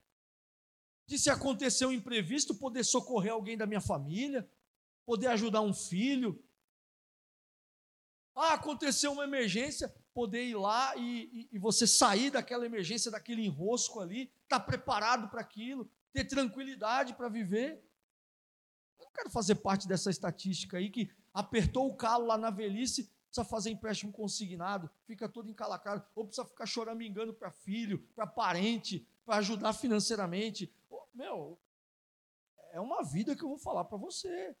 de 1.07 1.17
se 1.17 1.29
acontecer 1.29 1.85
um 1.85 1.91
imprevisto, 1.91 2.53
poder 2.53 2.83
socorrer 2.83 3.31
alguém 3.31 3.57
da 3.57 3.65
minha 3.65 3.79
família, 3.79 4.47
poder 5.05 5.27
ajudar 5.27 5.61
um 5.61 5.73
filho. 5.73 6.43
Ah, 8.35 8.53
aconteceu 8.53 9.13
uma 9.13 9.23
emergência, 9.23 9.89
poder 10.13 10.43
ir 10.43 10.55
lá 10.55 10.95
e, 10.97 11.47
e, 11.49 11.49
e 11.53 11.57
você 11.57 11.87
sair 11.87 12.29
daquela 12.29 12.65
emergência, 12.65 13.09
daquele 13.09 13.45
enrosco 13.45 14.01
ali, 14.01 14.31
estar 14.43 14.59
tá 14.59 14.65
preparado 14.65 15.29
para 15.29 15.39
aquilo, 15.39 15.89
ter 16.11 16.25
tranquilidade 16.25 17.15
para 17.15 17.29
viver. 17.29 17.81
Eu 18.99 19.05
não 19.05 19.11
quero 19.13 19.29
fazer 19.29 19.55
parte 19.55 19.87
dessa 19.87 20.09
estatística 20.09 20.77
aí 20.77 20.89
que 20.89 21.09
apertou 21.33 21.87
o 21.87 21.95
calo 21.95 22.25
lá 22.25 22.37
na 22.37 22.49
velhice, 22.49 23.09
precisa 23.29 23.45
fazer 23.45 23.69
empréstimo 23.69 24.11
consignado, 24.11 24.89
fica 25.05 25.29
todo 25.29 25.49
encalacrado, 25.49 26.03
ou 26.15 26.25
precisa 26.25 26.47
ficar 26.47 26.65
choramingando 26.65 27.33
para 27.33 27.51
filho, 27.51 27.99
para 28.15 28.25
parente, 28.25 29.07
para 29.23 29.37
ajudar 29.37 29.73
financeiramente. 29.73 30.73
Meu, 31.13 31.59
é 32.71 32.79
uma 32.79 33.03
vida 33.03 33.35
que 33.35 33.43
eu 33.43 33.49
vou 33.49 33.57
falar 33.57 33.85
para 33.85 33.97
você. 33.97 34.55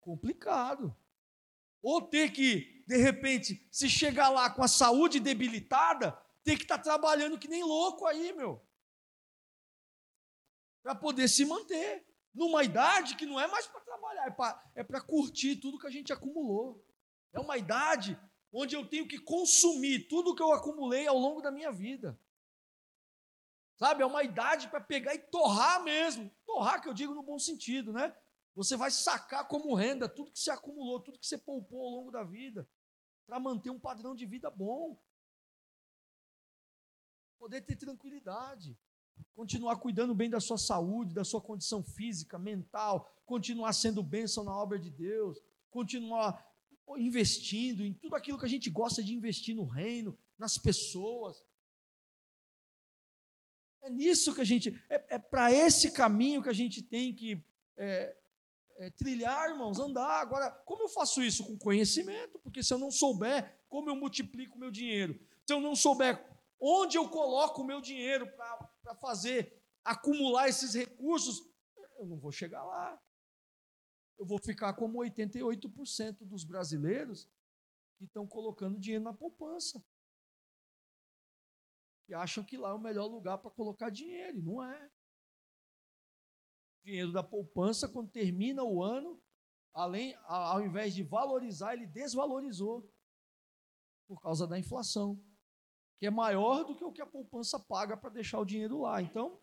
Complicado. 0.00 0.94
Ou 1.82 2.02
ter 2.02 2.30
que, 2.32 2.84
de 2.86 2.96
repente, 2.98 3.66
se 3.70 3.88
chegar 3.88 4.28
lá 4.28 4.50
com 4.50 4.62
a 4.62 4.68
saúde 4.68 5.18
debilitada, 5.18 6.12
ter 6.44 6.56
que 6.56 6.64
estar 6.64 6.76
tá 6.76 6.84
trabalhando 6.84 7.38
que 7.38 7.48
nem 7.48 7.62
louco 7.62 8.06
aí, 8.06 8.32
meu. 8.32 8.62
Para 10.82 10.94
poder 10.94 11.28
se 11.28 11.44
manter. 11.44 12.06
Numa 12.32 12.62
idade 12.62 13.16
que 13.16 13.26
não 13.26 13.40
é 13.40 13.46
mais 13.48 13.66
para 13.66 13.80
trabalhar, 13.80 14.28
é 14.76 14.84
para 14.84 14.98
é 14.98 15.00
curtir 15.00 15.56
tudo 15.56 15.80
que 15.80 15.86
a 15.88 15.90
gente 15.90 16.12
acumulou. 16.12 16.80
É 17.32 17.40
uma 17.40 17.56
idade 17.56 18.18
onde 18.52 18.74
eu 18.74 18.86
tenho 18.86 19.06
que 19.06 19.18
consumir 19.18 20.08
tudo 20.08 20.34
que 20.34 20.42
eu 20.42 20.52
acumulei 20.52 21.06
ao 21.06 21.18
longo 21.18 21.40
da 21.40 21.50
minha 21.50 21.70
vida. 21.70 22.18
Sabe, 23.76 24.02
é 24.02 24.06
uma 24.06 24.22
idade 24.22 24.68
para 24.68 24.80
pegar 24.80 25.14
e 25.14 25.18
torrar 25.18 25.82
mesmo. 25.82 26.30
Torrar, 26.44 26.82
que 26.82 26.88
eu 26.88 26.92
digo 26.92 27.14
no 27.14 27.22
bom 27.22 27.38
sentido, 27.38 27.92
né? 27.92 28.14
Você 28.54 28.76
vai 28.76 28.90
sacar 28.90 29.46
como 29.48 29.74
renda 29.74 30.08
tudo 30.08 30.32
que 30.32 30.38
você 30.38 30.50
acumulou, 30.50 31.00
tudo 31.00 31.18
que 31.18 31.26
você 31.26 31.38
poupou 31.38 31.80
ao 31.82 31.90
longo 31.90 32.10
da 32.10 32.22
vida, 32.22 32.68
para 33.26 33.40
manter 33.40 33.70
um 33.70 33.78
padrão 33.78 34.14
de 34.14 34.26
vida 34.26 34.50
bom. 34.50 35.00
Poder 37.38 37.62
ter 37.62 37.76
tranquilidade, 37.76 38.76
continuar 39.34 39.76
cuidando 39.76 40.14
bem 40.14 40.28
da 40.28 40.40
sua 40.40 40.58
saúde, 40.58 41.14
da 41.14 41.24
sua 41.24 41.40
condição 41.40 41.82
física, 41.82 42.38
mental, 42.38 43.10
continuar 43.24 43.72
sendo 43.72 44.02
bênção 44.02 44.44
na 44.44 44.54
obra 44.54 44.78
de 44.78 44.90
Deus, 44.90 45.40
continuar 45.70 46.49
investindo 46.98 47.84
em 47.84 47.92
tudo 47.92 48.16
aquilo 48.16 48.38
que 48.38 48.46
a 48.46 48.48
gente 48.48 48.70
gosta 48.70 49.02
de 49.02 49.14
investir 49.14 49.54
no 49.54 49.64
reino, 49.64 50.18
nas 50.38 50.58
pessoas. 50.58 51.44
É 53.82 53.90
nisso 53.90 54.34
que 54.34 54.40
a 54.40 54.44
gente, 54.44 54.78
é, 54.88 55.16
é 55.16 55.18
para 55.18 55.52
esse 55.52 55.92
caminho 55.92 56.42
que 56.42 56.48
a 56.48 56.54
gente 56.54 56.82
tem 56.82 57.14
que 57.14 57.42
é, 57.76 58.16
é, 58.78 58.90
trilhar, 58.90 59.50
irmãos, 59.50 59.78
andar. 59.78 60.20
Agora, 60.20 60.50
como 60.50 60.82
eu 60.82 60.88
faço 60.88 61.22
isso? 61.22 61.44
Com 61.44 61.56
conhecimento, 61.56 62.38
porque 62.38 62.62
se 62.62 62.72
eu 62.72 62.78
não 62.78 62.90
souber 62.90 63.58
como 63.68 63.88
eu 63.88 63.96
multiplico 63.96 64.56
o 64.56 64.60
meu 64.60 64.70
dinheiro, 64.70 65.18
se 65.46 65.52
eu 65.52 65.60
não 65.60 65.74
souber 65.76 66.22
onde 66.60 66.98
eu 66.98 67.08
coloco 67.08 67.62
o 67.62 67.66
meu 67.66 67.80
dinheiro 67.80 68.26
para 68.36 68.94
fazer 68.96 69.62
acumular 69.84 70.48
esses 70.48 70.74
recursos, 70.74 71.42
eu 71.98 72.06
não 72.06 72.18
vou 72.18 72.32
chegar 72.32 72.64
lá. 72.64 73.00
Eu 74.20 74.26
vou 74.26 74.38
ficar 74.38 74.74
como 74.74 74.98
88% 74.98 76.26
dos 76.26 76.44
brasileiros 76.44 77.26
que 77.96 78.04
estão 78.04 78.26
colocando 78.26 78.78
dinheiro 78.78 79.02
na 79.02 79.14
poupança. 79.14 79.82
Que 82.04 82.12
acham 82.12 82.44
que 82.44 82.58
lá 82.58 82.68
é 82.68 82.74
o 82.74 82.78
melhor 82.78 83.06
lugar 83.06 83.38
para 83.38 83.50
colocar 83.50 83.88
dinheiro, 83.88 84.36
e 84.36 84.42
não 84.42 84.62
é 84.62 84.90
dinheiro 86.84 87.12
da 87.12 87.22
poupança, 87.22 87.88
quando 87.88 88.10
termina 88.10 88.62
o 88.62 88.82
ano, 88.82 89.18
além, 89.72 90.14
ao 90.24 90.60
invés 90.60 90.94
de 90.94 91.02
valorizar, 91.02 91.72
ele 91.72 91.86
desvalorizou 91.86 92.92
por 94.06 94.20
causa 94.20 94.46
da 94.46 94.58
inflação, 94.58 95.18
que 95.98 96.04
é 96.04 96.10
maior 96.10 96.64
do 96.64 96.76
que 96.76 96.84
o 96.84 96.92
que 96.92 97.00
a 97.00 97.06
poupança 97.06 97.58
paga 97.58 97.96
para 97.96 98.10
deixar 98.10 98.38
o 98.38 98.44
dinheiro 98.44 98.82
lá. 98.82 99.00
Então, 99.00 99.40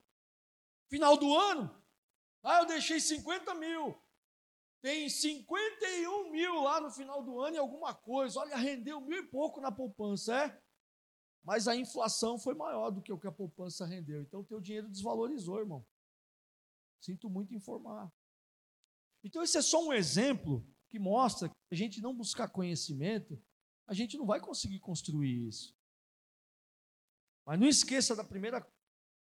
final 0.88 1.18
do 1.18 1.36
ano, 1.36 1.84
ah, 2.44 2.60
eu 2.60 2.68
deixei 2.68 3.00
50 3.00 3.56
mil, 3.56 4.00
tem 4.82 5.10
51 5.10 6.32
mil 6.32 6.62
lá 6.62 6.80
no 6.80 6.92
final 6.92 7.24
do 7.24 7.40
ano 7.40 7.56
e 7.56 7.60
alguma 7.60 7.94
coisa, 7.94 8.40
olha, 8.40 8.56
rendeu 8.56 9.02
mil 9.02 9.18
e 9.18 9.28
pouco 9.28 9.60
na 9.60 9.72
poupança, 9.72 10.46
é? 10.46 10.62
Mas 11.44 11.68
a 11.68 11.76
inflação 11.76 12.38
foi 12.38 12.54
maior 12.54 12.92
do 12.92 13.02
que 13.02 13.12
o 13.12 13.18
que 13.18 13.28
a 13.28 13.32
poupança 13.32 13.86
rendeu, 13.86 14.22
então 14.22 14.42
o 14.42 14.46
teu 14.46 14.60
dinheiro 14.60 14.90
desvalorizou, 14.90 15.60
irmão. 15.60 15.86
Sinto 17.00 17.30
muito 17.30 17.56
informar. 17.56 18.12
Então, 19.24 19.44
esse 19.44 19.58
é 19.58 19.62
só 19.62 19.84
um 19.84 19.94
exemplo 19.94 20.66
que 20.90 21.00
mostra 21.00 21.50
que 21.50 21.56
a 21.72 21.76
gente 21.76 22.02
não 22.02 22.16
buscar 22.16 22.48
conhecimento, 22.48 23.42
a 23.86 23.94
gente 23.94 24.18
não 24.18 24.26
vai 24.26 24.40
conseguir 24.40 24.80
construir 24.80 25.48
isso. 25.48 25.76
Mas 27.46 27.60
não 27.60 27.68
esqueça 27.68 28.16
da 28.16 28.24
primeira, 28.24 28.66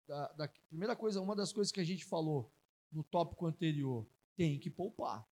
da, 0.07 0.33
da 0.33 0.49
primeira 0.69 0.97
coisa, 0.97 1.21
uma 1.21 1.37
das 1.37 1.53
coisas 1.53 1.73
que 1.73 1.81
a 1.81 1.85
gente 1.85 2.05
falou 2.05 2.53
no 2.91 3.05
tópico 3.05 3.47
anterior: 3.47 4.07
tem 4.37 4.59
que 4.59 4.71
poupar. 4.71 5.29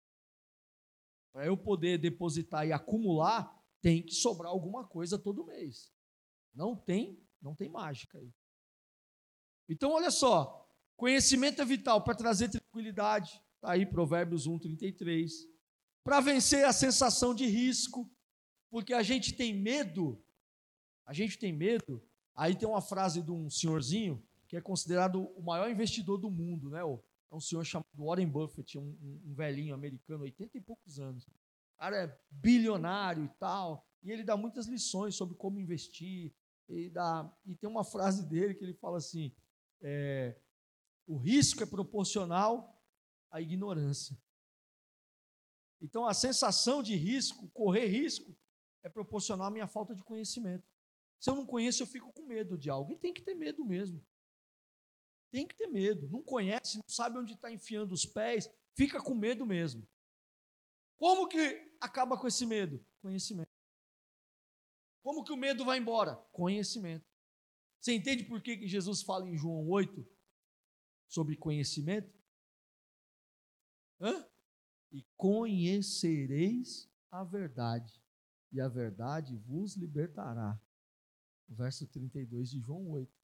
Para 1.31 1.45
eu 1.45 1.57
poder 1.57 1.97
depositar 1.97 2.67
e 2.67 2.73
acumular, 2.73 3.57
tem 3.81 4.03
que 4.03 4.13
sobrar 4.13 4.51
alguma 4.51 4.85
coisa 4.85 5.17
todo 5.17 5.45
mês. 5.45 5.91
Não 6.53 6.75
tem, 6.75 7.23
não 7.41 7.55
tem 7.55 7.69
mágica 7.69 8.17
aí. 8.17 8.33
Então, 9.69 9.91
olha 9.91 10.11
só, 10.11 10.61
Conhecimento 11.01 11.59
é 11.59 11.65
vital 11.65 12.03
para 12.03 12.13
trazer 12.13 12.47
tranquilidade. 12.47 13.41
Está 13.55 13.71
aí 13.71 13.87
Provérbios 13.87 14.45
1, 14.45 14.59
33. 14.59 15.47
Para 16.03 16.19
vencer 16.19 16.63
a 16.63 16.71
sensação 16.71 17.33
de 17.33 17.47
risco, 17.47 18.07
porque 18.69 18.93
a 18.93 19.01
gente 19.01 19.33
tem 19.33 19.51
medo, 19.51 20.23
a 21.03 21.11
gente 21.11 21.39
tem 21.39 21.51
medo. 21.51 22.07
Aí 22.35 22.55
tem 22.55 22.69
uma 22.69 22.83
frase 22.83 23.19
de 23.19 23.31
um 23.31 23.49
senhorzinho 23.49 24.23
que 24.47 24.55
é 24.55 24.61
considerado 24.61 25.23
o 25.35 25.41
maior 25.41 25.71
investidor 25.71 26.19
do 26.19 26.29
mundo, 26.29 26.69
né? 26.69 26.81
É 27.31 27.35
um 27.35 27.39
senhor 27.39 27.63
chamado 27.63 27.87
Warren 27.97 28.27
Buffett, 28.27 28.77
um, 28.77 29.21
um 29.25 29.33
velhinho 29.33 29.73
americano, 29.73 30.23
80 30.23 30.57
e 30.57 30.61
poucos 30.61 30.99
anos. 30.99 31.25
O 31.25 31.79
cara 31.79 32.03
é 32.03 32.19
bilionário 32.29 33.23
e 33.23 33.29
tal, 33.39 33.87
e 34.03 34.11
ele 34.11 34.23
dá 34.23 34.35
muitas 34.35 34.67
lições 34.67 35.15
sobre 35.15 35.35
como 35.35 35.59
investir. 35.59 36.33
E, 36.67 36.89
dá, 36.89 37.31
e 37.45 37.55
tem 37.55 37.69
uma 37.69 37.83
frase 37.83 38.27
dele 38.27 38.53
que 38.53 38.63
ele 38.63 38.73
fala 38.73 38.97
assim: 38.97 39.33
é, 39.81 40.37
o 41.07 41.17
risco 41.17 41.63
é 41.63 41.65
proporcional 41.65 42.81
à 43.31 43.41
ignorância. 43.41 44.17
Então, 45.81 46.05
a 46.05 46.13
sensação 46.13 46.83
de 46.83 46.95
risco, 46.95 47.49
correr 47.49 47.87
risco, 47.87 48.35
é 48.83 48.89
proporcional 48.89 49.47
à 49.47 49.51
minha 49.51 49.67
falta 49.67 49.95
de 49.95 50.03
conhecimento. 50.03 50.69
Se 51.19 51.29
eu 51.29 51.35
não 51.35 51.45
conheço, 51.45 51.81
eu 51.81 51.87
fico 51.87 52.11
com 52.13 52.25
medo 52.25 52.57
de 52.57 52.69
algo. 52.69 52.91
E 52.91 52.97
tem 52.97 53.13
que 53.13 53.21
ter 53.21 53.35
medo 53.35 53.63
mesmo. 53.63 54.03
Tem 55.31 55.47
que 55.47 55.55
ter 55.55 55.67
medo. 55.67 56.09
Não 56.09 56.21
conhece, 56.21 56.77
não 56.77 56.89
sabe 56.89 57.17
onde 57.17 57.33
está 57.33 57.51
enfiando 57.51 57.93
os 57.93 58.05
pés, 58.05 58.49
fica 58.75 59.01
com 59.01 59.15
medo 59.15 59.45
mesmo. 59.45 59.87
Como 60.97 61.27
que 61.27 61.75
acaba 61.79 62.17
com 62.17 62.27
esse 62.27 62.45
medo? 62.45 62.85
Conhecimento. 63.01 63.49
Como 65.01 65.23
que 65.23 65.31
o 65.31 65.37
medo 65.37 65.65
vai 65.65 65.79
embora? 65.79 66.15
Conhecimento. 66.31 67.09
Você 67.79 67.93
entende 67.93 68.23
por 68.23 68.41
que 68.41 68.67
Jesus 68.67 69.01
fala 69.01 69.27
em 69.27 69.35
João 69.35 69.67
8 69.67 70.05
sobre 71.07 71.35
conhecimento? 71.35 72.13
Hã? 73.99 74.27
E 74.91 75.03
conhecereis 75.15 76.91
a 77.09 77.23
verdade, 77.23 78.03
e 78.51 78.61
a 78.61 78.67
verdade 78.67 79.37
vos 79.37 79.75
libertará. 79.75 80.61
verso 81.47 81.87
32 81.87 82.51
de 82.51 82.59
João 82.59 82.87
8. 82.89 83.20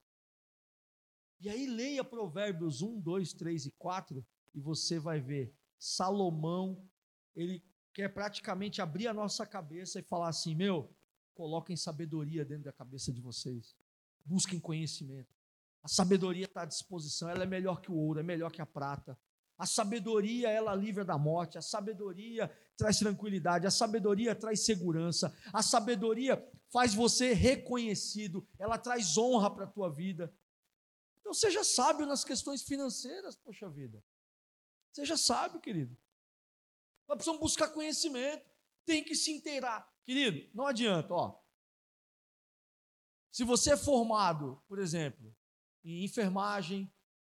E 1.40 1.50
aí 1.50 1.68
leia 1.68 2.04
Provérbios 2.04 2.82
1, 2.82 3.00
2, 3.00 3.34
3 3.34 3.66
e 3.68 3.72
4 3.72 4.26
e 4.56 4.60
você 4.60 4.98
vai 5.00 5.20
ver 5.20 5.54
Salomão, 5.80 6.84
ele 7.36 7.64
quer 7.94 8.10
praticamente 8.10 8.82
abrir 8.82 9.08
a 9.08 9.14
nossa 9.14 9.46
cabeça 9.46 10.00
e 10.00 10.04
falar 10.04 10.30
assim: 10.30 10.56
meu, 10.56 10.92
coloquem 11.36 11.76
sabedoria 11.76 12.44
dentro 12.44 12.64
da 12.64 12.74
cabeça 12.74 13.14
de 13.14 13.22
vocês, 13.22 13.76
busquem 14.26 14.60
conhecimento. 14.60 15.36
A 15.84 15.88
sabedoria 15.88 16.46
está 16.46 16.64
à 16.64 16.66
disposição, 16.66 17.30
ela 17.30 17.44
é 17.44 17.48
melhor 17.48 17.82
que 17.82 17.92
o 17.92 17.96
ouro, 17.96 18.20
é 18.20 18.24
melhor 18.24 18.52
que 18.52 18.62
a 18.62 18.66
prata. 18.66 19.18
A 19.58 19.66
sabedoria, 19.66 20.50
ela 20.50 20.76
livra 20.76 21.04
da 21.04 21.18
morte, 21.18 21.58
a 21.58 21.62
sabedoria 21.62 22.52
traz 22.76 23.00
tranquilidade, 23.00 23.66
a 23.66 23.72
sabedoria 23.72 24.36
traz 24.36 24.66
segurança, 24.66 25.36
a 25.52 25.64
sabedoria 25.64 26.44
faz 26.72 26.94
você 26.94 27.34
reconhecido, 27.34 28.48
ela 28.60 28.78
traz 28.78 29.18
honra 29.18 29.50
para 29.50 29.64
a 29.64 29.72
tua 29.72 29.90
vida. 29.90 30.32
Então 31.28 31.34
seja 31.34 31.62
sábio 31.62 32.06
nas 32.06 32.24
questões 32.24 32.64
financeiras, 32.64 33.36
poxa 33.36 33.70
vida. 33.70 34.02
Seja 34.94 35.18
sábio, 35.18 35.60
querido. 35.60 35.94
Nós 37.06 37.18
precisamos 37.18 37.42
buscar 37.42 37.68
conhecimento, 37.68 38.50
tem 38.86 39.04
que 39.04 39.14
se 39.14 39.32
inteirar. 39.34 39.94
Querido, 40.06 40.50
não 40.56 40.66
adianta, 40.66 41.14
ó. 41.14 41.38
Se 43.30 43.44
você 43.44 43.74
é 43.74 43.78
formado, 43.78 44.64
por 44.70 44.80
exemplo, 44.80 45.36
em 45.84 46.06
enfermagem, 46.06 46.90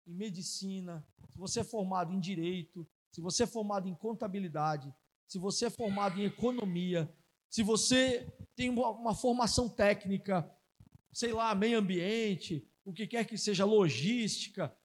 em 0.07 0.13
medicina, 0.13 1.05
se 1.29 1.37
você 1.37 1.59
é 1.59 1.65
formado 1.65 2.13
em 2.13 2.19
direito, 2.21 2.89
se 3.11 3.19
você 3.19 3.43
é 3.43 3.47
formado 3.47 3.89
em 3.89 3.95
contabilidade, 3.95 4.95
se 5.27 5.37
você 5.37 5.65
é 5.65 5.69
formado 5.69 6.17
em 6.17 6.23
economia, 6.23 7.13
se 7.49 7.61
você 7.61 8.33
tem 8.55 8.69
uma, 8.69 9.13
formação 9.13 9.67
técnica, 9.67 10.49
sei 11.11 11.33
lá, 11.33 11.53
meio 11.53 11.77
ambiente, 11.77 12.65
o 12.83 12.93
que 12.93 13.07
quer 13.07 13.25
que 13.25 13.37
seja, 13.37 13.65
logística, 13.65 14.75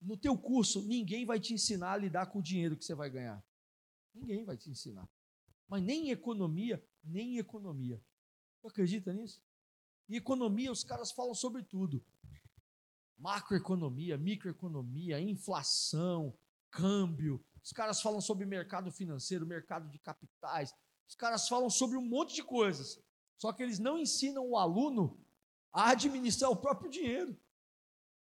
no 0.00 0.16
teu 0.16 0.36
curso 0.36 0.82
ninguém 0.82 1.24
vai 1.24 1.40
te 1.40 1.54
ensinar 1.54 1.92
a 1.92 1.96
lidar 1.96 2.26
com 2.26 2.38
o 2.38 2.42
dinheiro 2.42 2.76
que 2.76 2.84
você 2.84 2.94
vai 2.94 3.10
ganhar. 3.10 3.44
Ninguém 4.14 4.44
vai 4.44 4.56
te 4.56 4.70
ensinar. 4.70 5.08
Mas 5.68 5.82
nem 5.82 6.08
em 6.08 6.10
economia, 6.10 6.82
nem 7.02 7.34
em 7.34 7.38
economia. 7.38 8.00
Você 8.60 8.68
acredita 8.68 9.12
nisso? 9.12 9.42
Em 10.08 10.16
economia 10.16 10.70
os 10.70 10.84
caras 10.84 11.10
falam 11.10 11.34
sobre 11.34 11.62
tudo 11.62 12.04
macroeconomia, 13.18 14.18
microeconomia, 14.18 15.20
inflação, 15.20 16.36
câmbio. 16.70 17.44
Os 17.62 17.72
caras 17.72 18.00
falam 18.00 18.20
sobre 18.20 18.44
mercado 18.44 18.92
financeiro, 18.92 19.46
mercado 19.46 19.88
de 19.88 19.98
capitais. 19.98 20.74
Os 21.08 21.14
caras 21.14 21.48
falam 21.48 21.70
sobre 21.70 21.96
um 21.96 22.04
monte 22.04 22.34
de 22.34 22.42
coisas. 22.42 23.02
Só 23.36 23.52
que 23.52 23.62
eles 23.62 23.78
não 23.78 23.98
ensinam 23.98 24.46
o 24.48 24.56
aluno 24.56 25.18
a 25.76 25.90
administrar 25.90 26.50
o 26.50 26.56
próprio 26.56 26.90
dinheiro, 26.90 27.38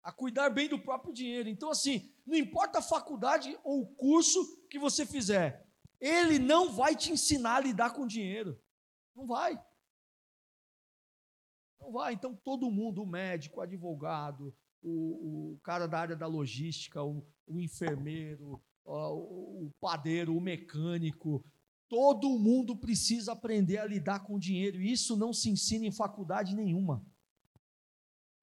a 0.02 0.12
cuidar 0.12 0.50
bem 0.50 0.68
do 0.68 0.80
próprio 0.80 1.14
dinheiro. 1.14 1.48
Então, 1.48 1.70
assim, 1.70 2.12
não 2.26 2.36
importa 2.36 2.80
a 2.80 2.82
faculdade 2.82 3.56
ou 3.64 3.82
o 3.82 3.86
curso 3.94 4.40
que 4.72 4.80
você 4.80 5.06
fizer, 5.06 5.64
ele 6.02 6.40
não 6.40 6.74
vai 6.74 6.96
te 6.96 7.12
ensinar 7.12 7.58
a 7.58 7.60
lidar 7.60 7.94
com 7.94 8.08
dinheiro. 8.08 8.60
Não 9.16 9.28
vai. 9.28 9.64
Não 11.80 11.92
vai. 11.92 12.16
Então, 12.16 12.36
todo 12.36 12.72
mundo, 12.72 13.04
o 13.04 13.08
médico, 13.08 13.60
o 13.60 13.62
advogado, 13.62 14.52
o, 14.82 15.52
o 15.54 15.60
cara 15.60 15.88
da 15.88 16.00
área 16.00 16.16
da 16.16 16.26
logística, 16.26 17.04
o, 17.04 17.24
o 17.46 17.60
enfermeiro, 17.60 18.60
o, 18.84 19.68
o 19.68 19.72
padeiro, 19.80 20.36
o 20.36 20.42
mecânico, 20.42 21.46
todo 21.88 22.40
mundo 22.40 22.76
precisa 22.76 23.34
aprender 23.34 23.78
a 23.78 23.86
lidar 23.86 24.22
com 24.22 24.40
dinheiro. 24.40 24.82
E 24.82 24.92
isso 24.92 25.16
não 25.16 25.32
se 25.32 25.52
ensina 25.52 25.86
em 25.86 25.92
faculdade 25.92 26.56
nenhuma. 26.56 27.06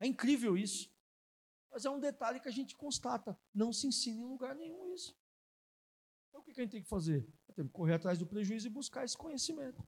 É 0.00 0.06
incrível 0.06 0.56
isso. 0.56 0.90
Mas 1.70 1.84
é 1.84 1.90
um 1.90 2.00
detalhe 2.00 2.40
que 2.40 2.48
a 2.48 2.52
gente 2.52 2.74
constata. 2.74 3.38
Não 3.54 3.72
se 3.72 3.86
ensina 3.86 4.20
em 4.20 4.26
lugar 4.26 4.56
nenhum 4.56 4.92
isso. 4.92 5.16
Então 6.28 6.40
o 6.40 6.44
que 6.44 6.50
a 6.50 6.54
gente 6.54 6.72
tem 6.72 6.82
que 6.82 6.88
fazer? 6.88 7.28
Tem 7.54 7.66
que 7.66 7.72
correr 7.72 7.94
atrás 7.94 8.18
do 8.18 8.26
prejuízo 8.26 8.66
e 8.66 8.70
buscar 8.70 9.04
esse 9.04 9.16
conhecimento. 9.16 9.86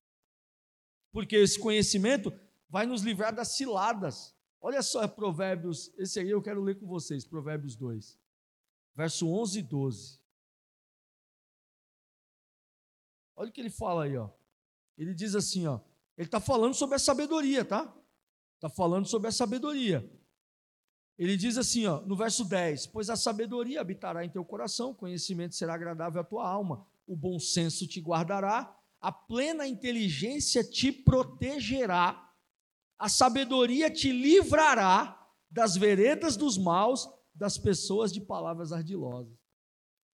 Porque 1.10 1.36
esse 1.36 1.58
conhecimento 1.58 2.32
vai 2.68 2.86
nos 2.86 3.02
livrar 3.02 3.34
das 3.34 3.56
ciladas 3.56 4.34
Olha 4.64 4.80
só 4.80 5.06
Provérbios, 5.08 5.92
esse 5.98 6.20
aí 6.20 6.30
eu 6.30 6.40
quero 6.40 6.62
ler 6.62 6.78
com 6.78 6.86
vocês, 6.86 7.26
Provérbios 7.26 7.74
2, 7.74 8.16
verso 8.94 9.28
11 9.28 9.58
e 9.58 9.62
12. 9.62 10.20
Olha 13.34 13.50
o 13.50 13.52
que 13.52 13.60
ele 13.60 13.70
fala 13.70 14.04
aí, 14.04 14.16
ó. 14.16 14.30
Ele 14.96 15.12
diz 15.12 15.34
assim, 15.34 15.66
ó. 15.66 15.80
Ele 16.16 16.28
está 16.28 16.38
falando 16.38 16.74
sobre 16.74 16.94
a 16.94 16.98
sabedoria, 17.00 17.64
tá? 17.64 17.92
Está 18.62 18.68
falando 18.68 19.08
sobre 19.08 19.28
a 19.28 19.32
sabedoria. 19.32 20.08
Ele 21.18 21.36
diz 21.36 21.58
assim, 21.58 21.86
ó, 21.86 22.00
no 22.02 22.14
verso 22.14 22.44
10: 22.44 22.86
Pois 22.86 23.10
a 23.10 23.16
sabedoria 23.16 23.80
habitará 23.80 24.24
em 24.24 24.30
teu 24.30 24.44
coração, 24.44 24.90
o 24.90 24.94
conhecimento 24.94 25.54
será 25.54 25.74
agradável 25.74 26.20
à 26.20 26.24
tua 26.24 26.48
alma, 26.48 26.86
o 27.06 27.16
bom 27.16 27.40
senso 27.40 27.86
te 27.86 28.00
guardará, 28.00 28.78
a 29.00 29.10
plena 29.10 29.66
inteligência 29.66 30.62
te 30.62 30.92
protegerá 30.92 32.32
a 33.02 33.08
sabedoria 33.08 33.90
te 33.90 34.12
livrará 34.12 35.20
das 35.50 35.76
veredas 35.76 36.36
dos 36.36 36.56
maus, 36.56 37.12
das 37.34 37.58
pessoas 37.58 38.12
de 38.12 38.20
palavras 38.20 38.70
ardilosas. 38.70 39.36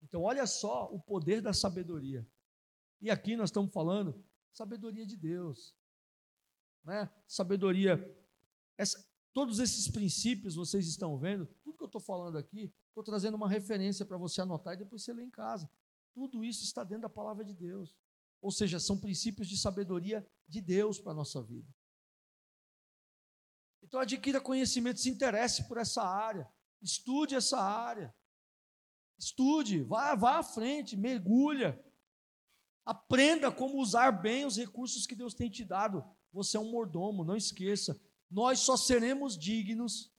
Então, 0.04 0.24
olha 0.24 0.46
só 0.46 0.92
o 0.92 1.00
poder 1.00 1.42
da 1.42 1.54
sabedoria. 1.54 2.28
E 3.00 3.10
aqui 3.10 3.38
nós 3.38 3.52
estamos 3.52 3.72
falando 3.72 4.22
sabedoria 4.52 5.06
de 5.06 5.16
Deus, 5.16 5.74
né? 6.84 7.10
Sabedoria. 7.26 8.06
Essa, 8.78 9.06
todos 9.34 9.60
esses 9.60 9.88
princípios 9.88 10.56
vocês 10.56 10.88
estão 10.88 11.18
vendo, 11.18 11.46
tudo 11.64 11.78
que 11.78 11.84
eu 11.84 11.88
estou 11.88 12.02
falando 12.02 12.38
aqui, 12.38 12.74
estou 12.88 13.04
trazendo 13.04 13.36
uma 13.36 13.50
referência 13.50 14.06
para 14.06 14.18
você 14.18 14.42
anotar 14.42 14.74
e 14.74 14.78
depois 14.78 15.04
você 15.04 15.14
ler 15.14 15.24
em 15.24 15.30
casa. 15.30 15.70
Tudo 16.14 16.44
isso 16.44 16.64
está 16.64 16.84
dentro 16.84 17.04
da 17.04 17.10
palavra 17.10 17.44
de 17.44 17.54
Deus. 17.54 17.96
Ou 18.42 18.52
seja, 18.52 18.80
são 18.80 19.00
princípios 19.00 19.48
de 19.48 19.58
sabedoria 19.58 20.26
de 20.48 20.62
Deus 20.62 21.00
para 21.00 21.12
a 21.12 21.16
nossa 21.16 21.42
vida. 21.42 21.74
Então 23.82 24.00
adquira 24.00 24.40
conhecimento, 24.40 25.00
se 25.00 25.10
interesse 25.10 25.68
por 25.68 25.78
essa 25.78 26.04
área, 26.04 26.50
estude 26.82 27.36
essa 27.36 27.60
área. 27.60 28.14
Estude, 29.18 29.84
vá, 29.84 30.16
vá 30.16 30.40
à 30.40 30.44
frente, 30.44 30.98
mergulha. 30.98 31.82
Aprenda 32.86 33.52
como 33.52 33.80
usar 33.80 34.12
bem 34.12 34.46
os 34.46 34.58
recursos 34.58 35.06
que 35.08 35.16
Deus 35.16 35.34
tem 35.34 35.50
te 35.50 35.64
dado. 35.64 36.04
Você 36.32 36.58
é 36.58 36.60
um 36.60 36.70
mordomo, 36.70 37.24
não 37.24 37.36
esqueça. 37.36 38.00
Nós 38.34 38.62
só 38.62 38.76
seremos 38.76 39.38
dignos 39.38 40.12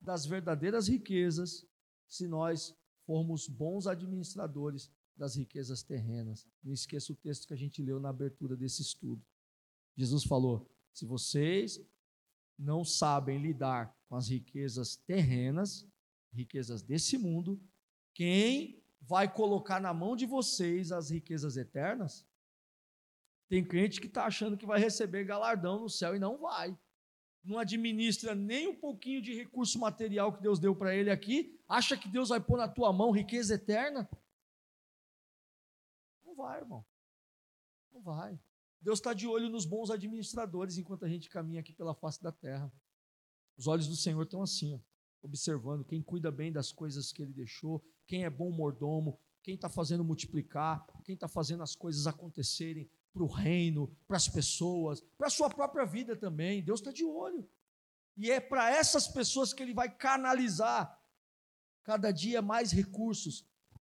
das 0.00 0.24
verdadeiras 0.24 0.88
riquezas 0.88 1.66
se 2.08 2.26
nós 2.26 2.74
formos 3.04 3.46
bons 3.46 3.86
administradores 3.86 4.90
das 5.14 5.36
riquezas 5.36 5.82
terrenas. 5.82 6.48
Não 6.64 6.72
esqueça 6.72 7.12
o 7.12 7.16
texto 7.16 7.46
que 7.46 7.52
a 7.52 7.58
gente 7.58 7.82
leu 7.82 8.00
na 8.00 8.08
abertura 8.08 8.56
desse 8.56 8.80
estudo. 8.80 9.22
Jesus 9.94 10.24
falou: 10.24 10.70
se 10.90 11.04
vocês 11.04 11.78
não 12.58 12.82
sabem 12.82 13.38
lidar 13.42 13.94
com 14.08 14.16
as 14.16 14.28
riquezas 14.28 14.96
terrenas, 14.96 15.86
riquezas 16.32 16.80
desse 16.80 17.18
mundo, 17.18 17.60
quem 18.14 18.82
vai 19.02 19.30
colocar 19.30 19.82
na 19.82 19.92
mão 19.92 20.16
de 20.16 20.24
vocês 20.24 20.92
as 20.92 21.10
riquezas 21.10 21.58
eternas? 21.58 22.26
Tem 23.50 23.62
crente 23.62 24.00
que 24.00 24.06
está 24.06 24.24
achando 24.24 24.56
que 24.56 24.64
vai 24.64 24.80
receber 24.80 25.24
galardão 25.24 25.78
no 25.78 25.90
céu 25.90 26.16
e 26.16 26.18
não 26.18 26.38
vai. 26.38 26.74
Não 27.42 27.58
administra 27.58 28.34
nem 28.34 28.68
um 28.68 28.76
pouquinho 28.76 29.22
de 29.22 29.34
recurso 29.34 29.78
material 29.78 30.32
que 30.32 30.42
Deus 30.42 30.58
deu 30.58 30.76
para 30.76 30.94
ele 30.94 31.10
aqui, 31.10 31.58
acha 31.66 31.96
que 31.96 32.08
Deus 32.08 32.28
vai 32.28 32.40
pôr 32.40 32.58
na 32.58 32.68
tua 32.68 32.92
mão 32.92 33.10
riqueza 33.10 33.54
eterna? 33.54 34.08
Não 36.24 36.34
vai, 36.34 36.60
irmão. 36.60 36.84
Não 37.92 38.02
vai. 38.02 38.38
Deus 38.80 38.98
está 38.98 39.12
de 39.12 39.26
olho 39.26 39.48
nos 39.48 39.64
bons 39.64 39.90
administradores 39.90 40.78
enquanto 40.78 41.04
a 41.04 41.08
gente 41.08 41.28
caminha 41.28 41.60
aqui 41.60 41.72
pela 41.72 41.94
face 41.94 42.22
da 42.22 42.32
terra. 42.32 42.72
Os 43.56 43.66
olhos 43.66 43.86
do 43.86 43.96
Senhor 43.96 44.22
estão 44.22 44.42
assim, 44.42 44.74
ó, 44.74 44.80
observando 45.22 45.84
quem 45.84 46.02
cuida 46.02 46.30
bem 46.30 46.50
das 46.52 46.72
coisas 46.72 47.12
que 47.12 47.22
Ele 47.22 47.32
deixou, 47.32 47.84
quem 48.06 48.24
é 48.24 48.30
bom 48.30 48.50
mordomo, 48.50 49.18
quem 49.42 49.54
está 49.54 49.68
fazendo 49.68 50.04
multiplicar, 50.04 50.86
quem 51.04 51.14
está 51.14 51.28
fazendo 51.28 51.62
as 51.62 51.74
coisas 51.74 52.06
acontecerem 52.06 52.90
para 53.12 53.22
o 53.22 53.26
reino, 53.26 53.88
para 54.06 54.16
as 54.16 54.28
pessoas, 54.28 55.00
para 55.18 55.26
a 55.26 55.30
sua 55.30 55.50
própria 55.50 55.84
vida 55.84 56.16
também. 56.16 56.62
Deus 56.62 56.80
está 56.80 56.92
de 56.92 57.04
olho. 57.04 57.48
E 58.16 58.30
é 58.30 58.40
para 58.40 58.70
essas 58.70 59.08
pessoas 59.08 59.52
que 59.52 59.62
Ele 59.62 59.74
vai 59.74 59.94
canalizar 59.94 60.98
cada 61.82 62.12
dia 62.12 62.40
mais 62.40 62.70
recursos, 62.70 63.46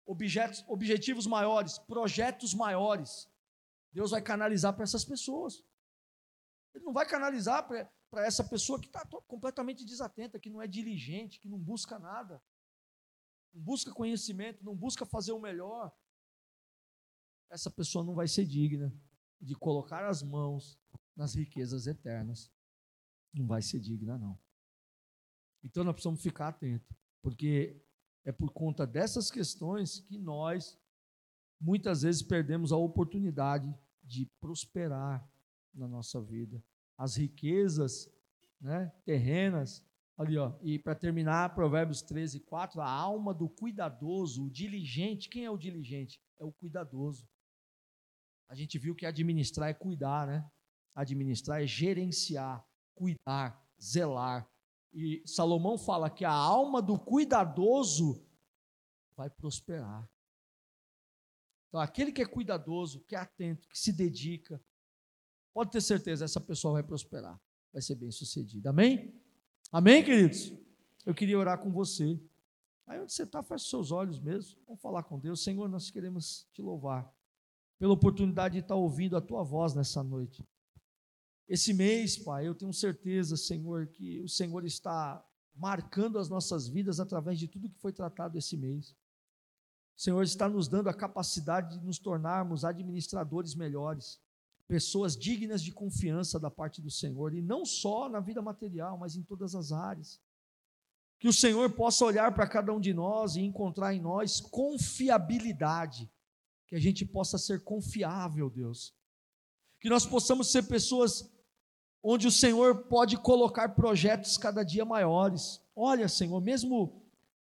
objetos, 0.06 0.64
objetivos 0.68 1.26
maiores, 1.26 1.80
projetos 1.80 2.54
maiores. 2.54 3.30
Deus 3.92 4.12
vai 4.12 4.22
canalizar 4.22 4.74
para 4.74 4.84
essas 4.84 5.04
pessoas. 5.04 5.64
Ele 6.74 6.86
não 6.86 6.94
vai 6.94 7.08
canalizar 7.08 7.68
para 7.68 8.26
essa 8.26 8.44
pessoa 8.44 8.80
que 8.80 8.88
está 8.88 9.04
completamente 9.28 9.84
desatenta, 9.84 10.40
que 10.40 10.50
não 10.50 10.62
é 10.62 10.68
diligente, 10.68 11.40
que 11.40 11.50
não 11.50 11.58
busca 11.58 11.98
nada, 11.98 12.42
não 13.54 13.62
busca 13.62 13.92
conhecimento, 13.92 14.64
não 14.64 14.76
busca 14.76 15.06
fazer 15.06 15.32
o 15.32 15.40
melhor. 15.40 15.92
Essa 17.50 17.72
pessoa 17.72 18.04
não 18.04 18.14
vai 18.14 18.28
ser 18.28 18.46
digna 18.46 18.94
de 19.42 19.56
colocar 19.56 20.06
as 20.06 20.24
mãos 20.24 20.78
nas 21.16 21.36
riquezas 21.36 21.88
eternas. 21.88 22.52
Não 23.34 23.46
vai 23.46 23.62
ser 23.62 23.80
digna, 23.80 24.18
não. 24.18 24.40
Então 25.64 25.84
nós 25.84 25.94
precisamos 25.94 26.22
ficar 26.22 26.50
atentos, 26.50 26.88
porque 27.22 27.82
é 28.24 28.32
por 28.32 28.52
conta 28.52 28.86
dessas 28.86 29.32
questões 29.32 30.00
que 30.02 30.18
nós 30.18 30.80
muitas 31.60 32.02
vezes 32.04 32.22
perdemos 32.22 32.72
a 32.72 32.78
oportunidade 32.78 33.74
de 34.04 34.26
prosperar 34.40 35.28
na 35.74 35.88
nossa 35.88 36.22
vida. 36.22 36.64
As 36.98 37.16
riquezas 37.16 38.12
né, 38.62 38.92
terrenas, 39.06 39.86
Ali, 40.18 40.36
ó. 40.36 40.58
E 40.64 40.80
para 40.80 40.96
terminar, 40.96 41.54
Provérbios 41.54 42.02
13, 42.02 42.40
4, 42.40 42.82
a 42.82 42.90
alma 42.90 43.36
do 43.36 43.48
cuidadoso, 43.48 44.46
o 44.46 44.50
diligente. 44.50 45.30
Quem 45.30 45.46
é 45.46 45.52
o 45.52 45.58
diligente? 45.58 46.20
É 46.40 46.44
o 46.44 46.52
cuidadoso. 46.52 47.30
A 48.50 48.56
gente 48.56 48.78
viu 48.80 48.96
que 48.96 49.06
administrar 49.06 49.70
é 49.70 49.74
cuidar, 49.74 50.26
né? 50.26 50.50
Administrar 50.96 51.62
é 51.62 51.68
gerenciar, 51.68 52.66
cuidar, 52.96 53.62
zelar. 53.82 54.50
E 54.94 55.22
Salomão 55.26 55.78
fala 55.78 56.10
que 56.10 56.26
a 56.26 56.32
alma 56.32 56.82
do 56.82 56.98
cuidadoso 56.98 58.26
vai 59.16 59.30
prosperar. 59.30 60.10
Então, 61.68 61.82
aquele 61.82 62.12
que 62.12 62.22
é 62.22 62.26
cuidadoso, 62.26 63.04
que 63.04 63.16
é 63.16 63.20
atento, 63.20 63.68
que 63.68 63.78
se 63.78 63.92
dedica, 63.92 64.64
pode 65.54 65.72
ter 65.72 65.82
certeza, 65.82 66.24
essa 66.24 66.40
pessoa 66.40 66.74
vai 66.74 66.84
prosperar, 66.84 67.40
vai 67.74 67.82
ser 67.82 67.96
bem 67.96 68.10
sucedida. 68.10 68.70
Amém? 68.70 69.14
Amém, 69.72 70.04
queridos? 70.04 70.54
Eu 71.06 71.14
queria 71.14 71.38
orar 71.38 71.60
com 71.60 71.72
você. 71.72 72.20
Aí 72.86 73.00
onde 73.02 73.12
você 73.12 73.24
está, 73.24 73.44
feche 73.44 73.70
seus 73.70 73.92
olhos 73.92 74.20
mesmo. 74.20 74.58
Vamos 74.66 74.82
falar 74.82 75.04
com 75.04 75.20
Deus. 75.20 75.44
Senhor, 75.44 75.68
nós 75.68 75.92
queremos 75.92 76.48
te 76.54 76.62
louvar 76.62 77.14
pela 77.78 77.94
oportunidade 77.94 78.54
de 78.54 78.60
estar 78.62 78.76
ouvindo 78.76 79.16
a 79.16 79.22
tua 79.22 79.44
voz 79.44 79.74
nessa 79.74 80.04
noite. 80.04 80.48
Esse 81.48 81.74
mês, 81.74 82.18
Pai, 82.18 82.48
eu 82.48 82.56
tenho 82.56 82.74
certeza, 82.74 83.38
Senhor, 83.38 83.88
que 83.88 84.20
o 84.22 84.28
Senhor 84.28 84.66
está 84.66 85.24
marcando 85.56 86.20
as 86.20 86.30
nossas 86.30 86.68
vidas 86.68 87.00
através 87.00 87.40
de 87.40 87.48
tudo 87.48 87.70
que 87.70 87.80
foi 87.80 87.94
tratado 87.94 88.38
esse 88.38 88.58
mês. 88.58 88.92
O 89.96 90.02
Senhor 90.02 90.24
está 90.24 90.48
nos 90.48 90.68
dando 90.68 90.90
a 90.90 90.94
capacidade 90.94 91.80
de 91.80 91.86
nos 91.86 91.98
tornarmos 91.98 92.64
administradores 92.64 93.56
melhores, 93.56 94.20
pessoas 94.68 95.18
dignas 95.18 95.64
de 95.64 95.72
confiança 95.72 96.40
da 96.40 96.52
parte 96.52 96.82
do 96.82 96.92
Senhor, 96.92 97.34
e 97.34 97.42
não 97.42 97.66
só 97.66 98.10
na 98.10 98.20
vida 98.20 98.42
material, 98.42 98.98
mas 98.98 99.16
em 99.16 99.24
todas 99.24 99.56
as 99.56 99.72
áreas. 99.72 100.20
Que 101.20 101.28
o 101.28 101.34
Senhor 101.34 101.72
possa 101.72 102.06
olhar 102.06 102.36
para 102.36 102.48
cada 102.48 102.72
um 102.72 102.80
de 102.80 102.94
nós 102.94 103.36
e 103.36 103.42
encontrar 103.42 103.96
em 103.96 104.00
nós 104.00 104.40
confiabilidade, 104.40 106.12
que 106.68 106.76
a 106.76 106.80
gente 106.80 107.06
possa 107.06 107.38
ser 107.38 107.64
confiável, 107.64 108.50
Deus. 108.50 108.94
Que 109.80 109.90
nós 109.90 110.06
possamos 110.06 110.52
ser 110.52 110.64
pessoas 110.64 111.32
onde 112.04 112.28
o 112.28 112.32
Senhor 112.32 112.84
pode 112.84 113.18
colocar 113.18 113.70
projetos 113.70 114.38
cada 114.38 114.64
dia 114.64 114.86
maiores. 114.86 115.62
Olha, 115.76 116.08
Senhor, 116.08 116.40
mesmo 116.42 117.02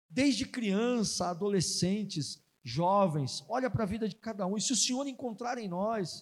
desde 0.10 0.46
criança, 0.46 1.30
adolescentes, 1.30 2.42
jovens, 2.64 3.44
olha 3.48 3.70
para 3.70 3.84
a 3.84 3.88
vida 3.88 4.08
de 4.08 4.16
cada 4.16 4.46
um. 4.46 4.58
E 4.58 4.62
se 4.62 4.74
o 4.74 4.76
Senhor 4.76 5.06
encontrar 5.08 5.58
em 5.58 5.68
nós 5.68 6.22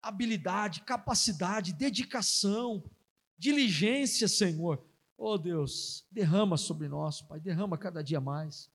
habilidade, 0.00 0.80
capacidade, 0.82 1.72
dedicação, 1.72 2.82
diligência, 3.38 4.26
Senhor, 4.26 4.84
oh 5.16 5.38
Deus, 5.38 6.04
derrama 6.10 6.56
sobre 6.56 6.88
nós, 6.88 7.22
Pai, 7.22 7.38
derrama 7.38 7.78
cada 7.78 8.02
dia 8.02 8.20
mais. 8.20 8.71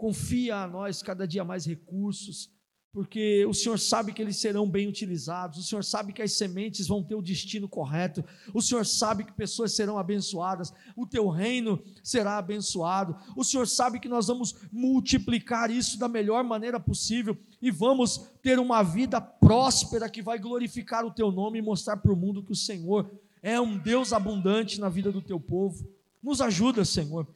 Confia 0.00 0.56
a 0.56 0.66
nós 0.66 1.02
cada 1.02 1.28
dia 1.28 1.44
mais 1.44 1.66
recursos, 1.66 2.50
porque 2.90 3.44
o 3.44 3.52
Senhor 3.52 3.78
sabe 3.78 4.14
que 4.14 4.22
eles 4.22 4.38
serão 4.38 4.66
bem 4.66 4.88
utilizados, 4.88 5.58
o 5.58 5.62
Senhor 5.62 5.84
sabe 5.84 6.14
que 6.14 6.22
as 6.22 6.32
sementes 6.32 6.86
vão 6.86 7.02
ter 7.02 7.14
o 7.14 7.20
destino 7.20 7.68
correto, 7.68 8.24
o 8.54 8.62
Senhor 8.62 8.86
sabe 8.86 9.24
que 9.24 9.32
pessoas 9.34 9.74
serão 9.74 9.98
abençoadas, 9.98 10.72
o 10.96 11.06
teu 11.06 11.28
reino 11.28 11.78
será 12.02 12.38
abençoado, 12.38 13.14
o 13.36 13.44
Senhor 13.44 13.68
sabe 13.68 14.00
que 14.00 14.08
nós 14.08 14.28
vamos 14.28 14.54
multiplicar 14.72 15.70
isso 15.70 15.98
da 15.98 16.08
melhor 16.08 16.42
maneira 16.44 16.80
possível 16.80 17.36
e 17.60 17.70
vamos 17.70 18.26
ter 18.40 18.58
uma 18.58 18.82
vida 18.82 19.20
próspera 19.20 20.08
que 20.08 20.22
vai 20.22 20.38
glorificar 20.38 21.04
o 21.04 21.12
teu 21.12 21.30
nome 21.30 21.58
e 21.58 21.62
mostrar 21.62 21.98
para 21.98 22.10
o 22.10 22.16
mundo 22.16 22.42
que 22.42 22.52
o 22.52 22.56
Senhor 22.56 23.10
é 23.42 23.60
um 23.60 23.76
Deus 23.76 24.14
abundante 24.14 24.80
na 24.80 24.88
vida 24.88 25.12
do 25.12 25.20
teu 25.20 25.38
povo. 25.38 25.86
Nos 26.22 26.40
ajuda, 26.40 26.86
Senhor. 26.86 27.28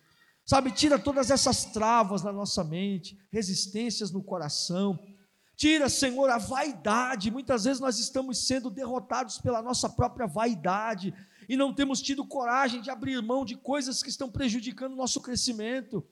Sabe, 0.44 0.70
tira 0.70 0.98
todas 0.98 1.30
essas 1.30 1.64
travas 1.64 2.22
na 2.22 2.32
nossa 2.32 2.62
mente, 2.62 3.18
resistências 3.30 4.10
no 4.10 4.22
coração 4.22 4.98
Tira, 5.56 5.88
Senhor, 5.88 6.28
a 6.30 6.38
vaidade. 6.38 7.30
Muitas 7.30 7.64
vezes 7.64 7.80
nós 7.80 7.98
estamos 7.98 8.46
sendo 8.46 8.70
derrotados 8.70 9.38
pela 9.38 9.62
nossa 9.62 9.88
própria 9.88 10.26
vaidade 10.26 11.14
e 11.48 11.56
não 11.56 11.72
temos 11.72 12.02
tido 12.02 12.26
coragem 12.26 12.80
de 12.80 12.90
abrir 12.90 13.22
mão 13.22 13.44
de 13.44 13.56
coisas 13.56 14.02
que 14.02 14.08
estão 14.08 14.30
prejudicando 14.30 14.94
o 14.94 14.96
nosso 14.96 15.20
crescimento, 15.20 16.04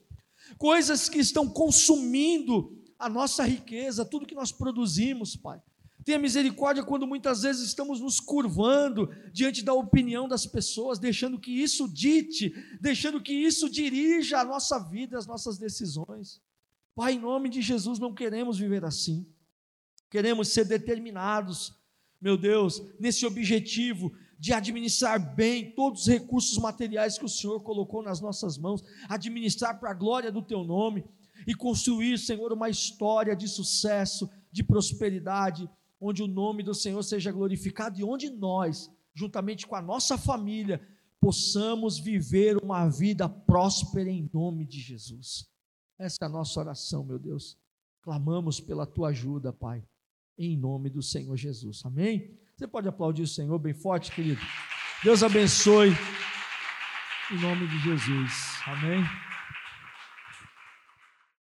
coisas 0.57 1.09
que 1.09 1.19
estão 1.19 1.49
consumindo 1.49 2.81
a 2.97 3.09
nossa 3.09 3.43
riqueza, 3.43 4.05
tudo 4.05 4.25
que 4.25 4.35
nós 4.35 4.51
produzimos, 4.51 5.35
Pai. 5.35 5.61
Tenha 6.03 6.19
misericórdia 6.19 6.83
quando 6.83 7.07
muitas 7.07 7.43
vezes 7.43 7.67
estamos 7.67 7.99
nos 8.01 8.19
curvando 8.19 9.09
diante 9.31 9.63
da 9.63 9.73
opinião 9.73 10.27
das 10.27 10.45
pessoas, 10.45 10.99
deixando 10.99 11.39
que 11.39 11.51
isso 11.51 11.87
dite, 11.87 12.53
deixando 12.81 13.21
que 13.21 13.33
isso 13.33 13.69
dirija 13.69 14.39
a 14.39 14.45
nossa 14.45 14.77
vida, 14.79 15.17
as 15.17 15.25
nossas 15.25 15.57
decisões. 15.57 16.41
Pai, 16.93 17.13
em 17.13 17.19
nome 17.19 17.49
de 17.49 17.61
Jesus, 17.61 17.99
não 17.99 18.13
queremos 18.13 18.57
viver 18.57 18.83
assim. 18.83 19.25
Queremos 20.09 20.49
ser 20.49 20.65
determinados, 20.65 21.73
meu 22.21 22.37
Deus, 22.37 22.81
nesse 22.99 23.25
objetivo 23.25 24.11
de 24.37 24.51
administrar 24.51 25.35
bem 25.35 25.71
todos 25.71 26.01
os 26.01 26.07
recursos 26.07 26.57
materiais 26.57 27.17
que 27.17 27.25
o 27.25 27.29
Senhor 27.29 27.61
colocou 27.61 28.03
nas 28.03 28.19
nossas 28.19 28.57
mãos, 28.57 28.83
administrar 29.07 29.79
para 29.79 29.91
a 29.91 29.93
glória 29.93 30.31
do 30.31 30.41
Teu 30.41 30.65
nome 30.65 31.05
e 31.47 31.55
construir, 31.55 32.19
Senhor, 32.19 32.51
uma 32.51 32.69
história 32.69 33.35
de 33.35 33.47
sucesso, 33.47 34.29
de 34.51 34.63
prosperidade, 34.63 35.69
onde 36.03 36.21
o 36.21 36.27
nome 36.27 36.63
do 36.63 36.73
Senhor 36.73 37.01
seja 37.03 37.31
glorificado 37.31 37.99
e 37.99 38.03
onde 38.03 38.29
nós, 38.29 38.91
juntamente 39.13 39.65
com 39.65 39.75
a 39.75 39.81
nossa 39.81 40.17
família, 40.17 40.85
possamos 41.19 41.97
viver 41.97 42.57
uma 42.61 42.89
vida 42.89 43.29
próspera 43.29 44.09
em 44.09 44.29
nome 44.33 44.65
de 44.65 44.79
Jesus. 44.79 45.49
Essa 45.97 46.17
é 46.21 46.25
a 46.25 46.29
nossa 46.29 46.59
oração, 46.59 47.03
meu 47.03 47.17
Deus. 47.17 47.57
Clamamos 48.01 48.59
pela 48.59 48.85
tua 48.85 49.09
ajuda, 49.09 49.53
Pai 49.53 49.83
em 50.37 50.57
nome 50.57 50.89
do 50.89 51.01
Senhor 51.01 51.35
Jesus. 51.37 51.81
Amém? 51.85 52.37
Você 52.55 52.67
pode 52.67 52.87
aplaudir 52.87 53.23
o 53.23 53.27
Senhor 53.27 53.57
bem 53.59 53.73
forte, 53.73 54.11
querido? 54.11 54.41
Deus 55.03 55.23
abençoe. 55.23 55.91
Em 57.31 57.41
nome 57.41 57.67
de 57.67 57.79
Jesus. 57.79 58.31
Amém. 58.65 59.03